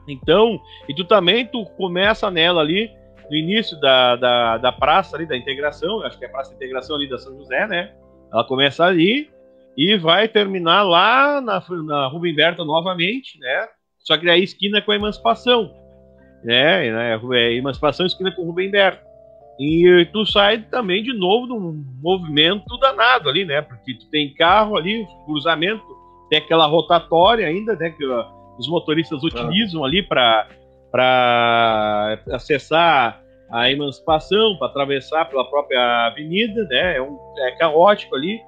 Então, 0.08 0.60
e 0.90 0.96
tu 0.96 1.06
também 1.06 1.46
tu 1.46 1.64
começa 1.78 2.32
nela 2.32 2.62
ali 2.62 2.90
no 3.30 3.36
início 3.36 3.80
da, 3.80 4.16
da, 4.16 4.58
da 4.58 4.72
praça 4.72 5.16
ali, 5.16 5.26
da 5.26 5.38
integração, 5.38 6.02
acho 6.04 6.18
que 6.18 6.26
é 6.26 6.28
a 6.28 6.32
praça 6.32 6.50
de 6.52 6.56
integração 6.56 6.96
ali 6.96 7.10
da 7.10 7.18
São 7.18 7.36
José, 7.38 7.68
né? 7.68 7.94
Ela 8.32 8.44
começa 8.44 8.86
ali 8.86 9.30
e 9.78 9.98
vai 9.98 10.28
terminar 10.28 10.84
lá 10.84 11.42
na, 11.42 11.64
na 11.84 12.08
Rubem 12.08 12.36
Berta 12.36 12.64
novamente, 12.64 13.40
né? 13.40 13.68
Só 14.00 14.18
que 14.18 14.26
daí 14.26 14.44
esquina 14.44 14.82
com 14.82 14.92
a 14.92 14.96
emancipação, 14.96 15.72
né? 16.44 16.92
né? 16.92 17.20
É, 17.34 17.54
emancipação 17.54 18.06
esquina 18.06 18.32
com 18.32 18.46
Rubem 18.46 18.70
Berta. 18.70 19.04
E 19.60 20.08
tu 20.12 20.26
sai 20.26 20.60
também 20.64 21.04
de 21.04 21.14
novo 21.14 21.46
de 21.46 21.54
um 21.54 21.84
movimento 22.02 22.78
danado 22.80 23.30
ali, 23.30 23.46
né? 23.46 23.62
Porque 23.62 23.94
tu 23.94 24.10
tem 24.10 24.34
carro 24.34 24.76
ali, 24.76 25.06
cruzamento, 25.26 25.84
tem 26.30 26.40
aquela 26.40 26.66
rotatória 26.66 27.48
ainda, 27.48 27.76
né? 27.76 27.92
Que 27.92 28.04
os 28.58 28.68
motoristas 28.68 29.24
utilizam 29.24 29.86
ali 29.86 30.02
para 30.02 30.48
acessar 32.32 33.22
a 33.52 33.70
emancipação, 33.70 34.58
para 34.58 34.68
atravessar 34.68 35.26
pela 35.26 35.48
própria 35.50 36.08
avenida, 36.08 36.64
né? 36.66 36.98
É, 36.98 37.02
um, 37.02 37.18
é 37.40 37.52
caótico 37.52 38.16
ali. 38.16 38.40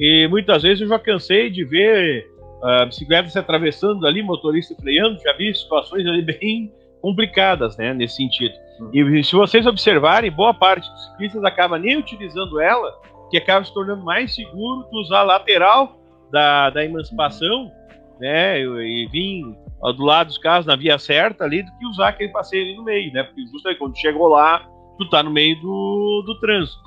E 0.00 0.26
muitas 0.28 0.62
vezes 0.62 0.80
eu 0.80 0.88
já 0.88 0.98
cansei 0.98 1.50
de 1.50 1.64
ver 1.64 2.26
uh, 2.62 2.86
bicicleta 2.86 3.28
se 3.28 3.38
atravessando 3.38 4.06
ali, 4.06 4.22
motorista 4.22 4.74
freando, 4.74 5.20
já 5.22 5.32
vi 5.34 5.54
situações 5.54 6.06
ali 6.06 6.22
bem 6.40 6.72
complicadas, 7.00 7.76
né, 7.76 7.92
nesse 7.92 8.16
sentido. 8.16 8.54
E 8.92 9.22
se 9.22 9.36
vocês 9.36 9.66
observarem, 9.66 10.30
boa 10.30 10.54
parte 10.54 10.90
dos 10.90 11.04
ciclistas 11.04 11.44
acaba 11.44 11.78
nem 11.78 11.98
utilizando 11.98 12.58
ela, 12.58 12.90
que 13.30 13.36
acaba 13.36 13.62
se 13.62 13.74
tornando 13.74 14.02
mais 14.02 14.34
seguro 14.34 14.88
que 14.88 14.96
usar 14.96 15.20
a 15.20 15.24
lateral 15.24 15.98
da, 16.32 16.70
da 16.70 16.82
emancipação, 16.82 17.70
né, 18.18 18.58
e, 18.58 19.04
e 19.04 19.08
vir 19.08 19.63
do 19.92 20.04
lado 20.04 20.28
dos 20.28 20.38
carros 20.38 20.66
na 20.66 20.76
via 20.76 20.98
certa 20.98 21.44
ali, 21.44 21.62
do 21.62 21.72
que 21.78 21.86
usar 21.86 22.08
aquele 22.08 22.30
passeio 22.30 22.64
ali 22.64 22.76
no 22.76 22.82
meio, 22.82 23.12
né, 23.12 23.22
porque 23.22 23.46
justamente 23.46 23.78
quando 23.78 23.98
chegou 23.98 24.28
lá, 24.28 24.66
tu 24.98 25.08
tá 25.08 25.22
no 25.22 25.30
meio 25.30 25.60
do, 25.60 26.22
do 26.26 26.40
trânsito. 26.40 26.82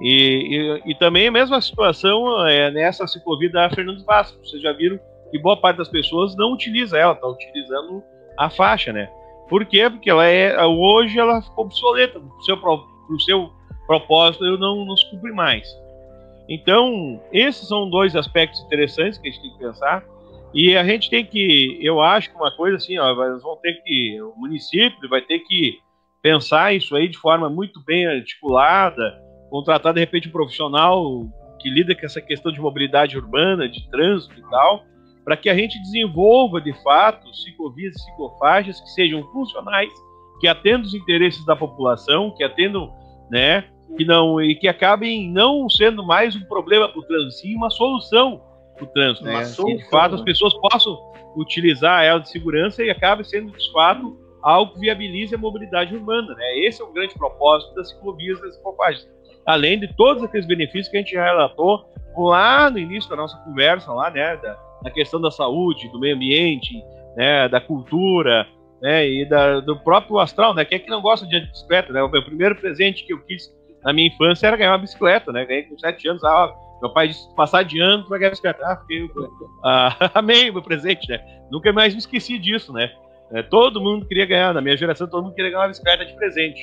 E, 0.00 0.80
e, 0.86 0.90
e, 0.90 0.94
também 0.94 1.28
a 1.28 1.30
mesma 1.30 1.60
situação 1.60 2.46
é 2.46 2.70
nessa 2.70 3.06
ciclovia 3.06 3.50
da 3.50 3.68
Fernando 3.68 4.02
Vasco. 4.06 4.38
Vocês 4.42 4.62
já 4.62 4.72
viram 4.72 4.98
que 5.30 5.38
boa 5.38 5.56
parte 5.58 5.76
das 5.76 5.88
pessoas 5.88 6.34
não 6.36 6.52
utiliza 6.52 6.96
ela, 6.96 7.12
está 7.12 7.28
utilizando 7.28 8.02
a 8.38 8.48
faixa, 8.48 8.92
né? 8.92 9.10
Por 9.48 9.64
quê? 9.66 9.90
Porque 9.90 10.08
ela 10.08 10.24
é 10.24 10.64
hoje 10.64 11.18
ela 11.18 11.42
ficou 11.42 11.66
obsoleta, 11.66 12.18
o 12.18 12.42
seu, 12.42 12.56
pro 12.56 12.86
seu 13.26 13.50
propósito 13.86 14.44
eu 14.44 14.56
não, 14.56 14.96
se 14.96 15.10
cumpre 15.10 15.32
mais. 15.32 15.68
Então, 16.48 17.20
esses 17.32 17.68
são 17.68 17.90
dois 17.90 18.16
aspectos 18.16 18.60
interessantes 18.62 19.18
que 19.18 19.28
a 19.28 19.30
gente 19.30 19.42
tem 19.42 19.52
que 19.52 19.58
pensar. 19.58 20.04
E 20.52 20.76
a 20.76 20.84
gente 20.84 21.08
tem 21.08 21.24
que, 21.24 21.78
eu 21.80 22.00
acho 22.00 22.30
que 22.30 22.36
uma 22.36 22.50
coisa 22.56 22.76
assim, 22.76 22.98
ó, 22.98 23.14
nós 23.14 23.42
vamos 23.42 23.60
ter 23.60 23.74
que, 23.84 24.20
o 24.20 24.34
município 24.36 25.08
vai 25.08 25.20
ter 25.20 25.38
que 25.40 25.78
pensar 26.20 26.74
isso 26.74 26.94
aí 26.96 27.08
de 27.08 27.18
forma 27.18 27.48
muito 27.48 27.82
bem 27.84 28.06
articulada, 28.06 29.16
contratar 29.48 29.94
de 29.94 30.00
repente 30.00 30.28
um 30.28 30.32
profissional 30.32 31.24
que 31.60 31.70
lida 31.70 31.94
com 31.94 32.04
essa 32.04 32.20
questão 32.20 32.50
de 32.50 32.60
mobilidade 32.60 33.16
urbana, 33.16 33.68
de 33.68 33.88
trânsito 33.90 34.34
e 34.38 34.50
tal, 34.50 34.82
para 35.24 35.36
que 35.36 35.48
a 35.48 35.54
gente 35.54 35.80
desenvolva 35.82 36.60
de 36.60 36.72
fato 36.82 37.32
ciclovias 37.34 37.94
e 37.94 38.02
ciclofaixas 38.02 38.80
que 38.80 38.88
sejam 38.90 39.22
funcionais, 39.30 39.92
que 40.40 40.48
atendam 40.48 40.82
os 40.82 40.94
interesses 40.94 41.44
da 41.44 41.54
população, 41.54 42.34
que 42.34 42.42
atendam, 42.42 42.92
né, 43.30 43.64
que 43.96 44.04
não 44.04 44.40
e 44.40 44.56
que 44.56 44.66
acabem 44.66 45.30
não 45.30 45.68
sendo 45.68 46.04
mais 46.04 46.34
um 46.34 46.44
problema 46.46 46.88
para 46.88 46.98
o 46.98 47.04
trânsito, 47.04 47.42
sim 47.42 47.54
uma 47.54 47.70
solução 47.70 48.40
o 48.84 48.86
trânsito, 48.88 49.24
né? 49.24 49.42
que 49.44 49.76
de 49.76 49.90
fato 49.90 50.14
as 50.14 50.22
pessoas 50.22 50.54
possam 50.54 50.98
utilizar 51.36 52.04
ela 52.04 52.18
de 52.18 52.28
segurança 52.28 52.82
e 52.82 52.90
acabe 52.90 53.24
sendo 53.24 53.52
de 53.52 53.72
fato 53.72 54.18
algo 54.42 54.72
que 54.74 54.80
viabilize 54.80 55.34
a 55.34 55.38
mobilidade 55.38 55.94
urbana, 55.94 56.34
né? 56.34 56.58
Esse 56.60 56.80
é 56.80 56.84
o 56.84 56.92
grande 56.92 57.14
propósito 57.14 57.74
das 57.74 57.90
ciclovias 57.90 58.38
e 58.38 58.42
das 58.42 58.54
ciclofaixas 58.56 59.08
além 59.46 59.78
de 59.78 59.88
todos 59.94 60.22
aqueles 60.22 60.46
benefícios 60.46 60.88
que 60.88 60.96
a 60.96 61.00
gente 61.00 61.12
já 61.12 61.24
relatou 61.24 61.84
lá 62.16 62.70
no 62.70 62.78
início 62.78 63.08
da 63.10 63.16
nossa 63.16 63.36
conversa, 63.38 63.92
lá, 63.92 64.10
né, 64.10 64.36
da, 64.36 64.58
da 64.82 64.90
questão 64.90 65.20
da 65.20 65.30
saúde, 65.30 65.88
do 65.90 65.98
meio 65.98 66.16
ambiente, 66.16 66.82
né, 67.16 67.48
da 67.48 67.60
cultura, 67.60 68.46
né, 68.80 69.06
e 69.08 69.24
da, 69.28 69.60
do 69.60 69.76
próprio 69.76 70.18
astral, 70.18 70.54
né, 70.54 70.64
quem 70.64 70.76
é 70.76 70.78
que 70.78 70.90
não 70.90 71.00
gosta 71.00 71.26
de 71.26 71.40
bicicleta, 71.40 71.92
né, 71.92 72.02
o 72.02 72.08
meu 72.08 72.24
primeiro 72.24 72.56
presente 72.56 73.04
que 73.04 73.12
eu 73.12 73.20
quis 73.24 73.52
na 73.82 73.92
minha 73.92 74.08
infância 74.08 74.46
era 74.46 74.56
ganhar 74.56 74.72
uma 74.72 74.78
bicicleta, 74.78 75.32
né, 75.32 75.44
ganhei 75.44 75.62
com 75.64 75.78
sete 75.78 76.08
anos, 76.08 76.22
ah, 76.24 76.52
meu 76.80 76.92
pai 76.92 77.08
disse 77.08 77.34
passar 77.34 77.62
de 77.62 77.80
ano 77.80 78.06
para 78.06 78.18
ganhar 78.18 78.30
bicicleta, 78.30 78.64
ah, 78.64 78.76
fiquei, 78.76 79.10
ah, 79.64 80.10
amei 80.14 80.50
o 80.50 80.54
meu 80.54 80.62
presente, 80.62 81.08
né, 81.08 81.20
nunca 81.50 81.72
mais 81.72 81.92
me 81.92 82.00
esqueci 82.00 82.38
disso, 82.38 82.72
né, 82.72 82.90
é, 83.32 83.42
todo 83.42 83.80
mundo 83.80 84.06
queria 84.06 84.26
ganhar, 84.26 84.54
na 84.54 84.60
minha 84.60 84.76
geração 84.76 85.08
todo 85.08 85.24
mundo 85.24 85.34
queria 85.34 85.50
ganhar 85.50 85.62
uma 85.62 85.68
bicicleta 85.68 86.04
de 86.04 86.14
presente, 86.14 86.60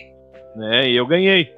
né, 0.55 0.89
e 0.89 0.95
eu 0.95 1.05
ganhei, 1.05 1.53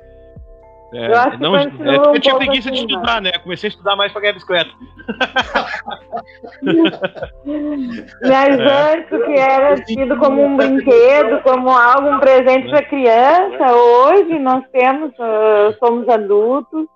é, 0.92 1.06
eu, 1.06 1.40
não, 1.40 1.56
é, 1.56 1.68
eu 2.16 2.20
tinha 2.20 2.36
preguiça 2.36 2.72
assim, 2.72 2.88
de 2.88 2.94
estudar, 2.94 3.22
né? 3.22 3.32
Comecei 3.44 3.68
a 3.68 3.72
estudar 3.72 3.96
mais 3.96 4.12
para 4.12 4.22
ganhar 4.22 4.34
bicicleta. 4.34 4.72
Mas 8.24 8.60
é. 8.60 8.94
antes 8.94 9.26
que 9.26 9.34
era 9.34 9.76
tido 9.84 10.18
como 10.18 10.44
um 10.44 10.58
brinquedo, 10.58 11.44
como 11.44 11.70
algo, 11.70 12.10
um 12.10 12.20
presente 12.20 12.72
para 12.72 12.82
criança, 12.86 13.72
hoje 13.72 14.40
nós 14.40 14.64
temos, 14.72 15.12
uh, 15.20 15.78
somos 15.78 16.10
adultos 16.10 16.88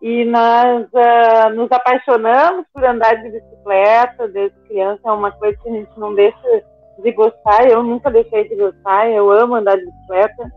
e 0.00 0.24
nós 0.24 0.86
uh, 0.86 1.54
nos 1.54 1.70
apaixonamos 1.72 2.64
por 2.72 2.84
andar 2.84 3.14
de 3.16 3.30
bicicleta 3.30 4.28
desde 4.28 4.58
criança, 4.68 5.00
é 5.04 5.10
uma 5.10 5.32
coisa 5.32 5.58
que 5.62 5.68
a 5.68 5.72
gente 5.72 5.98
não 5.98 6.14
deixa 6.14 6.64
de 7.02 7.12
gostar, 7.12 7.68
eu 7.68 7.82
nunca 7.82 8.10
deixei 8.10 8.48
de 8.48 8.56
gostar, 8.56 9.10
eu 9.10 9.30
amo 9.30 9.56
andar 9.56 9.76
de 9.76 9.84
bicicleta. 9.84 10.52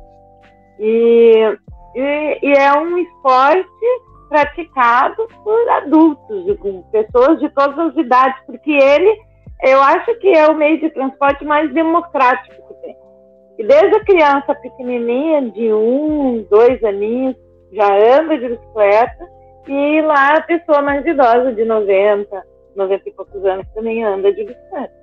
E 0.79 1.57
e, 1.95 2.39
e 2.41 2.53
é 2.53 2.73
um 2.73 2.97
esporte 2.97 3.67
praticado 4.29 5.27
por 5.43 5.69
adultos, 5.69 6.57
com 6.59 6.83
pessoas 6.83 7.39
de 7.39 7.49
todas 7.49 7.77
as 7.77 7.97
idades, 7.97 8.41
porque 8.45 8.71
ele, 8.71 9.13
eu 9.63 9.81
acho 9.81 10.15
que 10.19 10.29
é 10.29 10.47
o 10.47 10.55
meio 10.55 10.79
de 10.79 10.89
transporte 10.91 11.43
mais 11.43 11.71
democrático 11.73 12.67
que 12.67 12.73
tem. 12.81 12.95
E 13.59 13.67
desde 13.67 13.97
a 13.97 14.05
criança 14.05 14.55
pequenininha, 14.55 15.51
de 15.51 15.73
um, 15.73 16.45
dois 16.49 16.81
aninhos, 16.83 17.35
já 17.72 18.19
anda 18.19 18.38
de 18.38 18.49
bicicleta, 18.49 19.30
e 19.67 20.01
lá 20.01 20.36
a 20.36 20.41
pessoa 20.41 20.82
mais 20.82 21.05
idosa, 21.05 21.53
de 21.53 21.63
90, 21.63 22.43
90 22.76 23.09
e 23.09 23.11
poucos 23.13 23.45
anos, 23.45 23.65
também 23.74 24.03
anda 24.03 24.34
de 24.34 24.43
bicicleta. 24.43 24.93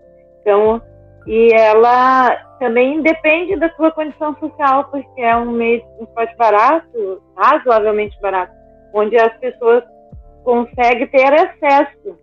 Então, 0.41 0.83
e 1.27 1.53
ela 1.53 2.35
também 2.59 3.03
depende 3.03 3.57
da 3.57 3.71
sua 3.75 3.91
condição 3.91 4.35
social, 4.39 4.85
porque 4.85 5.21
é 5.21 5.37
um 5.37 5.51
meio 5.51 5.81
de 5.81 5.97
transporte 5.97 6.37
barato, 6.37 7.23
razoavelmente 7.37 8.19
barato, 8.21 8.53
onde 8.95 9.17
as 9.17 9.37
pessoas 9.39 9.85
conseguem 10.45 11.07
ter 11.09 11.33
acesso, 11.35 12.19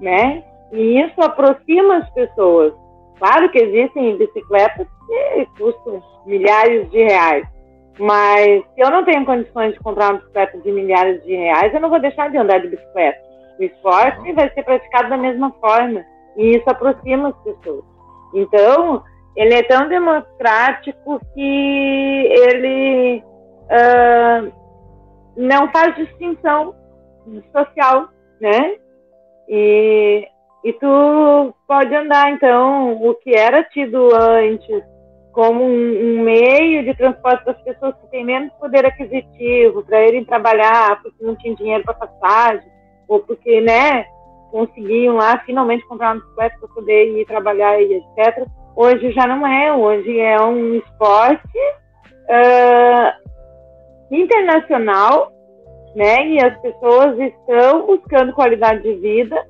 né? 0.00 0.44
E 0.72 1.00
isso 1.00 1.20
aproxima 1.20 1.96
as 1.96 2.10
pessoas. 2.10 2.72
Claro 3.18 3.50
que 3.50 3.58
existem 3.58 4.16
bicicletas 4.16 4.86
que 5.06 5.46
custam 5.58 6.02
milhares 6.24 6.88
de 6.90 7.02
reais, 7.02 7.46
mas 7.98 8.62
se 8.74 8.80
eu 8.80 8.90
não 8.90 9.04
tenho 9.04 9.24
condições 9.24 9.72
de 9.72 9.80
comprar 9.80 10.10
uma 10.10 10.18
bicicleta 10.18 10.58
de 10.58 10.72
milhares 10.72 11.22
de 11.24 11.34
reais, 11.34 11.74
eu 11.74 11.80
não 11.80 11.90
vou 11.90 12.00
deixar 12.00 12.30
de 12.30 12.36
andar 12.36 12.60
de 12.60 12.68
bicicleta. 12.68 13.18
O 13.58 13.64
esporte 13.64 14.32
vai 14.32 14.48
ser 14.52 14.62
praticado 14.62 15.08
da 15.08 15.16
mesma 15.16 15.50
forma 15.60 16.04
e 16.36 16.56
isso 16.56 16.70
aproxima 16.70 17.30
as 17.30 17.36
pessoas. 17.42 17.84
Então, 18.34 19.02
ele 19.36 19.54
é 19.54 19.62
tão 19.64 19.88
democrático 19.88 21.20
que 21.34 22.28
ele 22.30 23.22
uh, 23.64 24.52
não 25.36 25.70
faz 25.72 25.96
distinção 25.96 26.74
social, 27.52 28.08
né? 28.40 28.76
E, 29.48 30.28
e 30.64 30.72
tu 30.74 31.54
pode 31.66 31.94
andar, 31.94 32.30
então, 32.30 33.02
o 33.02 33.14
que 33.14 33.34
era 33.34 33.64
tido 33.64 34.14
antes 34.14 34.84
como 35.38 35.62
um, 35.62 35.68
um 35.70 36.22
meio 36.24 36.82
de 36.82 36.92
transporte 36.96 37.44
das 37.44 37.56
pessoas 37.62 37.94
que 38.00 38.08
têm 38.08 38.24
menos 38.24 38.52
poder 38.54 38.84
aquisitivo 38.84 39.84
para 39.84 40.04
irem 40.04 40.24
trabalhar 40.24 41.00
porque 41.00 41.24
não 41.24 41.36
tinham 41.36 41.54
dinheiro 41.54 41.84
para 41.84 41.94
passagem, 41.94 42.68
ou 43.06 43.20
porque, 43.20 43.60
né, 43.60 44.04
conseguiam 44.50 45.14
lá 45.14 45.38
finalmente 45.46 45.86
comprar 45.86 46.16
uma 46.16 46.20
bicicleta 46.20 46.58
para 46.58 46.68
poder 46.70 47.16
ir 47.16 47.24
trabalhar 47.24 47.80
e 47.80 47.94
etc. 47.94 48.48
Hoje 48.74 49.12
já 49.12 49.28
não 49.28 49.46
é, 49.46 49.72
hoje 49.72 50.18
é 50.18 50.40
um 50.40 50.74
esporte 50.74 51.58
uh, 52.24 53.12
internacional, 54.10 55.30
né? 55.94 56.26
E 56.30 56.44
as 56.44 56.60
pessoas 56.60 57.16
estão 57.16 57.86
buscando 57.86 58.32
qualidade 58.32 58.82
de 58.82 58.92
vida 58.94 59.40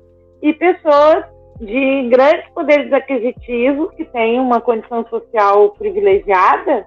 e 0.43 0.53
pessoas 0.53 1.25
de 1.59 2.09
grandes 2.09 2.47
poderes 2.53 2.91
aquisitivos 2.93 3.93
que 3.95 4.05
têm 4.05 4.39
uma 4.39 4.61
condição 4.61 5.05
social 5.09 5.71
privilegiada 5.71 6.85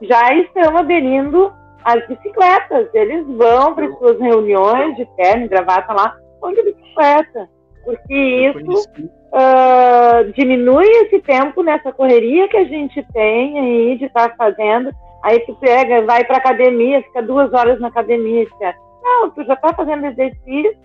já 0.00 0.32
estão 0.34 0.76
aderindo 0.76 1.52
às 1.84 2.06
bicicletas. 2.06 2.88
Eles 2.94 3.26
vão 3.26 3.74
para 3.74 3.92
suas 3.94 4.18
reuniões 4.20 4.96
de 4.96 5.04
terno, 5.16 5.48
gravata 5.48 5.92
lá, 5.92 6.16
vão 6.40 6.52
de 6.52 6.62
bicicleta, 6.62 7.48
porque 7.84 8.14
isso 8.14 8.88
uh, 9.32 10.32
diminui 10.34 10.86
esse 11.02 11.20
tempo 11.20 11.62
nessa 11.62 11.92
correria 11.92 12.48
que 12.48 12.56
a 12.56 12.64
gente 12.64 13.02
tem 13.12 13.58
aí 13.58 13.98
de 13.98 14.04
estar 14.04 14.30
tá 14.30 14.36
fazendo. 14.36 14.90
Aí 15.22 15.40
tu 15.40 15.54
pega, 15.56 16.02
vai 16.02 16.24
para 16.24 16.36
academia, 16.36 17.02
fica 17.02 17.22
duas 17.22 17.52
horas 17.52 17.80
na 17.80 17.88
academia, 17.88 18.42
etc. 18.42 18.76
Não, 19.02 19.30
tu 19.30 19.44
já 19.44 19.54
está 19.54 19.72
fazendo 19.74 20.06
exercício, 20.06 20.76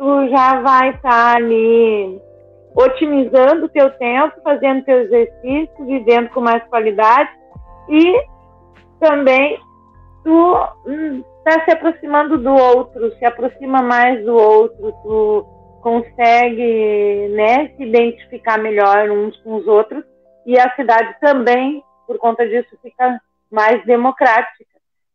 tu 0.00 0.28
já 0.30 0.62
vai 0.62 0.88
estar 0.94 1.10
tá 1.10 1.36
ali 1.36 2.18
otimizando 2.74 3.66
o 3.66 3.68
teu 3.68 3.90
tempo, 3.98 4.40
fazendo 4.42 4.82
teu 4.82 4.98
exercício, 5.02 5.84
vivendo 5.84 6.30
com 6.30 6.40
mais 6.40 6.64
qualidade 6.68 7.28
e 7.86 8.24
também 8.98 9.60
tu 10.24 10.54
está 10.54 11.58
hum, 11.58 11.64
se 11.66 11.70
aproximando 11.72 12.38
do 12.38 12.50
outro, 12.50 13.14
se 13.18 13.26
aproxima 13.26 13.82
mais 13.82 14.24
do 14.24 14.34
outro, 14.34 14.90
tu 15.02 15.46
consegue 15.82 17.28
né, 17.34 17.68
se 17.76 17.82
identificar 17.82 18.58
melhor 18.58 19.10
uns 19.10 19.36
com 19.42 19.56
os 19.56 19.66
outros 19.66 20.02
e 20.46 20.58
a 20.58 20.74
cidade 20.76 21.14
também, 21.20 21.84
por 22.06 22.16
conta 22.16 22.48
disso, 22.48 22.70
fica 22.82 23.20
mais 23.50 23.84
democrática. 23.84 24.64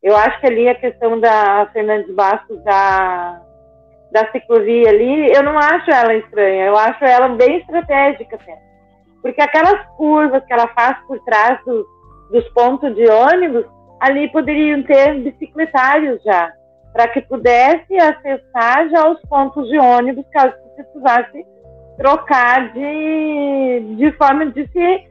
Eu 0.04 0.16
acho 0.16 0.40
que 0.40 0.46
ali 0.46 0.70
a 0.70 0.76
questão 0.76 1.20
da 1.20 1.68
Fernandes 1.74 2.14
Bastos, 2.14 2.64
da, 2.64 3.42
da 4.12 4.32
ciclovia 4.32 4.89
ali, 4.89 5.32
eu 5.32 5.43
não 5.43 5.58
acho 5.58 5.89
ela 5.91 6.14
estranha, 6.16 6.66
eu 6.66 6.78
acho 6.78 7.03
ela 7.03 7.30
bem 7.30 7.58
estratégica 7.58 8.36
até. 8.36 8.58
Porque 9.22 9.41
aquelas 9.41 9.86
curvas 9.97 10.43
que 10.45 10.53
ela 10.53 10.68
faz 10.68 10.97
por 11.08 11.20
trás 11.22 11.60
do, 11.66 11.86
dos 12.32 12.47
pontos 12.49 12.95
de 12.95 13.08
ônibus, 13.10 13.66
ali 13.99 14.32
poderiam 14.32 14.84
ter 14.84 15.20
bicicletários 15.20 16.22
já, 16.24 16.51
para 16.93 17.08
que 17.10 17.22
pudesse 17.22 17.97
acessar 17.97 18.89
já 18.89 19.10
os 19.10 19.20
pontos 19.24 19.68
de 19.68 19.78
ônibus, 19.78 20.26
caso 20.32 20.53
precisasse 20.76 21.45
trocar 21.97 22.74
de, 22.74 23.95
de 23.95 24.12
forma 24.14 24.47
de 24.47 24.68
se 24.68 25.08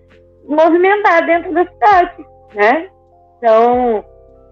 movimentar 0.46 1.26
dentro 1.26 1.52
da 1.52 1.64
cidade, 1.64 2.26
né? 2.54 2.88
Então, 3.38 4.04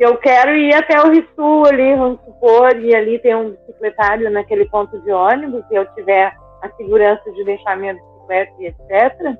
eu 0.02 0.16
quero 0.16 0.54
ir 0.56 0.74
até 0.74 1.00
o 1.00 1.10
Rissul 1.10 1.66
ali, 1.66 1.94
vamos 1.94 2.20
supor, 2.24 2.76
e 2.76 2.94
ali 2.94 3.18
tem 3.20 3.34
um 3.34 3.50
bicicletário 3.50 4.30
naquele 4.30 4.68
ponto 4.68 4.98
de 5.00 5.12
ônibus, 5.12 5.64
e 5.70 5.74
eu 5.74 5.86
tiver 5.94 6.32
a 6.62 6.68
segurança 6.70 7.30
de 7.32 7.44
deixar 7.44 7.76
minha 7.76 7.94
bicicleta 7.94 8.52
e 8.58 8.66
etc., 8.66 9.36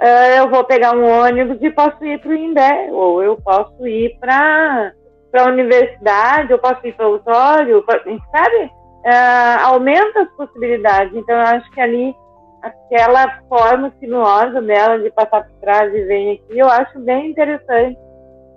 uh, 0.00 0.38
eu 0.38 0.48
vou 0.48 0.64
pegar 0.64 0.96
um 0.96 1.04
ônibus 1.04 1.58
e 1.60 1.70
posso 1.70 2.02
ir 2.04 2.18
para 2.20 2.30
o 2.30 2.34
Imbé, 2.34 2.88
ou 2.90 3.22
eu 3.22 3.36
posso 3.36 3.86
ir 3.86 4.16
para 4.18 4.92
a 5.34 5.48
universidade, 5.48 6.50
eu 6.50 6.58
posso 6.58 6.86
ir 6.86 6.94
para 6.94 7.08
o 7.08 7.12
auditório, 7.12 7.84
sabe? 7.86 8.70
Uh, 9.04 9.64
aumenta 9.64 10.22
as 10.22 10.30
possibilidades. 10.36 11.14
Então, 11.14 11.34
eu 11.34 11.46
acho 11.46 11.70
que 11.72 11.80
ali, 11.80 12.14
aquela 12.62 13.42
forma 13.48 13.92
sinuosa 13.98 14.62
dela 14.62 14.98
de 14.98 15.10
passar 15.10 15.42
por 15.42 15.60
trás 15.60 15.92
e 15.92 16.04
vir 16.04 16.32
aqui, 16.32 16.58
eu 16.58 16.68
acho 16.68 16.98
bem 17.00 17.30
interessante. 17.30 17.98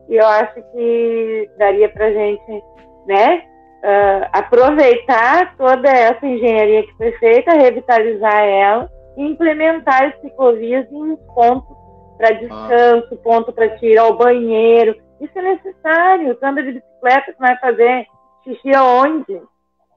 E 0.10 0.16
eu 0.16 0.26
acho 0.26 0.56
que 0.72 1.50
daria 1.58 1.90
para 1.90 2.12
gente, 2.12 2.64
né, 3.08 3.44
uh, 3.84 4.30
aproveitar 4.32 5.56
toda 5.58 5.90
essa 5.90 6.26
engenharia 6.26 6.84
que 6.84 6.98
foi 6.98 7.12
feita, 7.14 7.54
revitalizar 7.54 8.44
ela 8.44 8.90
implementar 9.18 10.04
as 10.04 10.22
ciclovias 10.22 10.86
em 10.92 11.16
pontos 11.34 11.76
para 12.18 12.32
descanso, 12.32 13.14
ah. 13.14 13.24
ponto 13.24 13.52
para 13.52 13.78
tirar 13.78 14.08
o 14.08 14.18
banheiro. 14.18 14.96
Isso 15.20 15.38
é 15.38 15.42
necessário. 15.42 16.36
Tu 16.36 16.46
anda 16.46 16.64
de 16.64 16.74
bicicleta, 16.74 17.34
tu 17.34 17.40
vai 17.40 17.58
fazer 17.60 18.06
xixi 18.44 18.76
aonde? 18.76 19.42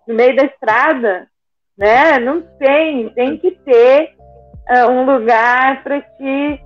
No 0.06 0.14
meio 0.14 0.36
da 0.36 0.44
estrada? 0.44 1.28
Né? 1.76 2.18
Não 2.18 2.42
tem. 2.58 3.08
Tem 3.10 3.36
que 3.38 3.52
ter 3.52 4.14
uh, 4.68 4.90
um 4.90 5.04
lugar 5.04 5.82
para 5.82 6.00
te 6.00 6.60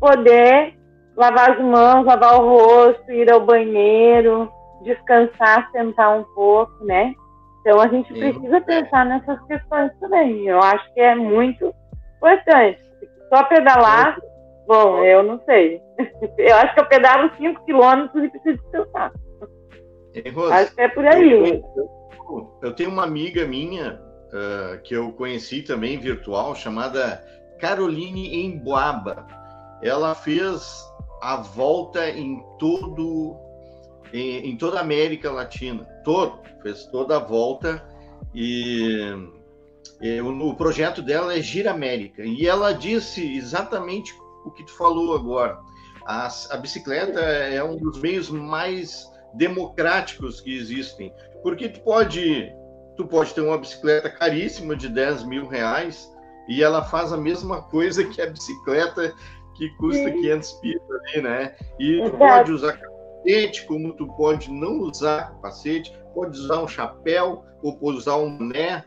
poder 0.00 0.74
lavar 1.16 1.52
as 1.52 1.60
mãos, 1.60 2.04
lavar 2.04 2.40
o 2.40 2.48
rosto, 2.48 3.12
ir 3.12 3.30
ao 3.30 3.44
banheiro, 3.44 4.50
descansar, 4.82 5.70
sentar 5.72 6.18
um 6.18 6.24
pouco, 6.34 6.84
né? 6.84 7.14
Então 7.60 7.80
a 7.80 7.88
gente 7.88 8.12
precisa 8.12 8.60
pensar 8.60 9.06
nessas 9.06 9.40
questões 9.46 9.90
também. 9.98 10.46
Eu 10.46 10.60
acho 10.60 10.92
que 10.92 11.00
é 11.00 11.14
muito 11.14 11.74
importante. 12.16 12.78
Só 13.30 13.42
pedalar, 13.44 14.18
bom, 14.66 15.02
eu 15.02 15.22
não 15.22 15.40
sei. 15.46 15.80
Eu 16.36 16.56
acho 16.56 16.74
que 16.74 16.80
eu 16.80 16.86
pedalo 16.86 17.30
5 17.36 17.64
quilômetros 17.64 18.24
e 18.24 18.28
preciso 18.28 18.62
descansar. 18.62 19.12
Ei, 20.12 20.30
Rose, 20.30 20.52
acho 20.52 20.74
que 20.74 20.80
é 20.80 20.88
por 20.88 21.06
aí. 21.06 21.62
Eu, 21.76 22.58
eu 22.62 22.72
tenho 22.74 22.90
uma 22.90 23.04
amiga 23.04 23.46
minha 23.46 24.00
uh, 24.32 24.82
que 24.82 24.94
eu 24.94 25.12
conheci 25.12 25.62
também 25.62 25.98
virtual, 25.98 26.54
chamada 26.54 27.24
Caroline 27.60 28.44
Emboaba. 28.44 29.26
Ela 29.82 30.14
fez 30.14 30.84
a 31.24 31.36
volta 31.36 32.10
em 32.10 32.44
todo 32.58 33.34
em, 34.12 34.50
em 34.50 34.56
toda 34.58 34.76
a 34.78 34.82
América 34.82 35.32
Latina, 35.32 35.84
todo, 36.04 36.38
fez 36.62 36.84
toda 36.86 37.16
a 37.16 37.18
volta 37.18 37.82
e 38.34 39.10
é, 40.02 40.22
o, 40.22 40.50
o, 40.50 40.54
projeto 40.54 41.00
dela 41.00 41.34
é 41.34 41.40
Gira 41.40 41.70
América. 41.70 42.22
E 42.22 42.46
ela 42.46 42.72
disse 42.72 43.36
exatamente 43.36 44.14
o 44.44 44.50
que 44.50 44.64
tu 44.64 44.76
falou 44.76 45.14
agora. 45.14 45.58
A, 46.06 46.28
a 46.50 46.56
bicicleta 46.58 47.20
é 47.20 47.64
um 47.64 47.78
dos 47.78 47.98
meios 48.02 48.28
mais 48.28 49.10
democráticos 49.32 50.42
que 50.42 50.54
existem, 50.54 51.10
porque 51.42 51.70
tu 51.70 51.80
pode 51.80 52.52
tu 52.96 53.06
pode 53.06 53.32
ter 53.32 53.40
uma 53.40 53.58
bicicleta 53.58 54.10
caríssima 54.10 54.76
de 54.76 54.88
10 54.88 55.24
mil 55.24 55.48
reais 55.48 56.08
e 56.46 56.62
ela 56.62 56.84
faz 56.84 57.12
a 57.12 57.16
mesma 57.16 57.62
coisa 57.62 58.04
que 58.04 58.20
a 58.20 58.26
bicicleta 58.26 59.14
que 59.54 59.68
custa 59.76 60.10
500 60.10 60.52
pilas 60.54 60.90
ali, 60.90 61.22
né? 61.22 61.56
E 61.78 62.02
tu 62.02 62.16
pode 62.16 62.52
usar 62.52 62.72
capacete, 62.72 63.66
como 63.66 63.92
tu 63.94 64.06
pode 64.16 64.50
não 64.50 64.78
usar 64.80 65.30
capacete, 65.30 65.92
pode 66.14 66.38
usar 66.38 66.62
um 66.62 66.68
chapéu 66.68 67.44
ou 67.62 67.76
pode 67.76 67.98
usar 67.98 68.16
um 68.16 68.36
boné 68.36 68.84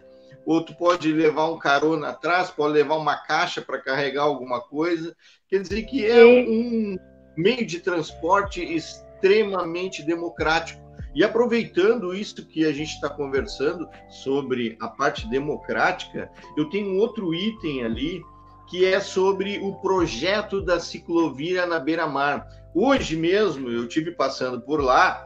ou 0.47 0.63
tu 0.63 0.73
pode 0.75 1.11
levar 1.11 1.49
um 1.51 1.59
carona 1.59 2.09
atrás, 2.09 2.49
pode 2.49 2.73
levar 2.73 2.95
uma 2.95 3.17
caixa 3.17 3.61
para 3.61 3.81
carregar 3.81 4.23
alguma 4.23 4.61
coisa. 4.61 5.13
Quer 5.49 5.61
dizer 5.61 5.83
que 5.83 6.05
é 6.05 6.25
um 6.25 6.95
meio 7.35 7.65
de 7.65 7.81
transporte 7.81 8.63
extremamente 8.63 10.01
democrático. 10.03 10.81
E 11.13 11.21
aproveitando 11.21 12.15
isso 12.15 12.47
que 12.47 12.65
a 12.65 12.71
gente 12.71 12.93
está 12.93 13.09
conversando 13.09 13.89
sobre 14.07 14.77
a 14.79 14.87
parte 14.87 15.27
democrática, 15.29 16.31
eu 16.55 16.69
tenho 16.69 16.93
um 16.93 16.99
outro 16.99 17.33
item 17.33 17.83
ali 17.83 18.21
que 18.69 18.85
é 18.85 18.99
sobre 18.99 19.59
o 19.59 19.75
projeto 19.75 20.61
da 20.61 20.79
ciclovia 20.79 21.65
na 21.65 21.79
beira-mar. 21.79 22.47
Hoje 22.73 23.15
mesmo 23.15 23.69
eu 23.69 23.87
tive 23.87 24.11
passando 24.11 24.61
por 24.61 24.81
lá 24.81 25.25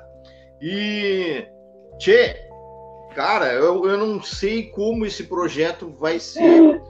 e, 0.62 1.46
tchê, 1.98 2.52
Cara, 3.16 3.52
eu, 3.54 3.86
eu 3.86 3.98
não 3.98 4.22
sei 4.22 4.70
como 4.70 5.06
esse 5.06 5.26
projeto 5.26 5.94
vai 6.00 6.20
ser. 6.20 6.82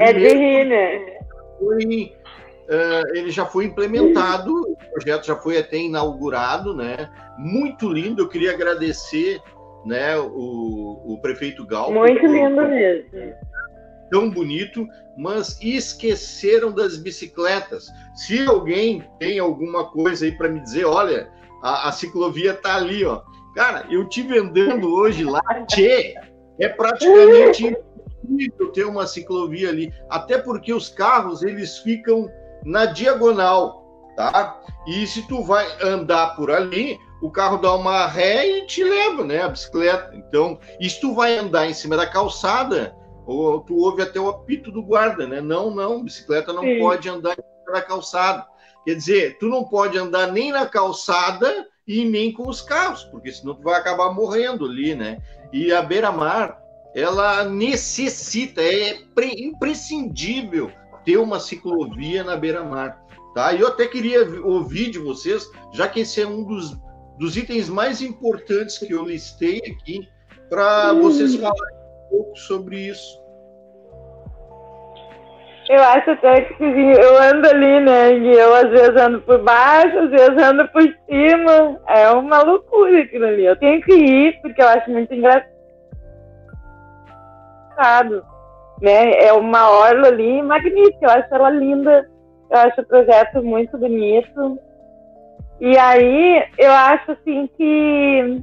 é 0.00 0.12
de 0.12 0.28
rir, 0.28 0.64
né? 0.64 1.18
Foi, 1.58 1.84
uh, 1.84 3.16
ele 3.16 3.30
já 3.30 3.44
foi 3.44 3.66
implementado, 3.66 4.50
o 4.50 4.76
projeto 4.92 5.26
já 5.26 5.36
foi 5.36 5.58
até 5.58 5.76
inaugurado, 5.76 6.74
né? 6.74 7.10
Muito 7.38 7.88
lindo, 7.88 8.22
eu 8.22 8.28
queria 8.28 8.52
agradecer 8.52 9.40
né, 9.84 10.16
o, 10.16 11.02
o 11.04 11.18
prefeito 11.20 11.66
Gal. 11.66 11.92
Muito 11.92 12.26
lindo 12.26 12.62
mesmo. 12.68 13.10
Tão 14.10 14.30
bonito, 14.30 14.86
mas 15.16 15.58
esqueceram 15.60 16.72
das 16.72 16.96
bicicletas. 16.96 17.86
Se 18.14 18.44
alguém 18.46 19.04
tem 19.18 19.38
alguma 19.38 19.90
coisa 19.90 20.24
aí 20.24 20.32
para 20.32 20.48
me 20.48 20.60
dizer, 20.60 20.84
olha, 20.84 21.30
a, 21.62 21.88
a 21.88 21.92
ciclovia 21.92 22.54
tá 22.54 22.76
ali, 22.76 23.04
ó 23.04 23.22
Cara, 23.54 23.84
eu 23.90 24.08
tive 24.08 24.38
andando 24.38 24.94
hoje 24.94 25.24
lá, 25.24 25.42
tchê, 25.66 26.14
é 26.58 26.68
praticamente 26.68 27.66
impossível 27.66 28.72
ter 28.72 28.84
uma 28.84 29.06
ciclovia 29.06 29.70
ali, 29.70 29.92
até 30.08 30.38
porque 30.38 30.72
os 30.72 30.88
carros 30.88 31.42
eles 31.42 31.78
ficam 31.78 32.30
na 32.64 32.86
diagonal, 32.86 33.84
tá? 34.16 34.60
E 34.86 35.06
se 35.06 35.26
tu 35.26 35.42
vai 35.42 35.66
andar 35.82 36.36
por 36.36 36.50
ali, 36.50 36.96
o 37.20 37.30
carro 37.30 37.56
dá 37.56 37.74
uma 37.74 38.06
ré 38.06 38.46
e 38.46 38.66
te 38.66 38.84
leva, 38.84 39.24
né? 39.24 39.42
A 39.42 39.48
bicicleta. 39.48 40.14
Então, 40.14 40.58
se 40.80 41.00
tu 41.00 41.12
vai 41.12 41.36
andar 41.36 41.66
em 41.68 41.74
cima 41.74 41.96
da 41.96 42.06
calçada, 42.06 42.94
ou 43.30 43.60
tu 43.60 43.76
ouve 43.76 44.02
até 44.02 44.18
o 44.18 44.28
apito 44.28 44.72
do 44.72 44.82
guarda, 44.82 45.26
né? 45.26 45.40
Não, 45.40 45.70
não, 45.70 46.02
bicicleta 46.02 46.52
não 46.52 46.62
Sim. 46.62 46.78
pode 46.80 47.08
andar 47.08 47.36
da 47.72 47.80
calçada. 47.80 48.46
Quer 48.84 48.94
dizer, 48.94 49.38
tu 49.38 49.46
não 49.46 49.64
pode 49.64 49.96
andar 49.96 50.32
nem 50.32 50.50
na 50.50 50.66
calçada 50.66 51.68
e 51.86 52.04
nem 52.04 52.32
com 52.32 52.48
os 52.48 52.60
carros, 52.60 53.04
porque 53.04 53.30
senão 53.30 53.54
tu 53.54 53.62
vai 53.62 53.78
acabar 53.78 54.12
morrendo 54.12 54.64
ali, 54.64 54.94
né? 54.94 55.18
E 55.52 55.72
a 55.72 55.82
beira-mar, 55.82 56.60
ela 56.94 57.44
necessita, 57.44 58.62
é 58.62 58.98
imprescindível 59.36 60.72
ter 61.04 61.16
uma 61.16 61.38
ciclovia 61.38 62.24
na 62.24 62.36
beira-mar, 62.36 63.00
tá? 63.34 63.52
E 63.52 63.60
eu 63.60 63.68
até 63.68 63.86
queria 63.86 64.28
ouvir 64.42 64.90
de 64.90 64.98
vocês, 64.98 65.48
já 65.72 65.86
que 65.88 66.00
esse 66.00 66.20
é 66.20 66.26
um 66.26 66.42
dos, 66.42 66.76
dos 67.18 67.36
itens 67.36 67.68
mais 67.68 68.02
importantes 68.02 68.78
que 68.78 68.92
eu 68.92 69.04
listei 69.04 69.58
aqui, 69.58 70.08
para 70.48 70.92
vocês 70.94 71.36
falarem 71.36 71.79
pouco 72.10 72.36
sobre 72.36 72.76
isso. 72.76 73.20
Eu 75.70 75.82
acho 75.84 76.10
até 76.10 76.40
que 76.40 76.64
eu 76.64 77.22
ando 77.22 77.48
ali, 77.48 77.78
né? 77.78 78.12
E 78.18 78.32
eu 78.32 78.52
às 78.56 78.68
vezes 78.70 78.96
ando 78.96 79.20
por 79.20 79.40
baixo, 79.40 79.98
às 80.00 80.10
vezes 80.10 80.36
ando 80.42 80.66
por 80.68 80.82
cima. 80.82 81.80
É 81.86 82.10
uma 82.10 82.42
loucura 82.42 83.00
aquilo 83.00 83.26
ali. 83.26 83.44
Eu 83.44 83.54
tenho 83.54 83.80
que 83.80 83.92
ir, 83.92 84.40
porque 84.42 84.60
eu 84.60 84.68
acho 84.68 84.90
muito 84.90 85.14
engraçado. 85.14 85.46
Né? 88.82 89.12
É 89.22 89.32
uma 89.32 89.70
orla 89.70 90.08
ali 90.08 90.42
magnífica, 90.42 91.06
eu 91.06 91.10
acho 91.10 91.32
ela 91.32 91.50
linda. 91.50 92.04
Eu 92.50 92.58
acho 92.58 92.80
o 92.80 92.86
projeto 92.86 93.40
muito 93.40 93.78
bonito. 93.78 94.58
E 95.60 95.78
aí 95.78 96.42
eu 96.58 96.72
acho 96.72 97.12
assim 97.12 97.48
que 97.56 98.42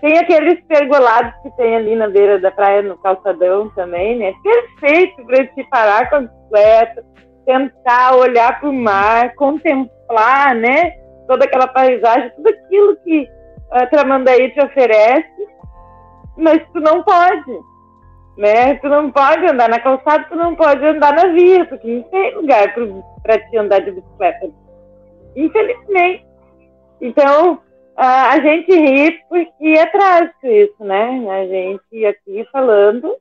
Tem 0.00 0.18
aqueles 0.18 0.62
pergolados 0.66 1.32
que 1.42 1.50
tem 1.56 1.76
ali 1.76 1.96
na 1.96 2.08
beira 2.08 2.38
da 2.38 2.50
praia, 2.50 2.82
no 2.82 2.98
calçadão 2.98 3.70
também, 3.70 4.18
né? 4.18 4.34
Perfeito 4.42 5.24
para 5.24 5.46
te 5.46 5.64
parar 5.70 6.10
com 6.10 6.16
a 6.16 6.20
bicicleta, 6.20 7.04
tentar 7.46 8.16
olhar 8.16 8.60
para 8.60 8.68
o 8.68 8.72
mar, 8.72 9.34
contemplar, 9.34 10.54
né? 10.54 10.90
Toda 11.26 11.44
aquela 11.44 11.66
paisagem, 11.66 12.30
tudo 12.36 12.48
aquilo 12.48 12.96
que 12.96 13.28
a 13.70 13.86
Tramandaí 13.86 14.50
te 14.50 14.60
oferece, 14.62 15.48
mas 16.36 16.60
tu 16.72 16.80
não 16.80 17.02
pode, 17.02 17.58
né? 18.36 18.74
Tu 18.74 18.88
não 18.88 19.10
pode 19.10 19.46
andar 19.46 19.68
na 19.68 19.80
calçada, 19.80 20.26
tu 20.28 20.36
não 20.36 20.54
pode 20.54 20.84
andar 20.84 21.14
na 21.14 21.28
via, 21.28 21.64
porque 21.64 21.88
não 21.88 22.02
tem 22.02 22.34
lugar 22.34 22.74
para 23.22 23.38
te 23.38 23.56
andar 23.56 23.80
de 23.80 23.92
bicicleta. 23.92 24.50
Infelizmente. 25.34 26.26
Então, 27.00 27.60
a 27.96 28.40
gente 28.40 28.72
ri 28.72 29.20
porque 29.28 29.68
é 29.68 29.86
trágico 29.86 30.46
isso, 30.46 30.84
né? 30.84 31.26
A 31.30 31.46
gente 31.46 32.06
aqui 32.06 32.46
falando 32.50 33.16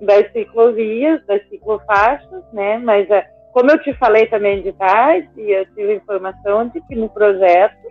das 0.00 0.30
ciclovias, 0.32 1.24
das 1.26 1.46
ciclofaixas, 1.48 2.42
né? 2.52 2.78
Mas 2.78 3.08
é, 3.10 3.26
como 3.52 3.70
eu 3.70 3.78
te 3.82 3.92
falei 3.94 4.26
também 4.26 4.62
de 4.62 4.72
trás, 4.72 5.24
e 5.36 5.50
eu 5.50 5.64
tive 5.74 5.94
informação 5.94 6.68
de 6.68 6.80
que 6.82 6.94
no 6.94 7.08
projeto 7.08 7.86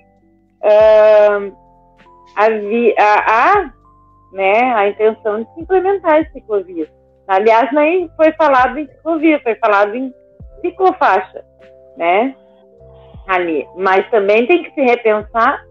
uh, 0.63 1.55
havia, 2.35 3.73
né, 4.33 4.73
a 4.73 4.89
intenção 4.89 5.43
de 5.43 5.53
se 5.53 5.61
implementar 5.61 6.21
as 6.21 6.31
ciclovias. 6.31 6.89
Aliás, 7.27 7.71
nem 7.73 8.09
foi 8.15 8.31
falado 8.33 8.77
em 8.77 8.87
ciclovia, 8.87 9.39
foi 9.41 9.55
falado 9.55 9.95
em 9.95 10.13
ciclofaixa, 10.61 11.43
né? 11.97 12.35
Ali. 13.27 13.67
Mas 13.75 14.09
também 14.09 14.47
tem 14.47 14.63
que 14.63 14.73
se 14.73 14.81
repensar 14.81 15.66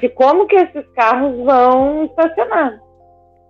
de 0.00 0.08
como 0.10 0.46
que 0.46 0.56
esses 0.56 0.86
carros 0.94 1.36
vão 1.44 2.04
estacionar, 2.04 2.80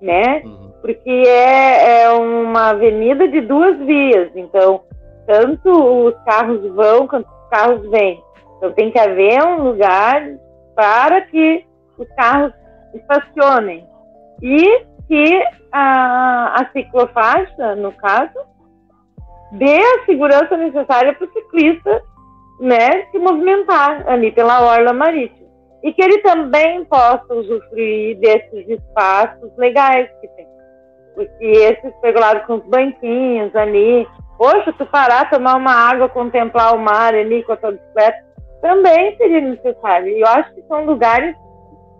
né? 0.00 0.42
Uhum. 0.44 0.72
Porque 0.80 1.10
é, 1.26 2.02
é 2.02 2.10
uma 2.10 2.70
avenida 2.70 3.28
de 3.28 3.40
duas 3.40 3.76
vias, 3.78 4.30
então 4.34 4.82
tanto 5.26 5.70
os 6.06 6.14
carros 6.24 6.62
vão 6.74 7.06
quanto 7.06 7.28
os 7.28 7.48
carros 7.50 7.90
vêm. 7.90 8.22
Então 8.56 8.72
tem 8.72 8.90
que 8.90 8.98
haver 8.98 9.42
um 9.44 9.62
lugar 9.62 10.22
para 10.74 11.20
que 11.22 11.64
os 11.96 12.08
carros 12.16 12.52
estacionem 12.94 13.86
e 14.42 14.84
que 15.06 15.42
a, 15.72 16.60
a 16.60 16.70
ciclofaixa, 16.72 17.76
no 17.76 17.92
caso, 17.92 18.38
dê 19.52 19.78
a 19.78 20.04
segurança 20.04 20.56
necessária 20.56 21.14
para 21.14 21.26
o 21.26 21.32
ciclista 21.32 22.02
né, 22.60 23.06
se 23.10 23.18
movimentar 23.18 24.08
ali 24.08 24.32
pela 24.32 24.62
orla 24.62 24.92
marítima 24.92 25.38
e 25.82 25.92
que 25.92 26.02
ele 26.02 26.18
também 26.18 26.84
possa 26.84 27.34
usufruir 27.34 28.18
desses 28.18 28.68
espaços 28.68 29.50
legais 29.56 30.08
que 30.20 30.28
tem. 30.28 30.46
Porque 31.14 31.44
esses 31.44 31.92
pergolados 32.00 32.46
com 32.46 32.54
os 32.54 32.64
banquinhos 32.64 33.54
ali, 33.54 34.06
poxa, 34.36 34.72
tu 34.72 34.86
parar, 34.86 35.30
tomar 35.30 35.56
uma 35.56 35.72
água, 35.72 36.08
contemplar 36.08 36.74
o 36.74 36.78
mar 36.78 37.14
ali 37.14 37.42
com 37.44 37.52
a 37.52 37.56
tua 37.56 37.72
bicicleta, 37.72 38.24
também 38.60 39.16
seria 39.16 39.40
necessário. 39.40 40.08
E 40.08 40.20
eu 40.20 40.26
acho 40.26 40.54
que 40.54 40.62
são 40.62 40.84
lugares 40.84 41.34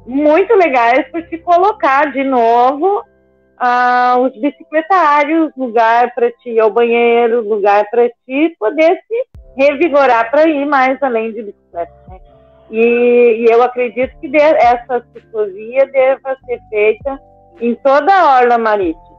muito 0.06 0.54
legais 0.54 1.08
para 1.10 1.22
te 1.22 1.38
colocar 1.38 2.12
de 2.12 2.24
novo 2.24 3.00
uh, 3.00 4.20
os 4.20 4.32
bicicletários, 4.40 5.52
lugar 5.56 6.14
para 6.14 6.30
te 6.32 6.50
ir 6.50 6.60
ao 6.60 6.70
banheiro, 6.70 7.46
lugar 7.46 7.88
para 7.90 8.08
te 8.08 8.56
poder 8.58 8.98
se 9.06 9.38
revigorar 9.56 10.30
para 10.30 10.48
ir 10.48 10.64
mais 10.64 11.00
além 11.02 11.32
de 11.32 11.42
bicicleta. 11.42 11.92
Né? 12.08 12.27
E, 12.70 12.80
e, 12.80 13.44
eu 13.50 13.62
acredito 13.62 14.18
que 14.20 14.28
de, 14.28 14.36
essa 14.36 15.04
ciclovia 15.14 15.86
deva 15.86 16.36
ser 16.44 16.60
feita 16.68 17.18
em 17.60 17.74
toda 17.76 18.12
a 18.12 18.40
orla 18.40 18.58
marítima, 18.58 19.16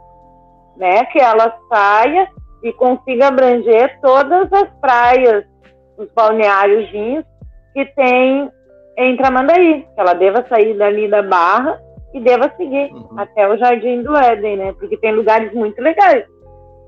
né? 0.77 1.05
Que 1.05 1.19
ela 1.19 1.57
saia 1.67 2.27
e 2.63 2.71
consiga 2.73 3.27
abranger 3.27 3.99
todas 4.01 4.51
as 4.53 4.69
praias, 4.79 5.45
os 5.97 6.07
balneários 6.13 6.89
que 7.73 7.85
tem 7.95 8.51
em 8.97 9.17
Tramandaí, 9.17 9.81
que 9.81 9.99
ela 9.99 10.13
deva 10.13 10.45
sair 10.47 10.77
dali 10.77 11.07
da 11.07 11.23
Barra 11.23 11.79
e 12.13 12.19
deva 12.19 12.51
seguir 12.57 12.91
uhum. 12.91 13.17
até 13.17 13.47
o 13.47 13.57
Jardim 13.57 14.03
do 14.03 14.15
Éden, 14.15 14.57
né? 14.57 14.73
Porque 14.73 14.97
tem 14.97 15.13
lugares 15.13 15.53
muito 15.53 15.81
legais. 15.81 16.25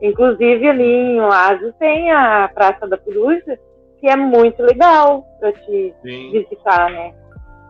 Inclusive 0.01 0.67
ali 0.67 0.83
em 0.83 1.21
Oasis 1.21 1.73
tem 1.79 2.11
a 2.11 2.49
Praça 2.53 2.87
da 2.87 2.97
Coruja, 2.97 3.57
que 4.01 4.09
é 4.09 4.15
muito 4.15 4.61
legal 4.63 5.23
para 5.39 5.53
te 5.53 5.93
Sim. 6.01 6.31
visitar, 6.31 6.89
né? 6.89 7.13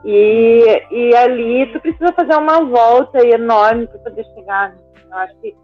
E, 0.03 0.84
e 0.89 1.15
ali 1.15 1.71
tu 1.71 1.79
precisa 1.79 2.11
fazer 2.13 2.36
uma 2.36 2.63
volta 2.65 3.23
enorme 3.23 3.86
para 3.86 3.99
poder 3.99 4.25
chegar. 4.34 4.69
Né? 4.69 4.77
Eu 5.11 5.17
acho 5.17 5.36
que 5.39 5.55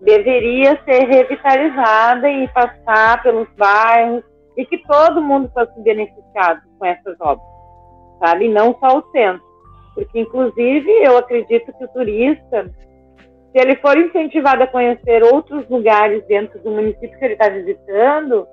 deveria 0.00 0.80
ser 0.84 1.04
revitalizada 1.04 2.28
e 2.28 2.48
passar 2.48 3.22
pelos 3.22 3.48
bairros 3.56 4.24
e 4.56 4.64
que 4.66 4.78
todo 4.86 5.22
mundo 5.22 5.50
fosse 5.52 5.78
beneficiado 5.82 6.62
com 6.78 6.86
essas 6.86 7.16
obras, 7.20 7.46
sabe? 8.20 8.48
Não 8.48 8.76
só 8.80 8.98
o 8.98 9.10
centro. 9.12 9.44
Porque, 9.94 10.20
inclusive, 10.20 10.90
eu 11.04 11.16
acredito 11.16 11.72
que 11.72 11.84
o 11.84 11.88
turista, 11.88 12.64
se 13.52 13.58
ele 13.58 13.76
for 13.76 13.96
incentivado 13.96 14.64
a 14.64 14.66
conhecer 14.66 15.22
outros 15.22 15.68
lugares 15.68 16.24
dentro 16.26 16.58
do 16.60 16.70
município 16.70 17.16
que 17.16 17.24
ele 17.24 17.34
está 17.34 17.48
visitando, 17.48 18.46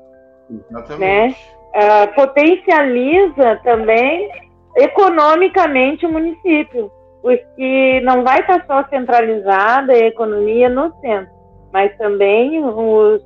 Exatamente. 0.50 1.00
né? 1.00 1.36
Uh, 1.76 2.14
potencializa 2.16 3.60
também 3.64 4.30
economicamente 4.78 6.06
o 6.06 6.12
município, 6.12 6.92
porque 7.22 8.02
não 8.04 8.24
vai 8.24 8.40
estar 8.40 8.66
só 8.66 8.88
centralizada 8.90 9.94
a 9.94 9.98
economia 9.98 10.70
no 10.70 10.94
centro, 11.02 11.32
mas 11.74 11.96
também 11.98 12.64
os, 12.64 13.22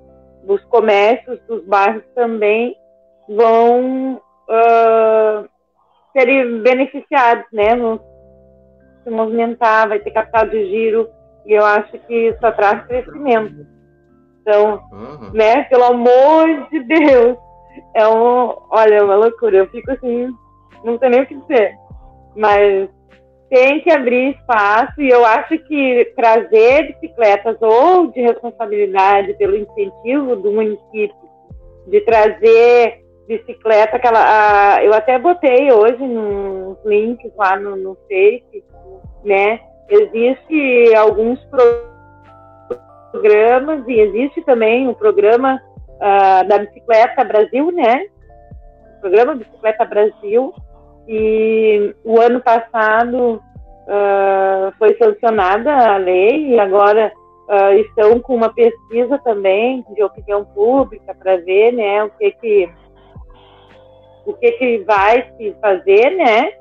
os 0.48 0.64
comércios 0.66 1.40
dos 1.48 1.66
bairros 1.66 2.04
também 2.16 2.76
vão 3.28 4.16
uh, 4.50 5.48
ser 6.14 6.62
beneficiados, 6.62 7.46
né? 7.52 7.76
Vão 7.76 8.00
se 9.04 9.10
movimentar, 9.10 9.88
vai 9.88 10.00
ter 10.00 10.12
capital 10.12 10.48
de 10.48 10.66
giro, 10.66 11.08
e 11.46 11.54
eu 11.54 11.64
acho 11.64 11.98
que 12.00 12.30
isso 12.30 12.40
traz 12.40 12.86
crescimento. 12.88 13.68
Então, 14.42 14.84
uhum. 14.92 15.32
né, 15.34 15.64
pelo 15.64 15.86
amor 15.86 16.70
de 16.70 16.80
Deus, 16.84 17.38
é 17.94 18.08
um. 18.08 18.56
Olha, 18.70 18.96
é 18.96 19.04
uma 19.04 19.16
loucura. 19.16 19.58
Eu 19.58 19.68
fico 19.68 19.92
assim, 19.92 20.30
não 20.84 20.98
sei 21.00 21.10
nem 21.10 21.22
o 21.22 21.26
que 21.26 21.36
dizer. 21.36 21.76
Mas 22.36 22.90
tem 23.50 23.82
que 23.82 23.92
abrir 23.92 24.36
espaço 24.36 25.00
e 25.00 25.10
eu 25.10 25.24
acho 25.26 25.58
que 25.60 26.12
trazer 26.16 26.94
bicicletas 26.94 27.58
ou 27.62 28.08
de 28.08 28.22
responsabilidade 28.22 29.34
pelo 29.36 29.56
incentivo 29.56 30.36
do 30.36 30.52
município 30.52 31.16
de 31.88 32.02
trazer 32.02 33.06
bicicleta, 33.28 33.98
aquela, 33.98 34.20
a, 34.76 34.84
eu 34.84 34.94
até 34.94 35.18
botei 35.18 35.72
hoje 35.72 36.06
nos 36.06 36.78
links 36.86 37.32
lá 37.36 37.58
no, 37.58 37.76
no 37.76 37.96
Face, 38.08 38.64
né? 39.24 39.60
Existe 39.90 40.96
alguns 40.96 41.40
programas 43.12 43.84
e 43.88 44.00
existe 44.00 44.42
também 44.44 44.88
um 44.88 44.94
programa 44.94 45.62
uh, 45.96 46.48
da 46.48 46.60
Bicicleta 46.60 47.24
Brasil, 47.24 47.72
né? 47.72 48.06
O 48.98 49.02
programa 49.02 49.36
Bicicleta 49.36 49.86
Brasil. 49.86 50.54
E 51.08 51.96
o 52.04 52.20
ano 52.20 52.42
passado 52.42 53.42
uh, 53.86 54.72
foi 54.78 54.96
sancionada 54.98 55.72
a 55.72 55.98
lei 55.98 56.54
e 56.54 56.60
agora 56.60 57.12
uh, 57.48 57.74
estão 57.80 58.20
com 58.20 58.36
uma 58.36 58.54
pesquisa 58.54 59.18
também 59.20 59.86
de 59.94 60.04
opinião 60.04 60.44
pública 60.46 61.14
para 61.14 61.38
ver, 61.38 61.74
né, 61.74 62.04
o 62.04 62.10
que 62.10 62.32
que 62.32 62.70
o 64.26 64.34
que 64.34 64.52
que 64.54 64.78
vai 64.80 65.32
se 65.38 65.56
fazer, 65.62 66.10
né? 66.16 66.52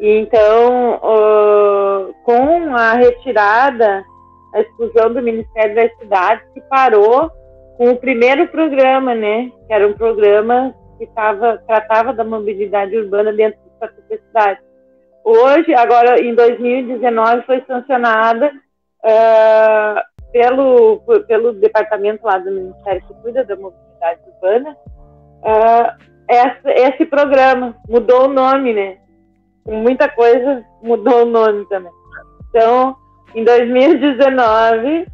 E 0.00 0.18
então, 0.18 0.96
uh, 0.96 2.12
com 2.24 2.74
a 2.74 2.94
retirada, 2.94 4.04
a 4.52 4.60
exclusão 4.60 5.12
do 5.12 5.22
Ministério 5.22 5.76
das 5.76 5.96
Cidades, 5.98 6.44
que 6.52 6.60
parou 6.62 7.30
com 7.80 7.92
o 7.92 7.96
primeiro 7.96 8.46
programa, 8.48 9.14
né? 9.14 9.50
Que 9.66 9.72
era 9.72 9.88
um 9.88 9.94
programa 9.94 10.74
que 10.98 11.06
tava, 11.14 11.56
tratava 11.66 12.12
da 12.12 12.22
mobilidade 12.22 12.94
urbana 12.94 13.32
dentro 13.32 13.58
da 13.80 13.88
cidade. 14.18 14.60
Hoje, 15.24 15.72
agora 15.72 16.22
em 16.22 16.34
2019, 16.34 17.42
foi 17.46 17.64
sancionada 17.66 18.52
uh, 19.02 20.30
pelo, 20.30 21.00
pelo 21.26 21.54
departamento 21.54 22.22
lá 22.22 22.36
do 22.36 22.50
Ministério 22.50 23.02
que 23.08 23.14
cuida 23.22 23.44
da 23.44 23.56
mobilidade 23.56 24.20
urbana 24.34 24.76
uh, 25.40 26.68
esse 26.68 27.06
programa. 27.06 27.74
Mudou 27.88 28.26
o 28.26 28.32
nome, 28.32 28.74
né? 28.74 28.98
Muita 29.66 30.06
coisa 30.06 30.62
mudou 30.82 31.22
o 31.22 31.30
nome 31.30 31.66
também. 31.70 31.92
Então, 32.50 32.94
em 33.34 33.42
2019, 33.42 35.06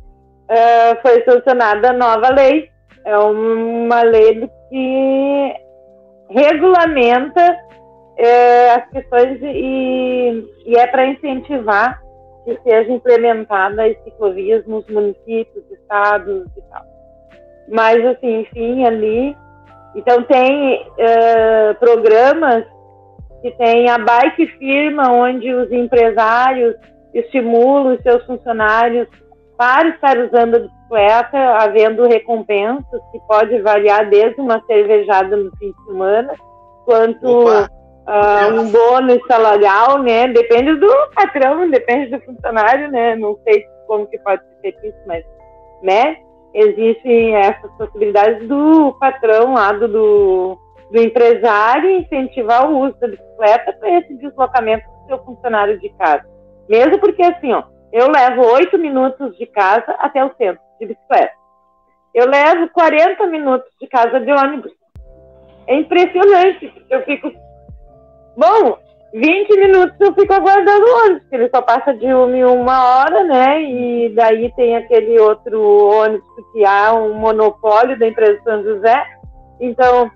uh, 0.51 1.03
foi 1.03 1.23
sancionada 1.25 1.91
a 1.91 1.93
nova 1.93 2.31
lei. 2.31 2.71
É 3.05 3.17
uma 3.19 4.03
lei 4.03 4.49
que 4.69 5.55
regulamenta 6.31 7.57
é, 8.19 8.73
as 8.73 8.91
questões 8.91 9.39
e, 9.43 10.45
e 10.67 10.77
é 10.77 10.87
para 10.87 11.07
incentivar 11.07 12.01
que 12.45 12.59
seja 12.63 12.93
implementada 12.93 13.85
as 13.85 13.97
ciclovias 14.05 14.67
nos 14.67 14.87
municípios, 14.89 15.65
estados 15.71 16.47
e 16.57 16.63
tal. 16.71 16.83
Mas, 17.69 18.05
assim, 18.07 18.41
enfim, 18.41 18.85
ali. 18.87 19.37
Então, 19.97 20.23
tem 20.23 20.83
uh, 20.83 21.75
programas 21.81 22.65
que 23.43 23.51
tem 23.53 23.89
a 23.89 23.99
bike 23.99 24.47
firma, 24.59 25.11
onde 25.13 25.53
os 25.53 25.71
empresários 25.73 26.77
estimulam 27.13 27.95
os 27.95 28.03
seus 28.03 28.25
funcionários 28.25 29.09
para 29.57 29.89
estar 29.89 30.19
usando 30.19 30.57
a 30.57 30.61
bicicleta, 30.61 31.39
havendo 31.59 32.07
recompensas 32.07 33.01
que 33.13 33.19
pode 33.27 33.61
variar 33.63 34.09
desde 34.09 34.41
uma 34.41 34.63
cervejada 34.67 35.37
no 35.37 35.51
fim 35.57 35.73
de 35.73 35.85
semana, 35.87 36.35
quanto 36.85 37.49
uh, 38.07 38.61
um 38.61 38.71
bônus 38.71 39.21
salarial, 39.27 40.03
né? 40.03 40.29
Depende 40.29 40.75
do 40.77 40.93
patrão, 41.15 41.69
depende 41.71 42.11
do 42.11 42.21
funcionário, 42.25 42.91
né? 42.91 43.17
Não 43.17 43.37
sei 43.45 43.65
como 43.87 44.07
que 44.07 44.19
pode 44.19 44.43
ser 44.61 44.75
isso, 44.83 44.99
mas, 45.07 45.25
né? 45.83 46.17
Existem 46.55 47.35
essas 47.35 47.71
possibilidades 47.73 48.47
do 48.49 48.97
patrão 48.99 49.55
lá 49.55 49.73
do, 49.73 49.89
do, 49.89 50.59
do 50.91 51.01
empresário 51.01 51.91
incentivar 51.91 52.71
o 52.71 52.79
uso 52.87 52.99
da 53.01 53.09
bicicleta 53.09 53.73
para 53.75 53.99
esse 53.99 54.15
deslocamento 54.15 54.85
do 54.87 55.07
seu 55.07 55.25
funcionário 55.25 55.79
de 55.79 55.89
casa. 55.91 56.25
Mesmo 56.69 56.99
porque, 56.99 57.23
assim, 57.23 57.53
ó, 57.53 57.63
eu 57.97 58.11
levo 58.11 58.43
oito 58.53 58.77
minutos 58.77 59.35
de 59.39 59.47
casa 59.47 59.93
até 59.99 60.23
o 60.23 60.31
centro 60.37 60.61
de 60.79 60.87
bicicleta. 60.87 61.33
Eu 62.15 62.29
levo 62.29 62.69
40 62.69 63.27
minutos 63.27 63.71
de 63.81 63.87
casa 63.89 64.21
de 64.21 64.31
ônibus. 64.31 64.73
É 65.67 65.77
impressionante. 65.77 66.71
Eu 66.91 67.03
fico 67.05 67.33
Bom, 68.37 68.77
20 69.15 69.57
minutos 69.57 69.97
eu 69.99 70.13
fico 70.13 70.31
aguardando 70.31 70.85
o 70.85 71.05
ônibus, 71.05 71.23
porque 71.23 71.37
ele 71.37 71.49
só 71.49 71.63
passa 71.63 71.95
de 71.95 72.05
uma 72.05 72.37
em 72.37 72.45
uma 72.45 72.85
hora, 72.85 73.25
né? 73.25 73.63
E 73.63 74.11
daí 74.15 74.53
tem 74.55 74.77
aquele 74.77 75.19
outro 75.19 75.59
ônibus 76.03 76.27
que 76.53 76.67
há 76.67 76.93
um 76.93 77.15
monopólio 77.15 77.99
da 77.99 78.09
empresa 78.09 78.39
São 78.45 78.63
José. 78.63 79.03
Então, 79.59 80.11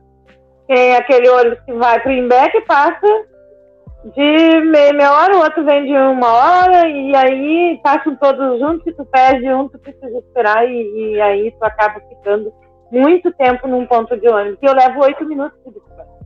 tem 0.68 0.96
aquele 0.96 1.30
ônibus 1.30 1.60
que 1.60 1.72
vai 1.72 1.98
para 1.98 2.10
o 2.10 2.14
Imbé 2.14 2.50
que 2.50 2.60
passa 2.60 3.29
de 4.04 4.60
meia, 4.62 5.12
hora, 5.12 5.36
o 5.36 5.40
outro 5.40 5.64
vem 5.64 5.84
de 5.84 5.92
uma 5.92 6.32
hora, 6.32 6.88
e 6.88 7.14
aí 7.14 7.80
passam 7.82 8.16
todos 8.16 8.58
juntos, 8.58 8.84
se 8.84 8.92
tu 8.92 9.04
perde 9.04 9.52
um, 9.52 9.68
tu 9.68 9.78
precisa 9.78 10.18
esperar, 10.18 10.66
e, 10.66 11.14
e 11.14 11.20
aí 11.20 11.50
tu 11.52 11.64
acaba 11.64 12.00
ficando 12.08 12.52
muito 12.90 13.30
tempo 13.32 13.68
num 13.68 13.86
ponto 13.86 14.16
de 14.16 14.28
ônibus. 14.28 14.58
E 14.62 14.66
eu 14.66 14.74
levo 14.74 15.02
oito 15.02 15.24
minutos 15.24 15.58
de 15.64 15.70
bicicleta 15.70 16.20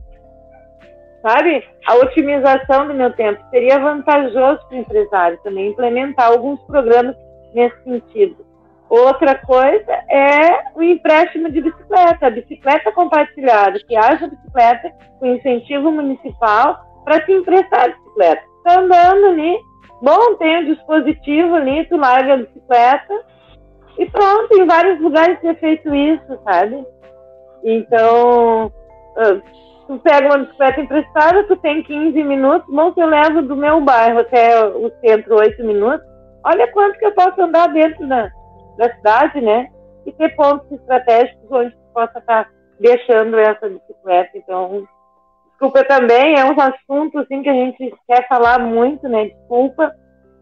sabe? 1.25 1.63
A 1.87 1.95
otimização 1.95 2.87
do 2.87 2.93
meu 2.93 3.11
tempo 3.13 3.43
seria 3.49 3.79
vantajoso 3.79 4.59
para 4.67 4.77
o 4.77 4.79
empresário 4.79 5.39
também 5.43 5.69
implementar 5.69 6.27
alguns 6.27 6.61
programas 6.65 7.15
nesse 7.51 7.75
sentido. 7.83 8.45
Outra 8.87 9.35
coisa 9.39 9.91
é 10.07 10.69
o 10.75 10.83
empréstimo 10.83 11.49
de 11.49 11.61
bicicleta, 11.61 12.27
a 12.27 12.29
bicicleta 12.29 12.91
compartilhada, 12.91 13.79
que 13.79 13.95
haja 13.95 14.27
bicicleta 14.27 14.91
com 15.19 15.25
incentivo 15.25 15.91
municipal 15.91 16.85
para 17.05 17.23
se 17.25 17.31
emprestar 17.31 17.85
a 17.85 17.87
bicicleta. 17.89 18.43
Está 18.57 18.79
andando 18.81 19.27
ali, 19.27 19.57
bom, 20.01 20.35
tem 20.35 20.57
um 20.57 20.65
dispositivo 20.65 21.55
ali, 21.55 21.85
tu 21.85 21.95
larga 21.95 22.33
a 22.33 22.37
bicicleta 22.37 23.25
e 23.97 24.05
pronto, 24.09 24.57
em 24.57 24.65
vários 24.65 24.99
lugares 24.99 25.41
é 25.43 25.53
feito 25.55 25.93
isso, 25.93 26.39
sabe? 26.43 26.85
Então, 27.63 28.71
ah, 29.15 29.41
tu 29.87 29.99
pega 29.99 30.27
uma 30.27 30.39
bicicleta 30.39 30.81
emprestada, 30.81 31.43
tu 31.45 31.55
tem 31.57 31.83
15 31.83 32.23
minutos, 32.23 32.67
bom, 32.73 32.93
se 32.93 32.99
eu 32.99 33.07
levo 33.07 33.43
do 33.43 33.55
meu 33.55 33.79
bairro 33.81 34.19
até 34.19 34.65
o 34.65 34.91
centro 34.99 35.35
8 35.35 35.63
minutos, 35.63 36.05
olha 36.43 36.71
quanto 36.71 36.97
que 36.99 37.05
eu 37.05 37.13
posso 37.13 37.41
andar 37.41 37.67
dentro 37.67 38.05
da, 38.07 38.29
da 38.77 38.93
cidade, 38.95 39.39
né? 39.41 39.69
E 40.05 40.11
ter 40.11 40.35
pontos 40.35 40.69
estratégicos 40.71 41.49
onde 41.49 41.71
tu 41.71 41.93
possa 41.93 42.19
estar 42.19 42.45
tá 42.45 42.49
deixando 42.79 43.37
essa 43.37 43.69
bicicleta. 43.69 44.31
Então, 44.35 44.87
desculpa 45.55 45.83
também, 45.85 46.37
é 46.37 46.45
um 46.45 46.55
assunto 46.59 47.19
assim 47.19 47.41
que 47.41 47.49
a 47.49 47.53
gente 47.53 47.93
quer 48.07 48.27
falar 48.27 48.59
muito, 48.59 49.07
né? 49.07 49.29
Desculpa, 49.29 49.93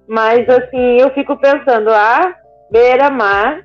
mas 0.07 0.47
assim, 0.49 0.97
eu 0.99 1.11
fico 1.11 1.37
pensando, 1.37 1.91
ah, 1.91 2.35
beira-mar, 2.71 3.59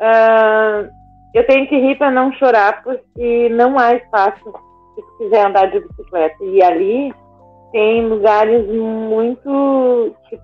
uh, 0.00 0.88
eu 1.34 1.46
tenho 1.46 1.66
que 1.68 1.76
rir 1.76 1.96
para 1.96 2.10
não 2.10 2.32
chorar, 2.32 2.82
porque 2.82 3.48
não 3.50 3.78
há 3.78 3.94
espaço 3.94 4.52
se 4.94 5.18
quiser 5.18 5.46
andar 5.46 5.70
de 5.70 5.80
bicicleta. 5.80 6.44
E 6.44 6.62
ali 6.62 7.14
tem 7.72 8.06
lugares 8.06 8.66
muito. 8.66 10.14
que 10.30 10.40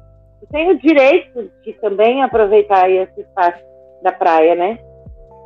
tem 0.53 0.71
o 0.71 0.79
direito 0.79 1.51
de 1.65 1.73
também 1.75 2.23
aproveitar 2.23 2.91
esse 2.91 3.21
espaço 3.21 3.63
da 4.03 4.13
praia, 4.13 4.55
né? 4.55 4.79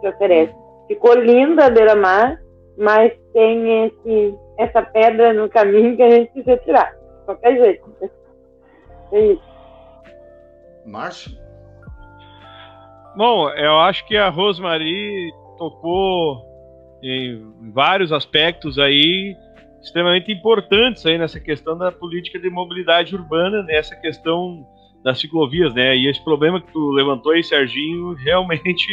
Que 0.00 0.08
oferece. 0.08 0.54
Ficou 0.88 1.14
linda 1.14 1.66
a 1.66 1.70
beira-mar, 1.70 2.38
mas 2.76 3.12
tem 3.32 3.86
esse, 3.86 4.34
essa 4.58 4.82
pedra 4.82 5.32
no 5.32 5.48
caminho 5.48 5.96
que 5.96 6.02
a 6.02 6.10
gente 6.10 6.32
precisa 6.32 6.56
tirar. 6.58 6.92
De 6.92 7.24
qualquer 7.24 7.56
jeito. 7.56 7.94
É 9.12 9.20
isso. 9.32 9.42
Márcio? 10.84 11.32
Bom, 13.16 13.50
eu 13.50 13.78
acho 13.78 14.06
que 14.06 14.16
a 14.16 14.28
Rosemarie 14.28 15.32
tocou 15.56 16.44
em 17.02 17.72
vários 17.72 18.12
aspectos 18.12 18.78
aí 18.78 19.36
extremamente 19.80 20.32
importantes 20.32 21.06
aí 21.06 21.16
nessa 21.16 21.38
questão 21.38 21.78
da 21.78 21.92
política 21.92 22.38
de 22.38 22.50
mobilidade 22.50 23.14
urbana, 23.14 23.62
nessa 23.62 23.94
questão 23.96 24.66
das 25.04 25.20
ciclovias, 25.20 25.72
né? 25.74 25.96
E 25.96 26.08
esse 26.08 26.22
problema 26.24 26.60
que 26.60 26.72
tu 26.72 26.90
levantou 26.90 27.32
aí, 27.32 27.42
Serginho, 27.42 28.14
realmente 28.14 28.86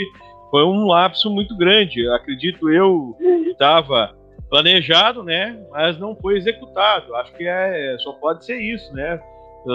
foi 0.51 0.63
um 0.63 0.85
lapso 0.85 1.29
muito 1.29 1.57
grande. 1.57 2.07
Acredito 2.09 2.69
eu 2.69 3.15
estava 3.47 4.15
planejado, 4.55 5.21
né? 5.21 5.59
Mas 5.69 5.99
não 5.99 6.15
foi 6.15 6.37
executado. 6.37 7.13
Acho 7.15 7.33
que 7.33 7.45
é 7.45 7.97
só 7.99 8.13
pode 8.13 8.45
ser 8.45 8.57
isso, 8.57 8.93
né? 8.93 9.19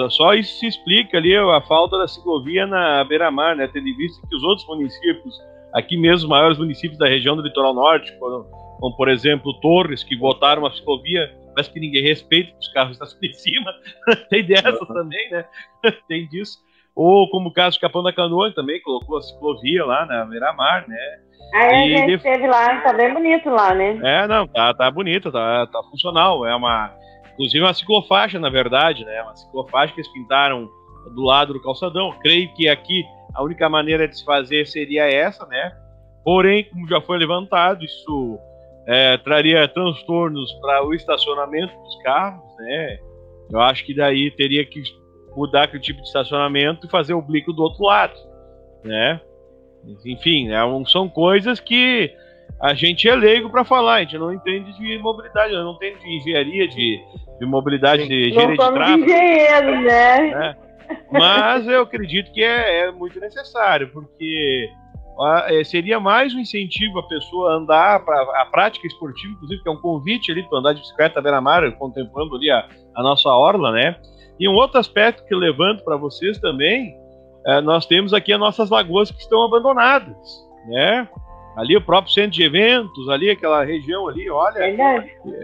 Só 0.09 0.35
isso 0.35 0.59
se 0.59 0.66
explica 0.66 1.18
ali 1.18 1.37
a 1.37 1.61
falta 1.62 1.99
da 1.99 2.09
ciclovia 2.09 2.66
na 2.66 3.05
beira-mar, 3.05 3.55
né? 3.55 3.68
Tendo 3.70 3.89
em 3.89 3.97
vista 3.97 4.26
que 4.26 4.37
os 4.37 4.43
outros 4.43 4.66
municípios 4.66 5.35
aqui 5.74 5.97
mesmo 5.97 6.24
os 6.24 6.31
maiores 6.31 6.59
municípios 6.59 6.99
da 6.99 7.07
região 7.07 7.37
do 7.37 7.43
litoral 7.43 7.74
norte, 7.74 8.12
como, 8.18 8.45
como 8.78 8.97
por 8.97 9.09
exemplo 9.09 9.53
Torres, 9.61 10.03
que 10.03 10.16
votaram 10.16 10.62
uma 10.62 10.72
ciclovia, 10.72 11.31
mas 11.55 11.68
que 11.68 11.78
ninguém 11.78 12.03
respeita, 12.03 12.53
os 12.59 12.68
carros 12.72 12.99
estão 13.01 13.09
em 13.22 13.33
cima. 13.35 13.74
Tem 14.31 14.45
dessa 14.45 14.87
também, 14.87 15.31
né? 15.31 15.45
Tem 16.09 16.26
disso. 16.28 16.59
Ou 16.95 17.28
como 17.28 17.51
o 17.51 17.53
caso 17.53 17.74
de 17.74 17.81
Capão 17.81 18.03
da 18.03 18.12
Canoa, 18.12 18.53
também 18.55 18.81
colocou 18.81 19.18
a 19.18 19.22
ciclovia 19.22 19.85
lá 19.85 20.07
na 20.07 20.24
beira-mar, 20.24 20.89
né? 20.89 21.20
É, 21.53 21.88
e 21.88 21.95
a 21.95 21.99
gente 21.99 22.14
esteve 22.14 22.47
lá, 22.47 22.80
tá 22.80 22.93
bem 22.93 23.12
bonito 23.12 23.51
lá, 23.51 23.74
né? 23.74 23.99
É, 24.03 24.26
não, 24.28 24.47
tá, 24.47 24.72
tá 24.72 24.91
bonito, 24.91 25.32
tá, 25.32 25.66
tá 25.66 25.82
funcional. 25.91 26.47
É 26.47 26.55
uma, 26.55 26.93
inclusive 27.32 27.64
uma 27.64 27.74
ciclofaixa, 27.74 28.38
na 28.38 28.49
verdade, 28.49 29.05
né? 29.05 29.22
Uma 29.22 29.34
ciclofaixa 29.34 29.93
que 29.93 30.01
eles 30.01 30.12
pintaram 30.12 30.68
do 31.14 31.22
lado 31.22 31.53
do 31.53 31.62
calçadão. 31.62 32.14
Creio 32.22 32.53
que 32.55 32.68
aqui 32.68 33.05
a 33.34 33.43
única 33.43 33.68
maneira 33.68 34.07
de 34.07 34.18
se 34.18 34.24
fazer 34.24 34.66
seria 34.66 35.11
essa, 35.11 35.45
né? 35.47 35.72
Porém, 36.24 36.64
como 36.64 36.86
já 36.88 37.01
foi 37.01 37.18
levantado, 37.18 37.84
isso 37.84 38.38
é, 38.86 39.16
traria 39.18 39.66
transtornos 39.68 40.53
para 40.61 40.84
o 40.84 40.95
estacionamento 40.95 41.74
dos 41.82 42.03
carros, 42.03 42.45
né? 42.59 42.99
Eu 43.51 43.61
acho 43.61 43.84
que 43.84 43.95
daí 43.95 44.30
teria 44.30 44.64
que 44.64 44.82
mudar 45.36 45.64
aquele 45.64 45.82
tipo 45.82 46.01
de 46.01 46.07
estacionamento 46.07 46.86
e 46.86 46.91
fazer 46.91 47.14
o 47.14 47.22
blico 47.22 47.53
do 47.53 47.62
outro 47.62 47.84
lado, 47.84 48.14
né? 48.84 49.20
Enfim, 50.05 50.49
né, 50.49 50.61
são 50.87 51.09
coisas 51.09 51.59
que 51.59 52.12
a 52.61 52.74
gente 52.74 53.09
é 53.09 53.14
leigo 53.14 53.49
para 53.49 53.64
falar, 53.64 53.95
a 53.95 54.01
gente 54.01 54.18
não 54.18 54.33
entende 54.33 54.72
de 54.76 54.99
mobilidade, 54.99 55.53
não 55.55 55.72
entende 55.72 55.99
de 56.01 56.16
engenharia, 56.16 56.68
de, 56.68 57.01
de 57.39 57.47
mobilidade, 57.47 58.07
de 58.07 58.28
engenharia 58.28 58.57
de 58.57 58.57
tráfego. 58.57 59.05
engenheiro, 59.05 59.81
né? 59.81 60.31
né? 60.31 60.57
Mas 61.11 61.66
eu 61.66 61.83
acredito 61.83 62.31
que 62.33 62.43
é, 62.43 62.87
é 62.87 62.91
muito 62.91 63.18
necessário, 63.18 63.89
porque 63.93 64.68
é, 65.49 65.64
seria 65.64 66.01
mais 66.01 66.35
um 66.35 66.39
incentivo 66.39 66.99
a 66.99 67.09
pessoa 67.09 67.55
andar 67.55 68.05
para 68.05 68.20
a 68.41 68.47
prática 68.47 68.87
esportiva, 68.87 69.33
inclusive, 69.35 69.62
que 69.62 69.68
é 69.68 69.72
um 69.72 69.81
convite 69.81 70.33
ali 70.33 70.43
para 70.43 70.59
andar 70.59 70.72
de 70.72 70.81
bicicleta 70.81 71.20
beira-mar, 71.20 71.70
contemplando 71.78 72.37
ali 72.37 72.51
a, 72.51 72.66
a, 72.95 73.03
nossa 73.03 73.28
orla, 73.28 73.70
né? 73.72 73.97
E 74.39 74.49
um 74.49 74.55
outro 74.55 74.78
aspecto 74.78 75.24
que 75.26 75.35
eu 75.35 75.39
levanto 75.39 75.85
para 75.85 75.97
vocês 75.97 76.39
também, 76.39 76.95
é, 77.47 77.61
nós 77.61 77.86
temos 77.86 78.12
aqui 78.12 78.32
as 78.32 78.41
nossas 78.41 78.70
lagoas 78.70 79.11
que 79.11 79.20
estão 79.20 79.43
abandonadas, 79.43 80.16
né? 80.66 81.09
Ali 81.57 81.76
o 81.76 81.82
próprio 81.82 82.12
centro 82.12 82.30
de 82.30 82.43
eventos, 82.43 83.09
ali 83.09 83.28
aquela 83.28 83.64
região 83.64 84.09
ali, 84.09 84.30
olha, 84.30 84.61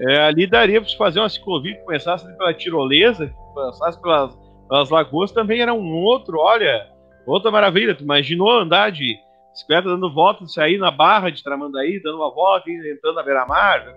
é, 0.08 0.18
ali 0.20 0.46
daria 0.46 0.80
para 0.80 0.88
se 0.88 0.96
fazer 0.96 1.18
uma 1.18 1.28
ciclovia 1.28 1.74
que 1.74 1.84
começasse 1.84 2.24
pela 2.36 2.54
tirolesa, 2.54 3.26
que 3.26 3.54
passasse 3.54 4.00
pelas 4.00 4.36
as 4.70 4.90
lagoas 4.90 5.30
também 5.30 5.60
eram 5.60 5.78
um 5.78 5.94
outro, 6.02 6.38
olha, 6.38 6.88
outra 7.26 7.50
maravilha. 7.50 7.94
Tu 7.94 8.02
imaginou 8.02 8.50
andar 8.50 8.90
de 8.90 9.16
bicicleta 9.52 9.88
dando 9.88 10.12
volta, 10.12 10.46
sair 10.46 10.78
na 10.78 10.90
barra 10.90 11.30
de 11.30 11.42
Tramandaí, 11.42 12.00
dando 12.02 12.16
uma 12.16 12.32
volta, 12.32 12.68
entrando 12.70 13.14
na 13.14 13.22
beira-mar, 13.22 13.84
já 13.84 13.92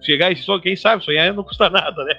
chegar 0.00 0.30
e 0.30 0.36
só 0.36 0.58
quem 0.58 0.76
sabe 0.76 1.04
sonhar 1.04 1.32
não 1.32 1.44
custa 1.44 1.70
nada, 1.70 2.04
né? 2.04 2.14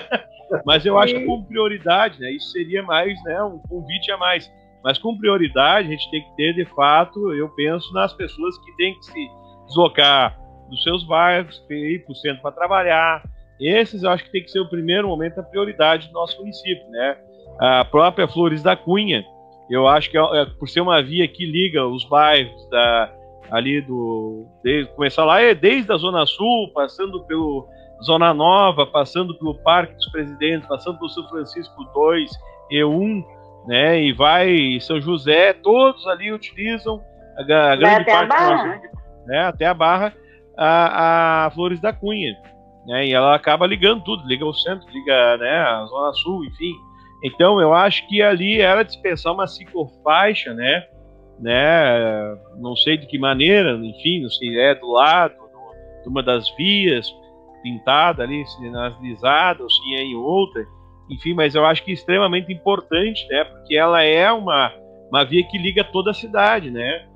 Mas 0.64 0.86
eu 0.86 0.98
acho 0.98 1.14
que 1.14 1.24
com 1.24 1.44
prioridade, 1.44 2.20
né? 2.20 2.30
Isso 2.30 2.50
seria 2.50 2.82
mais, 2.82 3.22
né? 3.24 3.42
Um 3.42 3.58
convite 3.58 4.10
a 4.12 4.16
mais. 4.16 4.50
Mas 4.84 4.98
com 4.98 5.16
prioridade, 5.18 5.88
a 5.88 5.90
gente 5.90 6.10
tem 6.10 6.22
que 6.22 6.36
ter, 6.36 6.52
de 6.54 6.64
fato, 6.66 7.32
eu 7.32 7.48
penso 7.50 7.92
nas 7.92 8.12
pessoas 8.12 8.56
que 8.58 8.76
têm 8.76 8.94
que 8.94 9.06
se 9.06 9.28
deslocar 9.66 10.38
dos 10.70 10.82
seus 10.82 11.04
bairros, 11.04 11.64
ir 11.70 12.04
para 12.04 12.12
o 12.12 12.14
centro 12.14 12.42
para 12.42 12.52
trabalhar. 12.52 13.22
Esses 13.58 14.02
eu 14.02 14.10
acho 14.10 14.24
que 14.24 14.30
tem 14.30 14.42
que 14.42 14.50
ser 14.50 14.60
o 14.60 14.68
primeiro 14.68 15.08
momento, 15.08 15.40
a 15.40 15.42
prioridade 15.42 16.08
do 16.08 16.12
nosso 16.12 16.38
município, 16.38 16.88
né? 16.90 17.16
A 17.58 17.84
própria 17.84 18.28
Flores 18.28 18.62
da 18.62 18.76
Cunha, 18.76 19.24
eu 19.70 19.88
acho 19.88 20.10
que 20.10 20.18
é, 20.18 20.20
é 20.20 20.44
por 20.44 20.68
ser 20.68 20.80
uma 20.80 21.02
via 21.02 21.26
que 21.26 21.44
liga 21.44 21.86
os 21.86 22.04
bairros 22.04 22.68
da, 22.70 23.12
ali 23.50 23.80
do. 23.80 24.46
Desde, 24.62 24.92
começar 24.92 25.24
lá, 25.24 25.40
é 25.40 25.54
desde 25.54 25.92
a 25.92 25.96
Zona 25.96 26.26
Sul, 26.26 26.70
passando 26.74 27.24
pelo 27.24 27.66
Zona 28.02 28.34
Nova, 28.34 28.86
passando 28.86 29.36
pelo 29.38 29.54
Parque 29.62 29.94
dos 29.94 30.10
Presidentes, 30.10 30.68
passando 30.68 30.98
pelo 30.98 31.10
São 31.10 31.28
Francisco 31.28 31.84
2, 31.94 32.30
E1, 32.72 33.24
né? 33.66 34.00
E 34.02 34.12
vai 34.12 34.78
São 34.80 35.00
José, 35.00 35.52
todos 35.52 36.06
ali 36.06 36.32
utilizam 36.32 37.00
a, 37.36 37.40
a 37.72 37.76
grande 37.76 38.04
parte 38.04 38.34
a 38.34 38.50
nossa, 38.50 38.80
né, 39.26 39.40
até 39.40 39.66
a 39.66 39.74
Barra, 39.74 40.14
a, 40.56 41.46
a 41.46 41.50
Flores 41.50 41.80
da 41.80 41.92
Cunha. 41.92 42.34
Né, 42.86 43.06
e 43.06 43.12
ela 43.12 43.34
acaba 43.34 43.66
ligando 43.66 44.04
tudo, 44.04 44.26
liga 44.26 44.46
o 44.46 44.54
centro, 44.54 44.88
liga 44.92 45.36
né, 45.38 45.58
a 45.58 45.84
Zona 45.86 46.12
Sul, 46.14 46.44
enfim. 46.44 46.72
Então 47.24 47.60
eu 47.60 47.74
acho 47.74 48.06
que 48.08 48.22
ali 48.22 48.60
era 48.60 48.84
dispensar 48.84 49.32
uma 49.32 49.46
ciclofaixa, 49.46 50.54
né? 50.54 50.84
Né? 51.38 52.38
Não 52.56 52.76
sei 52.76 52.96
de 52.96 53.06
que 53.06 53.18
maneira, 53.18 53.72
enfim, 53.72 54.22
não 54.22 54.30
sei, 54.30 54.58
é 54.58 54.74
do 54.74 54.90
lado 54.90 55.34
de 56.02 56.08
uma 56.08 56.22
das 56.22 56.48
vias, 56.56 57.12
pintada 57.62 58.22
ali, 58.22 58.46
sinalizada, 58.46 59.62
ou 59.62 59.68
se 59.68 59.94
é 59.96 60.02
em 60.02 60.14
outra, 60.14 60.64
enfim, 61.10 61.34
mas 61.34 61.54
eu 61.54 61.64
acho 61.66 61.84
que 61.84 61.90
é 61.90 61.94
extremamente 61.94 62.52
importante, 62.52 63.26
né? 63.28 63.44
Porque 63.44 63.76
ela 63.76 64.02
é 64.02 64.30
uma, 64.30 64.72
uma 65.10 65.24
via 65.24 65.44
que 65.48 65.58
liga 65.58 65.84
toda 65.84 66.10
a 66.10 66.14
cidade, 66.14 66.70
né? 66.70 67.06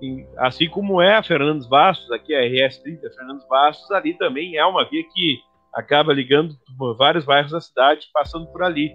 E, 0.00 0.26
assim 0.38 0.68
como 0.68 1.00
é 1.00 1.16
a 1.16 1.22
Fernandes 1.22 1.66
Bastos, 1.66 2.10
aqui 2.10 2.34
a 2.34 2.40
RS30 2.40 3.14
Fernandes 3.16 3.46
Bastos, 3.48 3.90
ali 3.92 4.14
também 4.14 4.56
é 4.56 4.64
uma 4.64 4.84
via 4.88 5.02
que 5.04 5.40
acaba 5.72 6.12
ligando 6.12 6.54
vários 6.98 7.24
bairros 7.24 7.52
da 7.52 7.60
cidade, 7.60 8.08
passando 8.12 8.46
por 8.48 8.62
ali. 8.62 8.92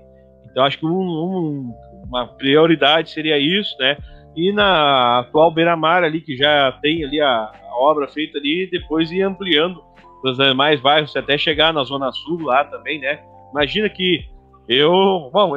Então 0.51 0.63
acho 0.63 0.78
que 0.78 0.86
um, 0.86 0.89
um, 0.89 1.73
uma 2.05 2.28
prioridade 2.28 3.09
seria 3.09 3.38
isso, 3.38 3.75
né? 3.80 3.97
E 4.38 4.53
na 4.53 5.19
atual 5.19 5.49
beira-mar 5.49 6.03
ali, 6.03 6.21
que 6.21 6.38
já 6.38 6.71
tem 6.79 7.03
ali 7.03 7.19
a, 7.19 7.27
a 7.27 7.75
obra 7.79 8.07
feita 8.07 8.38
ali, 8.38 8.69
depois 8.71 9.11
ir 9.11 9.23
ampliando 9.23 9.83
os 10.23 10.38
demais 10.38 10.79
bairros, 10.79 11.15
até 11.15 11.39
chegar 11.39 11.73
na 11.73 11.83
Zona 11.83 12.11
Sul 12.11 12.43
lá 12.43 12.63
também, 12.63 12.99
né? 12.99 13.19
Imagina 13.51 13.89
que 13.89 14.25
eu, 14.69 15.31
bom, 15.33 15.55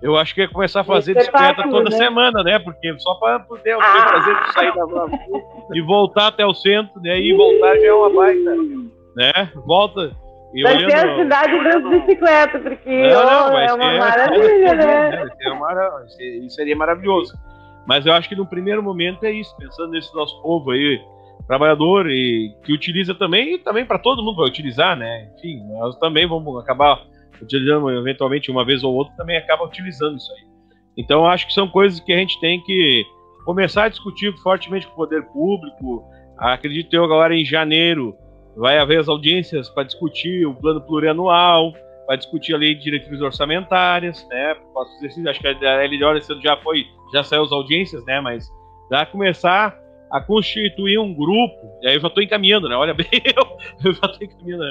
eu 0.00 0.16
acho 0.16 0.34
que 0.34 0.40
ia 0.40 0.48
começar 0.48 0.80
a 0.80 0.84
fazer 0.84 1.14
bicicleta 1.14 1.62
toda 1.68 1.90
né? 1.90 1.96
semana, 1.96 2.42
né? 2.42 2.58
Porque 2.58 2.98
só 2.98 3.14
para 3.16 3.40
poder 3.40 3.76
ah. 3.78 4.08
fazer 4.08 4.52
sair 4.54 4.74
da 4.74 4.86
Zona 4.86 5.24
Sul 5.26 5.68
e 5.74 5.82
voltar 5.82 6.28
até 6.28 6.46
o 6.46 6.54
centro, 6.54 7.00
né? 7.02 7.20
E 7.20 7.34
voltar 7.36 7.76
já 7.76 7.86
é 7.86 7.92
uma 7.92 8.10
baita, 8.10 8.56
né? 9.14 9.52
Volta. 9.66 10.10
E 10.54 10.62
vai 10.62 10.78
ser 10.78 10.94
a 10.94 11.16
cidade 11.16 11.64
das 11.64 11.82
bicicletas, 11.82 12.62
porque 12.62 13.08
não, 13.08 13.24
não, 13.24 13.58
é 13.58 13.72
uma 13.74 13.98
maravilha, 13.98 14.74
né? 14.74 15.28
É 15.40 15.50
uma, 15.50 16.04
isso 16.16 16.56
seria 16.56 16.76
maravilhoso. 16.76 17.32
Mas 17.86 18.06
eu 18.06 18.12
acho 18.12 18.28
que 18.28 18.36
no 18.36 18.46
primeiro 18.46 18.82
momento 18.82 19.24
é 19.24 19.32
isso, 19.32 19.54
pensando 19.56 19.90
nesse 19.90 20.14
nosso 20.14 20.40
povo 20.42 20.70
aí, 20.70 21.00
trabalhador 21.46 22.08
e 22.08 22.54
que 22.64 22.72
utiliza 22.72 23.14
também, 23.14 23.54
e 23.54 23.58
também 23.58 23.84
para 23.84 23.98
todo 23.98 24.22
mundo 24.22 24.36
vai 24.36 24.46
utilizar, 24.46 24.96
né? 24.96 25.30
Enfim, 25.36 25.62
nós 25.68 25.96
também 25.98 26.26
vamos 26.26 26.62
acabar 26.62 27.02
utilizando 27.40 27.90
eventualmente 27.90 28.50
uma 28.50 28.64
vez 28.64 28.84
ou 28.84 28.94
outra, 28.94 29.14
também 29.16 29.36
acaba 29.36 29.64
utilizando 29.64 30.16
isso 30.16 30.32
aí. 30.32 30.46
Então, 30.96 31.26
acho 31.26 31.46
que 31.46 31.52
são 31.52 31.68
coisas 31.68 31.98
que 32.00 32.12
a 32.12 32.16
gente 32.16 32.38
tem 32.40 32.62
que 32.62 33.04
começar 33.44 33.84
a 33.84 33.88
discutir 33.88 34.32
fortemente 34.38 34.86
com 34.86 34.92
o 34.92 34.96
poder 34.96 35.22
público. 35.24 36.04
Acredito 36.38 36.94
eu 36.94 37.04
agora 37.04 37.34
em 37.34 37.44
janeiro 37.44 38.14
vai 38.56 38.78
haver 38.78 39.00
as 39.00 39.08
audiências 39.08 39.68
para 39.70 39.84
discutir 39.84 40.46
o 40.46 40.54
plano 40.54 40.80
plurianual, 40.80 41.72
para 42.06 42.16
discutir 42.16 42.54
a 42.54 42.58
lei 42.58 42.74
de 42.74 42.82
diretrizes 42.82 43.20
orçamentárias, 43.20 44.26
né? 44.28 44.54
Posso 44.72 45.04
assim, 45.04 45.26
acho 45.28 45.40
que 45.40 45.46
a 45.46 45.52
LDO 45.52 46.16
esse 46.16 46.32
ano 46.32 46.42
já 46.42 46.56
foi, 46.56 46.84
já 47.12 47.22
saiu 47.22 47.42
as 47.42 47.52
audiências, 47.52 48.04
né? 48.04 48.20
Mas 48.20 48.48
já 48.90 49.06
começar 49.06 49.78
a 50.10 50.20
constituir 50.20 50.98
um 50.98 51.14
grupo, 51.14 51.78
e 51.80 51.88
aí 51.88 51.94
eu 51.94 52.00
já 52.00 52.08
estou 52.08 52.22
encaminhando, 52.22 52.68
né? 52.68 52.76
Olha 52.76 52.92
bem, 52.94 53.08
eu, 53.12 53.56
eu 53.84 53.92
já 53.94 54.06
estou 54.06 54.26
encaminhando 54.26 54.64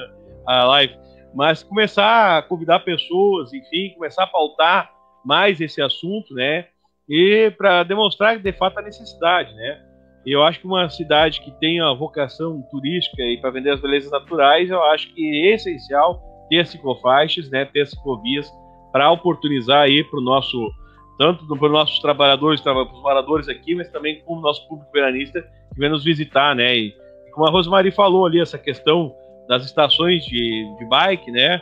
a 0.45 0.65
live, 0.65 0.95
mas 1.33 1.63
começar 1.63 2.37
a 2.37 2.41
convidar 2.41 2.81
pessoas, 2.81 3.53
enfim, 3.53 3.93
começar 3.95 4.23
a 4.23 4.27
pautar 4.27 4.91
mais 5.25 5.61
esse 5.61 5.81
assunto, 5.81 6.33
né? 6.33 6.67
E 7.09 7.51
para 7.57 7.83
demonstrar 7.83 8.37
de 8.39 8.53
fato 8.53 8.79
a 8.79 8.81
necessidade, 8.81 9.53
né? 9.55 9.81
Eu 10.25 10.43
acho 10.43 10.59
que 10.59 10.67
uma 10.67 10.87
cidade 10.89 11.41
que 11.41 11.51
tem 11.59 11.81
a 11.81 11.91
vocação 11.93 12.61
turística 12.69 13.23
e 13.23 13.37
para 13.37 13.49
vender 13.49 13.71
as 13.71 13.81
belezas 13.81 14.11
naturais, 14.11 14.69
eu 14.69 14.81
acho 14.83 15.11
que 15.13 15.47
é 15.47 15.55
essencial 15.55 16.21
ter 16.51 16.67
ciclofaixas, 16.67 17.49
né? 17.49 17.63
Ter 17.63 17.87
ciclovias 17.87 18.51
para 18.91 19.09
oportunizar 19.09 19.83
aí 19.83 20.03
para 20.03 20.19
o 20.19 20.23
nosso 20.23 20.69
tanto 21.17 21.45
para 21.45 21.67
os 21.67 21.71
nossos 21.71 21.99
trabalhadores, 21.99 22.59
para 22.59 22.81
os 22.81 23.01
moradores 23.01 23.47
aqui, 23.47 23.75
mas 23.75 23.87
também 23.89 24.21
com 24.21 24.37
o 24.37 24.41
nosso 24.41 24.67
público 24.67 24.91
veranista 24.91 25.41
que 25.41 25.79
vem 25.79 25.89
nos 25.89 26.03
visitar, 26.03 26.55
né? 26.55 26.75
E 26.75 26.95
como 27.31 27.47
a 27.47 27.51
Rosemarie 27.51 27.91
falou 27.91 28.25
ali, 28.25 28.41
essa 28.41 28.57
questão 28.57 29.15
das 29.47 29.63
estações 29.63 30.25
de, 30.25 30.75
de 30.79 30.85
bike, 30.85 31.31
né? 31.31 31.61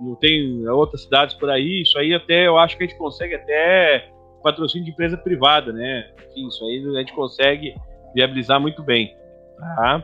Não 0.00 0.14
tem 0.14 0.66
outras 0.68 1.02
cidades 1.02 1.34
por 1.34 1.50
aí, 1.50 1.82
isso 1.82 1.98
aí 1.98 2.14
até 2.14 2.46
eu 2.46 2.56
acho 2.56 2.76
que 2.76 2.84
a 2.84 2.86
gente 2.86 2.96
consegue 2.96 3.34
até 3.34 4.08
patrocínio 4.42 4.86
de 4.86 4.92
empresa 4.92 5.16
privada, 5.16 5.72
né? 5.72 6.08
Enfim, 6.30 6.46
isso 6.46 6.64
aí 6.64 6.96
a 6.96 7.00
gente 7.00 7.12
consegue 7.12 7.74
viabilizar 8.14 8.60
muito 8.60 8.82
bem, 8.82 9.14
tá? 9.76 10.02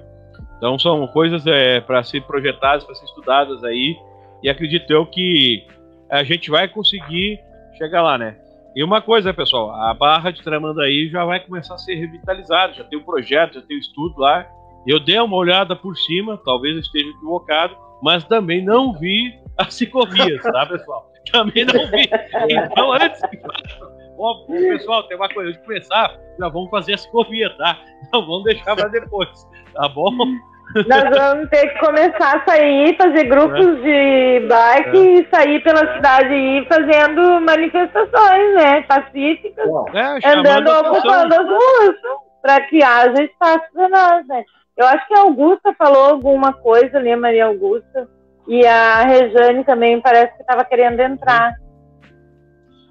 Então 0.57 0.79
são 0.79 1.07
coisas 1.09 1.47
é, 1.47 1.81
para 1.81 2.03
ser 2.03 2.23
projetadas, 2.23 2.85
para 2.85 2.95
ser 2.95 3.05
estudadas 3.05 3.63
aí, 3.65 3.97
e 4.43 4.49
acredito 4.49 4.91
eu 4.91 5.07
que 5.07 5.67
a 6.11 6.23
gente 6.25 6.51
vai 6.51 6.69
conseguir 6.69 7.41
chegar 7.77 8.03
lá, 8.03 8.17
né? 8.17 8.37
E 8.75 8.85
uma 8.85 9.01
coisa, 9.01 9.33
pessoal, 9.33 9.71
a 9.71 9.95
Barra 9.95 10.31
de 10.31 10.43
Tramandaí 10.43 11.09
já 11.09 11.25
vai 11.25 11.41
começar 11.41 11.75
a 11.75 11.79
ser 11.79 11.95
revitalizada, 11.95 12.75
já 12.75 12.85
tem 12.85 12.99
o 12.99 13.03
um 13.03 13.05
projeto, 13.05 13.55
já 13.55 13.63
tem 13.63 13.77
o 13.77 13.79
um 13.79 13.81
estudo 13.81 14.21
lá. 14.21 14.47
Eu 14.87 15.01
dei 15.01 15.19
uma 15.19 15.37
olhada 15.37 15.75
por 15.75 15.97
cima, 15.97 16.39
talvez 16.45 16.75
eu 16.75 16.81
esteja 16.81 17.09
equivocado, 17.09 17.77
mas 18.03 18.25
também 18.25 18.63
não 18.63 18.93
vi 18.93 19.35
as 19.57 19.75
ciclovias, 19.75 20.43
tá, 20.43 20.67
pessoal? 20.67 21.11
Também 21.33 21.65
não 21.65 21.91
vi. 21.91 22.09
Então, 22.49 22.93
antes 22.93 23.21
Ó, 24.19 24.47
pessoal, 24.47 25.03
tem 25.05 25.17
uma 25.17 25.29
coisa 25.29 25.53
de 25.53 25.59
começar, 25.59 26.19
já 26.39 26.49
vamos 26.49 26.71
fazer 26.71 26.95
a 26.95 26.99
ciclovia, 26.99 27.51
tá? 27.57 27.79
Não 28.13 28.25
vamos 28.25 28.45
deixar 28.45 28.75
para 28.75 28.89
depois, 28.89 29.29
tá 29.75 29.89
bom? 29.89 30.11
Nós 30.89 31.19
vamos 31.19 31.49
ter 31.49 31.69
que 31.69 31.79
começar 31.79 32.37
a 32.37 32.45
sair, 32.45 32.97
fazer 32.97 33.25
grupos 33.25 33.67
é. 33.67 34.41
de 34.41 34.47
bike 34.47 34.99
é. 34.99 35.21
e 35.21 35.29
sair 35.31 35.63
pela 35.63 35.95
cidade 35.95 36.35
e 36.35 36.59
ir 36.59 36.69
fazendo 36.69 37.41
manifestações, 37.41 38.55
né? 38.55 38.83
Pacíficas, 38.83 39.69
é, 39.95 40.29
andando 40.29 40.71
ocupando 40.71 41.35
as 41.35 41.47
ruas, 41.49 41.97
para 42.43 42.61
que 42.63 42.83
haja 42.83 43.23
espaço 43.23 43.65
para 43.73 43.89
nós, 43.89 44.27
né? 44.27 44.45
Eu 44.77 44.87
acho 44.87 45.09
que 45.09 45.15
a 45.15 45.23
Augusta 45.23 45.75
falou 45.79 46.11
alguma 46.11 46.53
coisa 46.53 46.99
ali, 46.99 47.11
a 47.11 47.17
Maria 47.17 47.47
Augusta, 47.47 48.09
e 48.47 48.65
a 48.67 49.03
Rejane 49.03 49.65
também 49.65 50.01
parece 50.01 50.35
que 50.35 50.43
estava 50.43 50.65
querendo 50.65 51.01
entrar. 51.01 51.55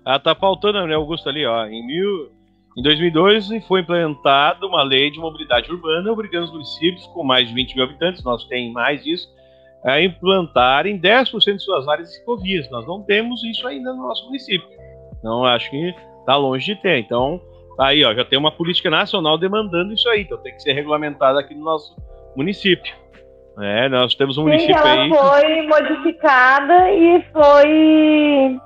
Ah, 0.03 0.19
tá 0.19 0.35
faltando, 0.35 0.85
né, 0.85 0.95
Augusta 0.95 1.29
ali, 1.29 1.45
ó. 1.45 1.65
Em 1.65 1.85
mil, 1.85 2.31
em 2.77 2.81
2002, 2.81 3.47
foi 3.67 3.79
implementada 3.79 4.65
uma 4.65 4.83
lei 4.83 5.09
de 5.09 5.17
mobilidade 5.17 5.71
urbana, 5.71 6.11
obrigando 6.11 6.45
os 6.45 6.51
municípios 6.51 7.07
com 7.07 7.23
mais 7.23 7.47
de 7.47 7.53
20 7.53 7.73
mil 7.73 7.85
habitantes, 7.85 8.23
nós 8.23 8.43
temos 8.45 8.73
mais 8.73 9.01
disso, 9.01 9.33
a 9.85 10.01
implantarem 10.01 10.99
10% 10.99 11.55
de 11.55 11.63
suas 11.63 11.87
áreas 11.87 12.09
de 12.09 12.15
ciclovias. 12.15 12.69
Nós 12.69 12.85
não 12.85 13.01
temos 13.03 13.43
isso 13.45 13.65
ainda 13.65 13.93
no 13.93 14.03
nosso 14.03 14.25
município. 14.25 14.67
Então, 15.19 15.45
acho 15.45 15.69
que 15.69 15.95
está 16.19 16.35
longe 16.35 16.65
de 16.65 16.81
ter. 16.81 16.97
Então, 16.97 17.39
aí, 17.79 18.03
ó, 18.03 18.13
já 18.13 18.25
tem 18.25 18.37
uma 18.37 18.51
política 18.51 18.89
nacional 18.89 19.37
demandando 19.37 19.93
isso 19.93 20.09
aí. 20.09 20.23
Então, 20.23 20.37
tem 20.39 20.53
que 20.53 20.61
ser 20.61 20.73
regulamentado 20.73 21.39
aqui 21.39 21.53
no 21.53 21.63
nosso 21.63 21.95
município. 22.35 22.93
É, 23.61 23.87
nós 23.87 24.15
temos 24.15 24.37
um 24.37 24.43
Sim, 24.43 24.49
município 24.49 24.75
ela 24.75 25.03
aí. 25.03 25.09
foi 25.09 25.61
modificada 25.67 26.91
e 26.91 27.23
foi 27.31 28.59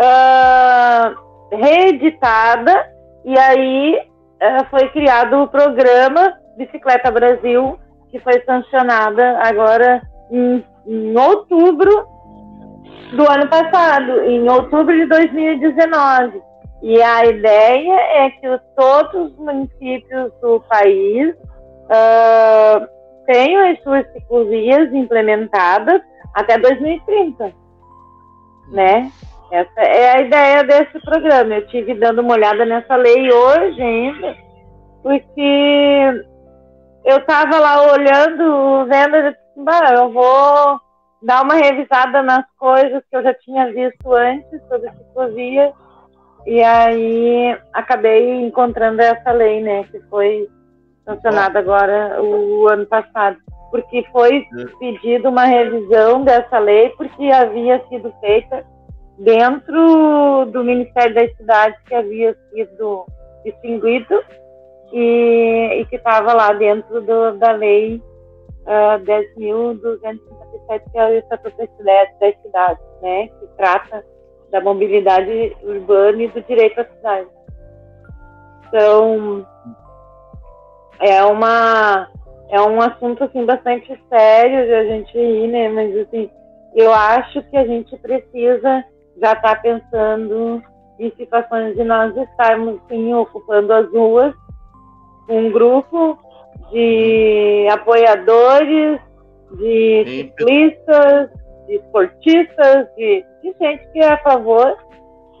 uh, 0.00 1.56
reeditada 1.56 2.93
e 3.24 3.38
aí 3.38 3.98
uh, 4.42 4.64
foi 4.70 4.88
criado 4.90 5.42
o 5.42 5.48
programa 5.48 6.34
Bicicleta 6.56 7.10
Brasil, 7.10 7.78
que 8.10 8.18
foi 8.20 8.40
sancionada 8.44 9.38
agora 9.40 10.02
em, 10.30 10.64
em 10.86 11.18
outubro 11.18 12.06
do 13.16 13.28
ano 13.28 13.48
passado, 13.48 14.20
em 14.24 14.48
outubro 14.48 14.94
de 14.94 15.06
2019. 15.06 16.42
E 16.82 17.00
a 17.02 17.24
ideia 17.24 17.94
é 17.94 18.30
que 18.30 18.60
todos 18.76 19.32
os 19.32 19.38
municípios 19.38 20.32
do 20.42 20.60
país 20.68 21.34
uh, 21.34 22.86
tenham 23.26 23.70
as 23.70 23.82
suas 23.82 24.06
ciclovias 24.12 24.92
implementadas 24.92 26.02
até 26.34 26.58
2030, 26.58 27.52
né? 28.70 29.10
Essa 29.50 29.80
é 29.80 30.10
a 30.10 30.20
ideia 30.20 30.64
desse 30.64 30.98
programa. 31.00 31.54
Eu 31.54 31.66
tive 31.68 31.94
dando 31.94 32.20
uma 32.20 32.34
olhada 32.34 32.64
nessa 32.64 32.96
lei 32.96 33.30
hoje 33.30 33.80
ainda, 33.80 34.36
porque 35.02 36.24
eu 37.04 37.18
estava 37.18 37.58
lá 37.58 37.92
olhando, 37.92 38.86
vendo, 38.86 39.16
eu, 39.16 39.30
disse, 39.30 39.94
eu 39.94 40.10
vou 40.10 40.80
dar 41.22 41.42
uma 41.42 41.54
revisada 41.54 42.22
nas 42.22 42.44
coisas 42.58 43.02
que 43.10 43.16
eu 43.16 43.22
já 43.22 43.34
tinha 43.34 43.72
visto 43.72 44.12
antes 44.12 44.60
sobre 44.68 44.90
ciclovia 44.90 45.72
e 46.46 46.62
aí 46.62 47.58
acabei 47.72 48.42
encontrando 48.42 49.00
essa 49.00 49.32
lei, 49.32 49.62
né, 49.62 49.84
que 49.84 49.98
foi 50.10 50.46
sancionada 51.04 51.58
agora 51.58 52.22
o 52.22 52.68
ano 52.68 52.86
passado, 52.86 53.38
porque 53.70 54.04
foi 54.12 54.38
é. 54.38 54.64
pedido 54.78 55.28
uma 55.28 55.44
revisão 55.44 56.22
dessa 56.22 56.58
lei 56.58 56.90
porque 56.90 57.30
havia 57.30 57.82
sido 57.88 58.12
feita 58.20 58.64
dentro 59.18 60.46
do 60.46 60.64
Ministério 60.64 61.14
das 61.14 61.36
Cidades 61.36 61.78
que 61.86 61.94
havia 61.94 62.36
sido 62.50 63.06
extinguido 63.44 64.22
e, 64.92 65.80
e 65.80 65.84
que 65.86 65.96
estava 65.96 66.32
lá 66.32 66.52
dentro 66.52 67.00
do, 67.00 67.38
da 67.38 67.52
lei 67.52 67.96
uh, 68.66 68.94
ah, 68.94 69.00
10.257, 69.00 70.90
que 70.90 70.98
é 70.98 71.06
o 71.06 71.18
Estatuto 71.18 71.56
das 71.56 71.70
Cidades, 71.76 72.84
né, 73.02 73.28
que 73.28 73.46
trata 73.56 74.04
da 74.50 74.60
mobilidade 74.60 75.56
urbana 75.62 76.22
e 76.22 76.28
do 76.28 76.40
direito 76.42 76.80
à 76.80 76.84
cidade. 76.84 77.28
Então, 78.68 79.46
é 81.00 81.24
uma 81.24 82.08
é 82.50 82.60
um 82.60 82.80
assunto 82.80 83.24
assim 83.24 83.44
bastante 83.44 84.00
sério 84.08 84.66
de 84.66 84.74
a 84.74 84.84
gente 84.84 85.18
ir, 85.18 85.48
né? 85.48 85.68
Mas 85.68 85.96
assim, 85.96 86.30
eu 86.74 86.92
acho 86.92 87.42
que 87.50 87.56
a 87.56 87.66
gente 87.66 87.96
precisa 87.96 88.84
já 89.20 89.32
estar 89.32 89.56
tá 89.56 89.56
pensando 89.56 90.62
em 90.98 91.12
situações 91.16 91.74
de 91.76 91.84
nós 91.84 92.16
estarmos 92.16 92.80
sim 92.88 93.12
ocupando 93.14 93.72
as 93.72 93.90
ruas, 93.90 94.34
um 95.28 95.50
grupo 95.50 96.18
de 96.70 97.66
apoiadores, 97.70 99.00
de 99.52 100.04
ciclistas, 100.06 101.30
de 101.66 101.76
esportistas, 101.76 102.86
de, 102.96 103.24
de 103.42 103.54
gente 103.60 103.88
que 103.92 104.00
é 104.00 104.12
a 104.12 104.18
favor 104.18 104.76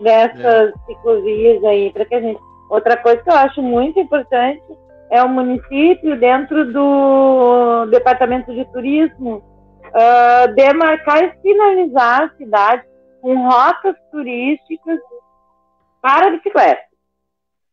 dessas 0.00 0.70
é. 0.70 0.72
ciclovias 0.86 1.64
aí, 1.64 1.92
para 1.92 2.04
que 2.04 2.14
a 2.14 2.20
gente. 2.20 2.40
Outra 2.70 2.96
coisa 2.96 3.22
que 3.22 3.30
eu 3.30 3.34
acho 3.34 3.62
muito 3.62 4.00
importante 4.00 4.62
é 5.10 5.22
o 5.22 5.28
município, 5.28 6.18
dentro 6.18 6.72
do 6.72 7.86
departamento 7.86 8.52
de 8.52 8.64
turismo, 8.72 9.42
uh, 9.88 10.52
demarcar 10.54 11.22
e 11.22 11.32
finalizar 11.42 12.22
a 12.22 12.36
cidade 12.36 12.82
com 13.24 13.48
rotas 13.48 13.96
turísticas 14.10 15.00
para 16.02 16.30
bicicleta. 16.32 16.82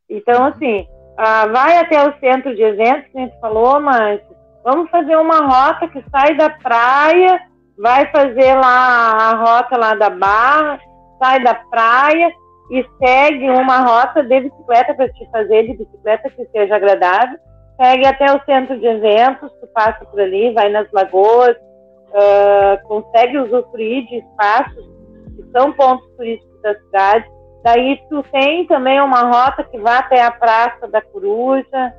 Então, 0.10 0.46
assim, 0.46 0.88
uh, 1.20 1.52
vai 1.52 1.78
até 1.78 2.08
o 2.08 2.18
centro 2.22 2.56
de 2.56 2.62
eventos, 2.62 3.12
que 3.12 3.18
a 3.18 3.22
gente 3.22 3.40
falou, 3.42 3.82
mas 3.82 4.22
vamos 4.64 4.90
fazer 4.90 5.18
uma 5.18 5.40
rota 5.40 5.90
que 5.90 6.02
sai 6.10 6.38
da 6.38 6.50
praia 6.50 7.52
vai 7.78 8.10
fazer 8.12 8.54
lá 8.54 9.12
a 9.18 9.36
rota 9.36 9.76
lá 9.76 9.96
da 9.96 10.10
Barra, 10.10 10.80
sai 11.22 11.44
da 11.44 11.56
praia 11.56 12.32
e 12.70 12.86
segue 13.04 13.50
uma 13.50 13.80
rota 13.80 14.24
de 14.24 14.40
bicicleta 14.40 14.94
para 14.94 15.10
te 15.10 15.30
fazer 15.32 15.64
de 15.64 15.78
bicicleta 15.78 16.30
que 16.30 16.46
seja 16.46 16.76
agradável. 16.76 17.38
Segue 17.82 18.06
até 18.06 18.34
o 18.34 18.42
centro 18.46 18.80
de 18.80 18.86
eventos, 18.86 19.52
tu 19.60 19.68
passa 19.74 20.06
por 20.06 20.22
ali, 20.22 20.54
vai 20.54 20.70
nas 20.70 20.90
lagoas, 20.92 21.58
uh, 21.58 22.88
consegue 22.88 23.40
usufruir 23.40 24.06
de 24.08 24.18
espaços 24.18 25.01
que 25.36 25.52
são 25.52 25.72
pontos 25.74 26.08
turísticos 26.18 26.62
da 26.62 26.76
cidade. 26.76 27.26
Daí 27.64 28.00
tu 28.10 28.24
tem 28.32 28.66
também 28.68 29.00
uma 29.02 29.22
rota 29.22 29.64
que 29.64 29.78
vai 29.78 29.98
até 29.98 30.24
a 30.24 30.32
Praça 30.32 30.88
da 30.88 31.02
Coruja, 31.02 31.94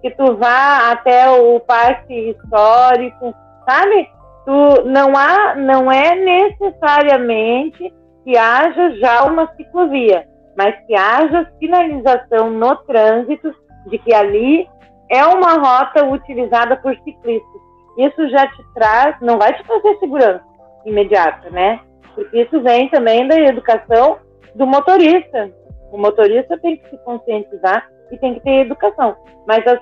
que 0.00 0.10
tu 0.12 0.36
vá 0.36 0.92
até 0.92 1.28
o 1.30 1.58
Parque 1.60 2.30
Histórico, 2.30 3.34
sabe? 3.68 4.08
tu 4.48 4.82
não 4.86 5.14
há, 5.14 5.54
não 5.56 5.92
é 5.92 6.14
necessariamente 6.14 7.92
que 8.24 8.34
haja 8.34 8.96
já 8.96 9.24
uma 9.24 9.46
ciclovia, 9.56 10.26
mas 10.56 10.74
que 10.86 10.94
haja 10.94 11.52
sinalização 11.58 12.50
no 12.50 12.74
trânsito 12.76 13.54
de 13.88 13.98
que 13.98 14.14
ali 14.14 14.66
é 15.10 15.22
uma 15.26 15.52
rota 15.52 16.02
utilizada 16.06 16.78
por 16.78 16.96
ciclistas. 17.04 17.60
Isso 17.98 18.26
já 18.30 18.46
te 18.46 18.64
traz, 18.74 19.16
não 19.20 19.36
vai 19.36 19.52
te 19.52 19.62
trazer 19.64 19.98
segurança 19.98 20.44
imediata, 20.86 21.50
né? 21.50 21.80
Porque 22.18 22.42
isso 22.42 22.60
vem 22.62 22.88
também 22.88 23.28
da 23.28 23.38
educação 23.38 24.18
do 24.56 24.66
motorista. 24.66 25.52
O 25.92 25.98
motorista 25.98 26.58
tem 26.58 26.76
que 26.76 26.90
se 26.90 26.98
conscientizar 27.04 27.88
e 28.10 28.18
tem 28.18 28.34
que 28.34 28.40
ter 28.40 28.62
educação. 28.62 29.16
Mas 29.46 29.64
a 29.64 29.80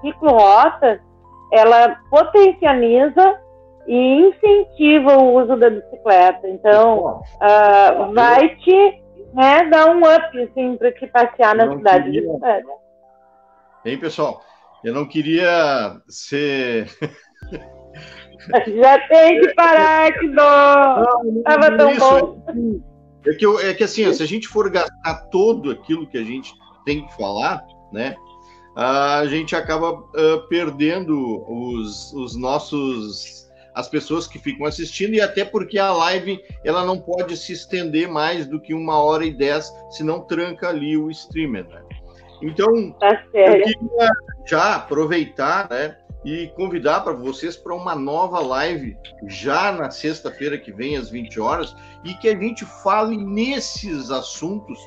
ciclorota, 0.00 1.00
ela 1.52 1.96
potencializa 2.08 3.40
e 3.88 4.28
incentiva 4.28 5.16
o 5.16 5.34
uso 5.42 5.56
da 5.56 5.70
bicicleta. 5.70 6.48
Então, 6.48 7.20
uh, 7.34 8.14
vai 8.14 8.54
te 8.56 9.02
né, 9.34 9.68
dar 9.68 9.90
um 9.90 10.02
up 10.02 10.40
assim, 10.40 10.76
para 10.76 10.92
te 10.92 11.08
passear 11.08 11.56
na 11.56 11.76
cidade 11.76 12.04
queria... 12.04 12.20
de 12.20 12.26
bicicleta. 12.28 12.68
Hein, 13.84 13.98
pessoal? 13.98 14.40
Eu 14.84 14.94
não 14.94 15.04
queria 15.04 15.96
ser. 16.08 16.86
Já 18.80 18.98
tem 19.08 19.40
que 19.40 19.54
parar, 19.54 20.12
que 20.12 20.28
dó! 20.28 21.04
Tava 21.44 21.76
tão 21.76 21.90
isso, 21.90 22.00
bom. 22.00 22.42
É 23.26 23.34
que, 23.34 23.46
eu, 23.46 23.58
é 23.58 23.72
que 23.72 23.84
assim, 23.84 24.12
se 24.12 24.22
a 24.22 24.26
gente 24.26 24.46
for 24.48 24.70
gastar 24.70 25.14
todo 25.30 25.70
aquilo 25.70 26.06
que 26.06 26.18
a 26.18 26.24
gente 26.24 26.52
tem 26.84 27.06
que 27.06 27.16
falar, 27.16 27.64
né? 27.92 28.14
A 28.76 29.24
gente 29.26 29.54
acaba 29.54 29.92
uh, 29.92 30.48
perdendo 30.48 31.44
os, 31.48 32.12
os 32.12 32.36
nossos 32.36 33.44
as 33.74 33.88
pessoas 33.88 34.26
que 34.26 34.38
ficam 34.38 34.66
assistindo 34.66 35.14
e 35.14 35.20
até 35.20 35.44
porque 35.44 35.78
a 35.78 35.92
live 35.92 36.40
ela 36.64 36.84
não 36.84 36.98
pode 36.98 37.36
se 37.36 37.52
estender 37.52 38.08
mais 38.08 38.46
do 38.46 38.60
que 38.60 38.72
uma 38.72 39.02
hora 39.02 39.24
e 39.24 39.36
dez, 39.36 39.72
senão 39.90 40.20
tranca 40.20 40.68
ali 40.68 40.96
o 40.96 41.10
streamer. 41.10 41.66
Né? 41.66 41.82
Então, 42.40 42.92
tá 42.92 43.20
eu 43.34 43.52
queria 43.62 44.10
já 44.46 44.76
aproveitar 44.76 45.68
né, 45.68 45.96
e 46.24 46.48
convidar 46.56 47.00
para 47.00 47.12
vocês 47.12 47.56
para 47.56 47.74
uma 47.74 47.94
nova 47.94 48.40
live 48.40 48.96
já 49.26 49.72
na 49.72 49.90
sexta-feira 49.90 50.58
que 50.58 50.72
vem, 50.72 50.96
às 50.96 51.10
20 51.10 51.40
horas, 51.40 51.74
e 52.04 52.14
que 52.14 52.28
a 52.28 52.36
gente 52.36 52.64
fale 52.82 53.16
nesses 53.16 54.10
assuntos. 54.10 54.78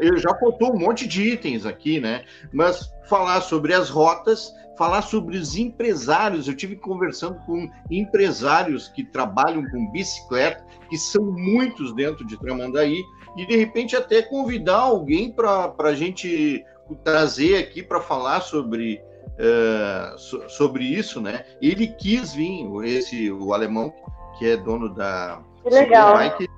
Eu 0.00 0.16
já 0.16 0.34
faltou 0.38 0.74
um 0.74 0.78
monte 0.78 1.06
de 1.06 1.22
itens 1.22 1.66
aqui, 1.66 2.00
né? 2.00 2.24
Mas 2.52 2.92
falar 3.06 3.40
sobre 3.42 3.74
as 3.74 3.90
rotas 3.90 4.52
falar 4.76 5.02
sobre 5.02 5.36
os 5.36 5.56
empresários. 5.56 6.46
Eu 6.46 6.56
tive 6.56 6.76
conversando 6.76 7.38
com 7.46 7.68
empresários 7.90 8.88
que 8.88 9.04
trabalham 9.04 9.64
com 9.70 9.90
bicicleta, 9.90 10.64
que 10.88 10.96
são 10.96 11.24
muitos 11.24 11.94
dentro 11.94 12.26
de 12.26 12.38
Tramandaí, 12.38 13.02
e 13.36 13.46
de 13.46 13.56
repente 13.56 13.96
até 13.96 14.22
convidar 14.22 14.78
alguém 14.78 15.32
para 15.32 15.74
a 15.78 15.94
gente 15.94 16.64
trazer 17.02 17.56
aqui 17.56 17.82
para 17.82 18.00
falar 18.00 18.40
sobre, 18.40 19.00
uh, 19.38 20.18
so, 20.18 20.48
sobre 20.48 20.84
isso, 20.84 21.20
né? 21.20 21.44
Ele 21.60 21.88
quis 21.88 22.34
vir, 22.34 22.66
esse 22.84 23.30
o 23.30 23.52
alemão 23.52 23.92
que 24.38 24.46
é 24.46 24.56
dono 24.56 24.92
da 24.92 25.42
Legal. 25.64 26.14
Bike, 26.14 26.48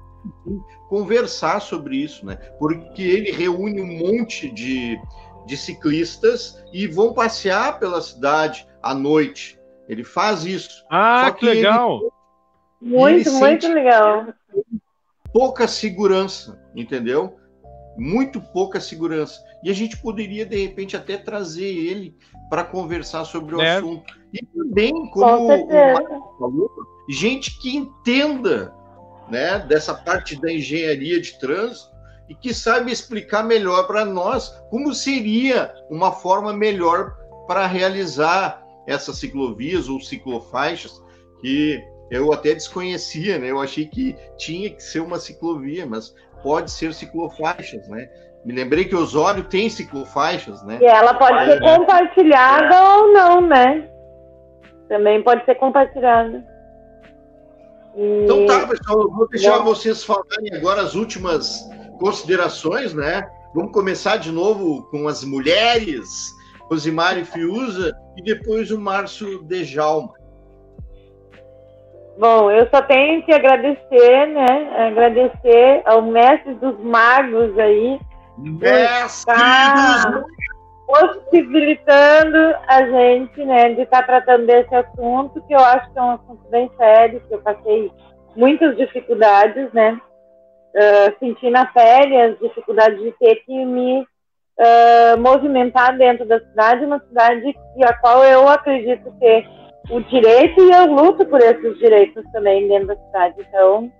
conversar 0.89 1.61
sobre 1.61 1.97
isso, 1.97 2.25
né? 2.27 2.37
Porque 2.59 3.03
ele 3.03 3.31
reúne 3.31 3.81
um 3.81 3.99
monte 3.99 4.51
de 4.51 4.99
de 5.47 5.57
ciclistas 5.57 6.63
e 6.73 6.87
vão 6.89 7.15
passear 7.15 7.79
pela 7.79 8.03
cidade 8.03 8.69
à 8.83 8.93
noite. 8.93 9.59
Ele 9.89 10.03
faz 10.03 10.45
isso. 10.45 10.85
Ah, 10.91 11.31
que, 11.31 11.41
que, 11.41 11.47
legal! 11.47 12.01
Ele, 12.83 12.97
muito, 12.97 13.29
ele 13.29 13.39
muito 13.39 13.69
legal. 13.69 14.27
Pouca 15.33 15.69
segurança, 15.69 16.61
entendeu? 16.75 17.37
Muito 17.97 18.41
pouca 18.41 18.81
segurança. 18.81 19.41
E 19.67 19.71
a 19.71 19.75
gente 19.75 19.97
poderia, 19.97 20.47
de 20.47 20.63
repente, 20.63 20.97
até 20.97 21.17
trazer 21.17 21.67
ele 21.67 22.17
para 22.49 22.63
conversar 22.63 23.25
sobre 23.25 23.57
o 23.57 23.61
é. 23.61 23.79
assunto. 23.79 24.15
E 24.33 24.47
também, 24.47 24.93
como 25.11 25.49
o 25.49 25.93
Marco 25.93 26.37
falou, 26.39 26.71
gente 27.11 27.59
que 27.59 27.77
entenda 27.77 28.73
né, 29.29 29.59
dessa 29.59 29.93
parte 29.93 30.41
da 30.41 30.53
engenharia 30.53 31.21
de 31.21 31.37
trânsito 31.41 31.91
e 32.29 32.35
que 32.37 32.55
saiba 32.55 32.93
explicar 32.93 33.43
melhor 33.43 33.89
para 33.89 34.05
nós 34.05 34.51
como 34.71 34.95
seria 34.95 35.75
uma 35.91 36.13
forma 36.13 36.53
melhor 36.53 37.17
para 37.49 37.67
realizar 37.67 38.65
essas 38.87 39.19
ciclovias 39.19 39.89
ou 39.89 40.01
ciclofaixas 40.01 41.03
que 41.41 41.83
eu 42.09 42.33
até 42.33 42.55
desconhecia, 42.55 43.37
né? 43.37 43.51
Eu 43.51 43.61
achei 43.61 43.87
que 43.87 44.15
tinha 44.37 44.71
que 44.71 44.81
ser 44.81 45.01
uma 45.01 45.19
ciclovia, 45.19 45.85
mas 45.85 46.15
pode 46.41 46.71
ser 46.71 46.95
ciclofaixas, 46.95 47.89
né? 47.89 48.09
Me 48.47 48.55
lembrei 48.55 48.85
que 48.85 48.95
Osório 48.95 49.45
tem 49.45 49.69
ciclofaixas, 49.69 50.63
né? 50.63 50.79
E 50.81 50.87
ela 50.87 51.13
pode 51.15 51.45
ser 51.45 51.61
compartilhada 51.61 52.81
ou 52.97 53.13
não, 53.13 53.41
né? 53.41 53.91
também 54.89 55.23
pode 55.23 55.45
ser 55.45 55.55
compartilhado. 55.57 56.43
E... 57.95 58.25
Então 58.25 58.47
tá, 58.47 58.67
pessoal, 58.67 59.03
eu 59.03 59.11
vou 59.11 59.29
deixar 59.29 59.59
vocês 59.59 60.05
falarem 60.05 60.55
agora 60.55 60.83
as 60.83 60.95
últimas 60.95 61.69
considerações, 61.99 62.95
né? 62.95 63.29
Vamos 63.55 63.73
começar 63.73 64.19
de 64.19 64.31
novo 64.31 64.83
com 64.91 65.09
as 65.09 65.25
mulheres, 65.25 66.07
Rosimari 66.69 67.25
Fiuza 67.25 67.93
e 68.17 68.23
depois 68.23 68.71
o 68.71 68.79
Márcio 68.79 69.43
Dejalma. 69.45 70.15
Bom, 72.19 72.51
eu 72.51 72.67
só 72.71 72.81
tenho 72.83 73.23
que 73.25 73.33
agradecer, 73.33 74.27
né? 74.27 74.87
Agradecer 74.89 75.83
ao 75.85 76.03
mestre 76.03 76.55
dos 76.55 76.79
magos 76.81 77.59
aí. 77.59 77.99
Dos 78.39 80.27
possibilitando 80.87 82.55
a 82.69 82.87
gente, 82.87 83.45
né, 83.45 83.75
de 83.75 83.83
estar 83.83 84.03
tá 84.03 84.07
tratando 84.07 84.47
desse 84.47 84.75
assunto, 84.75 85.43
que 85.47 85.53
eu 85.53 85.59
acho 85.59 85.93
que 85.93 85.99
é 85.99 86.03
um 86.03 86.13
assunto 86.13 86.49
bem 86.49 86.71
sério, 86.77 87.21
que 87.27 87.35
eu 87.35 87.43
passei 87.43 87.91
muitas 88.37 88.77
dificuldades, 88.77 89.73
né, 89.73 90.01
uh, 90.77 91.19
senti 91.19 91.51
na 91.51 91.67
pele 91.67 92.21
as 92.21 92.39
dificuldades 92.39 93.01
de 93.01 93.11
ter 93.19 93.37
que 93.45 93.65
me 93.65 94.03
uh, 94.03 95.19
movimentar 95.19 95.97
dentro 95.99 96.25
da 96.25 96.39
cidade, 96.39 96.85
uma 96.85 97.01
cidade 97.01 97.53
que, 97.53 97.85
a 97.85 97.93
qual 97.95 98.25
eu 98.25 98.49
acredito 98.49 99.13
ter 99.19 99.45
o 99.91 100.01
direito 100.03 100.61
e 100.61 100.71
eu 100.71 100.87
luto 100.87 101.25
por 101.27 101.41
esses 101.41 101.79
direitos 101.79 102.25
também 102.33 102.69
dentro 102.69 102.89
da 102.89 102.97
cidade. 102.97 103.35
Então, 103.49 103.91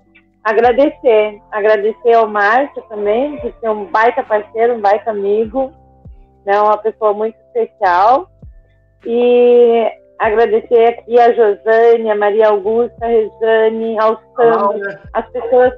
agradecer, 0.47 1.43
agradecer 1.51 2.13
ao 2.13 2.29
Márcio 2.29 2.81
também, 2.89 3.37
que 3.41 3.67
é 3.67 3.71
um 3.71 3.87
baita 3.87 4.23
parceiro, 4.23 4.75
um 4.75 4.81
baita 4.81 5.11
amigo, 5.11 5.73
né, 6.47 6.61
uma 6.61 6.79
pessoa 6.79 7.13
muito 7.13 7.37
especial. 7.49 8.31
E 9.05 9.91
agradecer 10.21 10.87
aqui 10.91 11.19
a 11.19 11.33
Josane, 11.33 12.11
a 12.11 12.15
Maria 12.15 12.49
Augusta, 12.49 13.05
a 13.05 13.09
Rejane, 13.09 13.99
ao 13.99 14.21
Sandro, 14.37 14.99
as 15.13 15.29
pessoas 15.31 15.73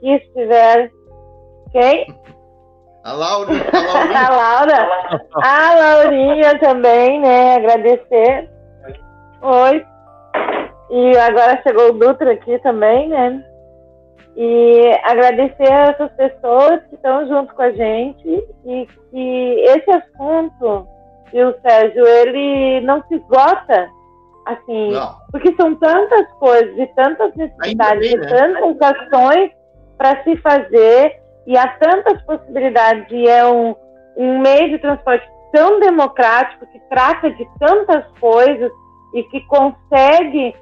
que 0.00 0.16
estiveram. 0.16 0.90
Quem? 1.70 2.06
A 3.04 3.12
Laura. 3.12 3.52
A, 3.52 4.26
a 4.26 4.36
Laura. 4.36 4.88
A 5.34 5.74
Laurinha 5.74 6.58
também, 6.58 7.20
né? 7.20 7.54
Agradecer. 7.54 8.50
Oi. 9.40 9.86
E 10.90 11.16
agora 11.16 11.62
chegou 11.62 11.90
o 11.90 11.92
Dutra 11.92 12.32
aqui 12.32 12.58
também, 12.58 13.08
né? 13.08 13.44
E 14.36 14.98
agradecer 15.04 15.70
a 15.70 15.90
essas 15.90 16.12
pessoas 16.12 16.80
que 16.88 16.94
estão 16.94 17.26
junto 17.26 17.54
com 17.54 17.62
a 17.62 17.72
gente 17.72 18.44
e 18.64 18.86
que 19.10 19.54
esse 19.60 19.90
assunto, 19.90 20.86
viu, 21.32 21.54
Sérgio, 21.60 22.06
ele 22.06 22.80
não 22.82 23.02
se 23.08 23.16
esgota, 23.16 23.88
assim, 24.46 24.92
não. 24.92 25.14
porque 25.30 25.54
são 25.56 25.74
tantas 25.76 26.30
coisas 26.34 26.78
e 26.78 26.86
tantas 26.94 27.34
necessidades, 27.34 28.10
bem, 28.10 28.20
né? 28.20 28.26
tantas 28.28 28.96
ações 28.96 29.50
para 29.98 30.22
se 30.22 30.36
fazer 30.36 31.20
e 31.46 31.56
há 31.58 31.68
tantas 31.78 32.22
possibilidades 32.22 33.06
e 33.10 33.28
é 33.28 33.44
um, 33.46 33.74
um 34.16 34.38
meio 34.38 34.70
de 34.70 34.78
transporte 34.78 35.28
tão 35.52 35.80
democrático 35.80 36.66
que 36.66 36.78
trata 36.88 37.30
de 37.30 37.46
tantas 37.58 38.04
coisas 38.18 38.70
e 39.14 39.22
que 39.24 39.40
consegue 39.46 40.54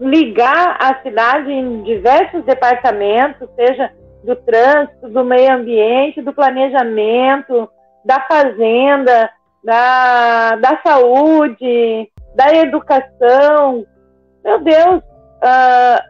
ligar 0.00 0.76
a 0.80 1.02
cidade 1.02 1.50
em 1.50 1.82
diversos 1.82 2.44
departamentos, 2.44 3.48
seja 3.56 3.90
do 4.24 4.36
trânsito, 4.36 5.08
do 5.08 5.24
meio 5.24 5.54
ambiente, 5.54 6.20
do 6.20 6.32
planejamento, 6.32 7.68
da 8.04 8.20
fazenda, 8.28 9.30
da, 9.64 10.56
da 10.56 10.80
saúde, 10.84 12.10
da 12.34 12.54
educação. 12.54 13.86
Meu 14.44 14.60
Deus, 14.60 14.96
uh, 14.96 16.00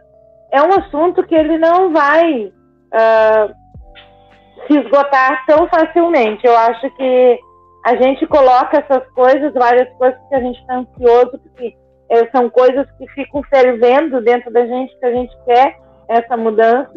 é 0.51 0.61
um 0.61 0.73
assunto 0.79 1.25
que 1.25 1.35
ele 1.35 1.57
não 1.57 1.93
vai 1.93 2.45
uh, 2.45 3.55
se 4.67 4.79
esgotar 4.79 5.45
tão 5.45 5.67
facilmente. 5.67 6.45
Eu 6.45 6.57
acho 6.57 6.89
que 6.95 7.39
a 7.85 7.95
gente 7.95 8.27
coloca 8.27 8.77
essas 8.79 9.07
coisas, 9.11 9.53
várias 9.53 9.89
coisas 9.97 10.19
que 10.27 10.35
a 10.35 10.39
gente 10.39 10.59
está 10.59 10.75
ansioso, 10.75 11.39
porque 11.39 11.75
é, 12.09 12.27
são 12.29 12.49
coisas 12.49 12.89
que 12.97 13.07
ficam 13.09 13.41
fervendo 13.43 14.21
dentro 14.21 14.51
da 14.51 14.65
gente, 14.65 14.97
que 14.97 15.05
a 15.05 15.11
gente 15.11 15.35
quer 15.45 15.77
essa 16.07 16.37
mudança, 16.37 16.91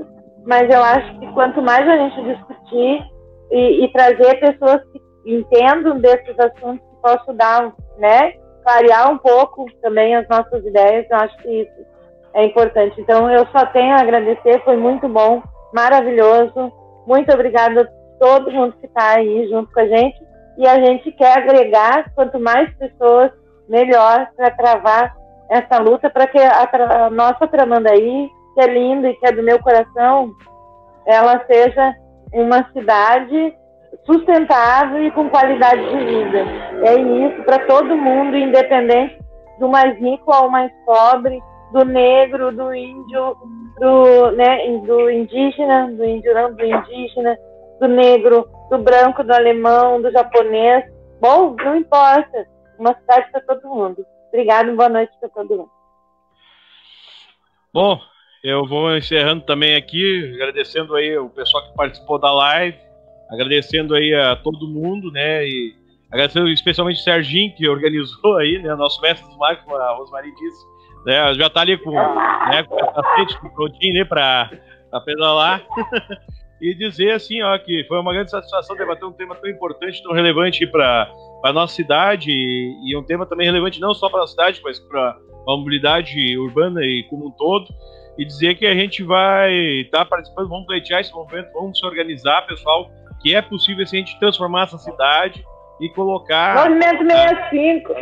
mas 0.44 0.70
eu 0.70 0.82
acho 0.82 1.18
que 1.18 1.32
quanto 1.32 1.60
mais 1.60 1.86
a 1.88 1.96
gente 1.96 2.34
discutir 2.34 3.02
e, 3.50 3.84
e 3.84 3.92
trazer 3.92 4.38
pessoas 4.40 4.80
que 4.92 5.00
entendam 5.26 5.98
desses 5.98 6.38
assuntos, 6.38 6.86
que 6.88 7.02
possam 7.02 7.34
dar, 7.34 7.74
né, 7.98 8.32
clarear 8.62 9.10
um 9.10 9.18
pouco 9.18 9.66
também 9.82 10.14
as 10.14 10.28
nossas 10.28 10.64
ideias, 10.64 11.06
eu 11.10 11.16
acho 11.16 11.36
que 11.38 11.62
isso 11.62 11.90
é 12.34 12.44
importante. 12.44 13.00
Então, 13.00 13.30
eu 13.30 13.46
só 13.46 13.66
tenho 13.66 13.94
a 13.94 14.00
agradecer, 14.00 14.62
foi 14.64 14.76
muito 14.76 15.08
bom, 15.08 15.42
maravilhoso. 15.72 16.72
Muito 17.06 17.32
obrigada 17.32 17.82
a 17.82 18.24
todo 18.24 18.52
mundo 18.52 18.76
que 18.80 18.86
está 18.86 19.16
aí 19.16 19.48
junto 19.48 19.72
com 19.72 19.80
a 19.80 19.86
gente. 19.86 20.22
E 20.58 20.66
a 20.66 20.84
gente 20.84 21.10
quer 21.12 21.38
agregar, 21.38 22.12
quanto 22.14 22.38
mais 22.38 22.72
pessoas, 22.76 23.32
melhor 23.70 24.28
para 24.36 24.50
travar 24.50 25.16
essa 25.48 25.78
luta, 25.78 26.10
para 26.10 26.26
que 26.26 26.38
a, 26.38 26.68
a 27.06 27.10
nossa 27.10 27.46
Tramandaí, 27.46 28.28
que 28.54 28.60
é 28.60 28.66
linda 28.66 29.08
e 29.08 29.14
que 29.14 29.26
é 29.26 29.32
do 29.32 29.42
meu 29.42 29.58
coração, 29.60 30.32
ela 31.06 31.42
seja 31.46 31.94
uma 32.32 32.68
cidade 32.72 33.54
sustentável 34.04 35.04
e 35.04 35.10
com 35.12 35.28
qualidade 35.30 35.82
de 35.88 36.04
vida. 36.04 36.38
É 36.84 36.94
isso 36.94 37.42
para 37.44 37.60
todo 37.66 37.96
mundo, 37.96 38.36
independente 38.36 39.18
do 39.58 39.68
mais 39.68 39.96
rico 39.98 40.32
ao 40.32 40.48
mais 40.48 40.70
pobre, 40.84 41.40
do 41.72 41.84
negro, 41.84 42.52
do 42.52 42.74
índio, 42.74 43.36
do, 43.78 44.30
né, 44.32 44.78
do 44.78 45.10
indígena, 45.10 45.90
do 45.92 46.04
índio 46.04 46.34
não, 46.34 46.52
do 46.52 46.64
indígena, 46.64 47.36
do 47.80 47.88
negro, 47.88 48.48
do 48.70 48.78
branco, 48.78 49.22
do 49.22 49.32
alemão, 49.32 50.00
do 50.00 50.10
japonês. 50.10 50.84
Bom, 51.20 51.54
não 51.64 51.76
importa. 51.76 52.46
Uma 52.80 52.94
cidade 52.94 53.30
para 53.30 53.42
todo 53.42 53.68
mundo. 53.68 54.06
Obrigado, 54.28 54.74
boa 54.74 54.88
noite 54.88 55.12
para 55.20 55.28
todo 55.28 55.50
mundo. 55.50 55.70
Bom, 57.74 58.00
eu 58.42 58.66
vou 58.66 58.96
encerrando 58.96 59.44
também 59.44 59.76
aqui, 59.76 60.32
agradecendo 60.34 60.94
aí 60.94 61.14
o 61.18 61.28
pessoal 61.28 61.62
que 61.68 61.76
participou 61.76 62.18
da 62.18 62.32
live, 62.32 62.78
agradecendo 63.30 63.94
aí 63.94 64.14
a 64.14 64.34
todo 64.34 64.66
mundo, 64.66 65.12
né, 65.12 65.46
e 65.46 65.76
agradecendo 66.10 66.48
especialmente 66.48 67.00
o 67.00 67.04
Serginho, 67.04 67.54
que 67.54 67.68
organizou 67.68 68.38
aí, 68.38 68.58
né, 68.62 68.74
nosso 68.74 68.98
mestre 69.02 69.28
dos 69.28 69.36
magos, 69.36 69.62
como 69.62 69.76
a 69.76 69.96
Rosmarie 69.96 70.34
disse, 70.34 70.66
né, 71.04 71.34
já 71.34 71.50
tá 71.50 71.60
ali 71.60 71.76
com, 71.76 71.90
né, 71.90 72.62
com 72.66 72.76
o 72.76 72.78
capacete, 72.78 73.38
prontinho, 73.54 73.92
né, 73.92 74.04
para 74.06 74.50
pedalar. 75.04 75.62
e 76.60 76.74
dizer 76.74 77.12
assim, 77.12 77.42
ó, 77.42 77.56
que 77.58 77.84
foi 77.84 77.98
uma 77.98 78.12
grande 78.12 78.30
satisfação 78.30 78.76
debater 78.76 79.08
um 79.08 79.12
tema 79.12 79.34
tão 79.34 79.48
importante, 79.48 80.02
tão 80.02 80.12
relevante 80.12 80.66
para 80.66 81.10
a 81.44 81.52
nossa 81.52 81.74
cidade 81.74 82.30
e, 82.30 82.74
e, 82.84 82.96
um 82.96 83.02
tema 83.02 83.24
também 83.24 83.46
relevante 83.46 83.80
não 83.80 83.94
só 83.94 84.10
para 84.10 84.22
a 84.22 84.26
cidade, 84.26 84.60
mas 84.62 84.78
para 84.78 85.16
a 85.48 85.56
mobilidade 85.56 86.36
urbana 86.38 86.84
e 86.84 87.04
como 87.08 87.28
um 87.28 87.30
todo. 87.30 87.66
E 88.18 88.24
dizer 88.24 88.56
que 88.56 88.66
a 88.66 88.74
gente 88.74 89.02
vai 89.02 89.54
estar 89.80 90.00
tá 90.00 90.04
participando, 90.04 90.48
vamos 90.50 90.66
pleitear 90.66 91.00
esse 91.00 91.12
movimento, 91.14 91.50
vamos 91.54 91.78
se 91.78 91.86
organizar, 91.86 92.46
pessoal, 92.46 92.90
que 93.22 93.34
é 93.34 93.40
possível 93.40 93.82
assim, 93.82 93.96
a 93.96 94.00
gente 94.00 94.18
transformar 94.18 94.64
essa 94.64 94.76
cidade 94.76 95.42
e 95.80 95.88
colocar. 95.90 96.68
Movimento 96.68 97.02
65. 97.04 97.94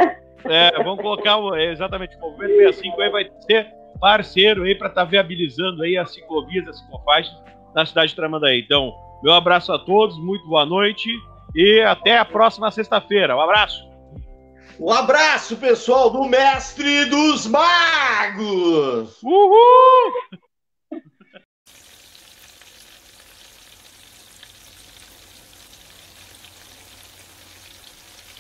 É, 0.45 0.83
vamos 0.83 1.01
colocar 1.01 1.39
exatamente 1.61 2.17
o 2.17 2.21
movimento 2.21 2.57
65 2.57 3.01
aí 3.01 3.11
vai 3.11 3.31
ser 3.41 3.69
parceiro 4.01 4.63
aí 4.65 4.75
para 4.75 4.89
estar 4.89 5.05
tá 5.05 5.11
viabilizando 5.11 5.83
aí 5.83 5.97
as 5.97 6.13
ciclovias, 6.13 6.67
as 6.67 6.79
ciclofaixas 6.79 7.35
na 7.75 7.87
cidade 7.87 8.11
de 8.11 8.17
Tramandaí. 8.17 8.61
Então, 8.61 8.93
meu 9.23 9.33
abraço 9.33 9.73
a 9.73 9.79
todos, 9.79 10.19
muito 10.19 10.47
boa 10.47 10.65
noite 10.65 11.11
e 11.55 11.81
até 11.83 12.19
a 12.19 12.25
próxima 12.25 12.71
sexta-feira. 12.71 13.37
Um 13.37 13.41
abraço. 13.41 13.89
Um 14.79 14.93
abraço, 14.93 15.57
pessoal 15.57 16.09
do 16.09 16.25
Mestre 16.25 17.07
dos 17.07 17.47
Magos! 17.49 19.21
Uhul! 19.23 20.13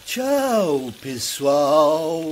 Tchau, 0.07 0.93
pessoal! 1.03 2.23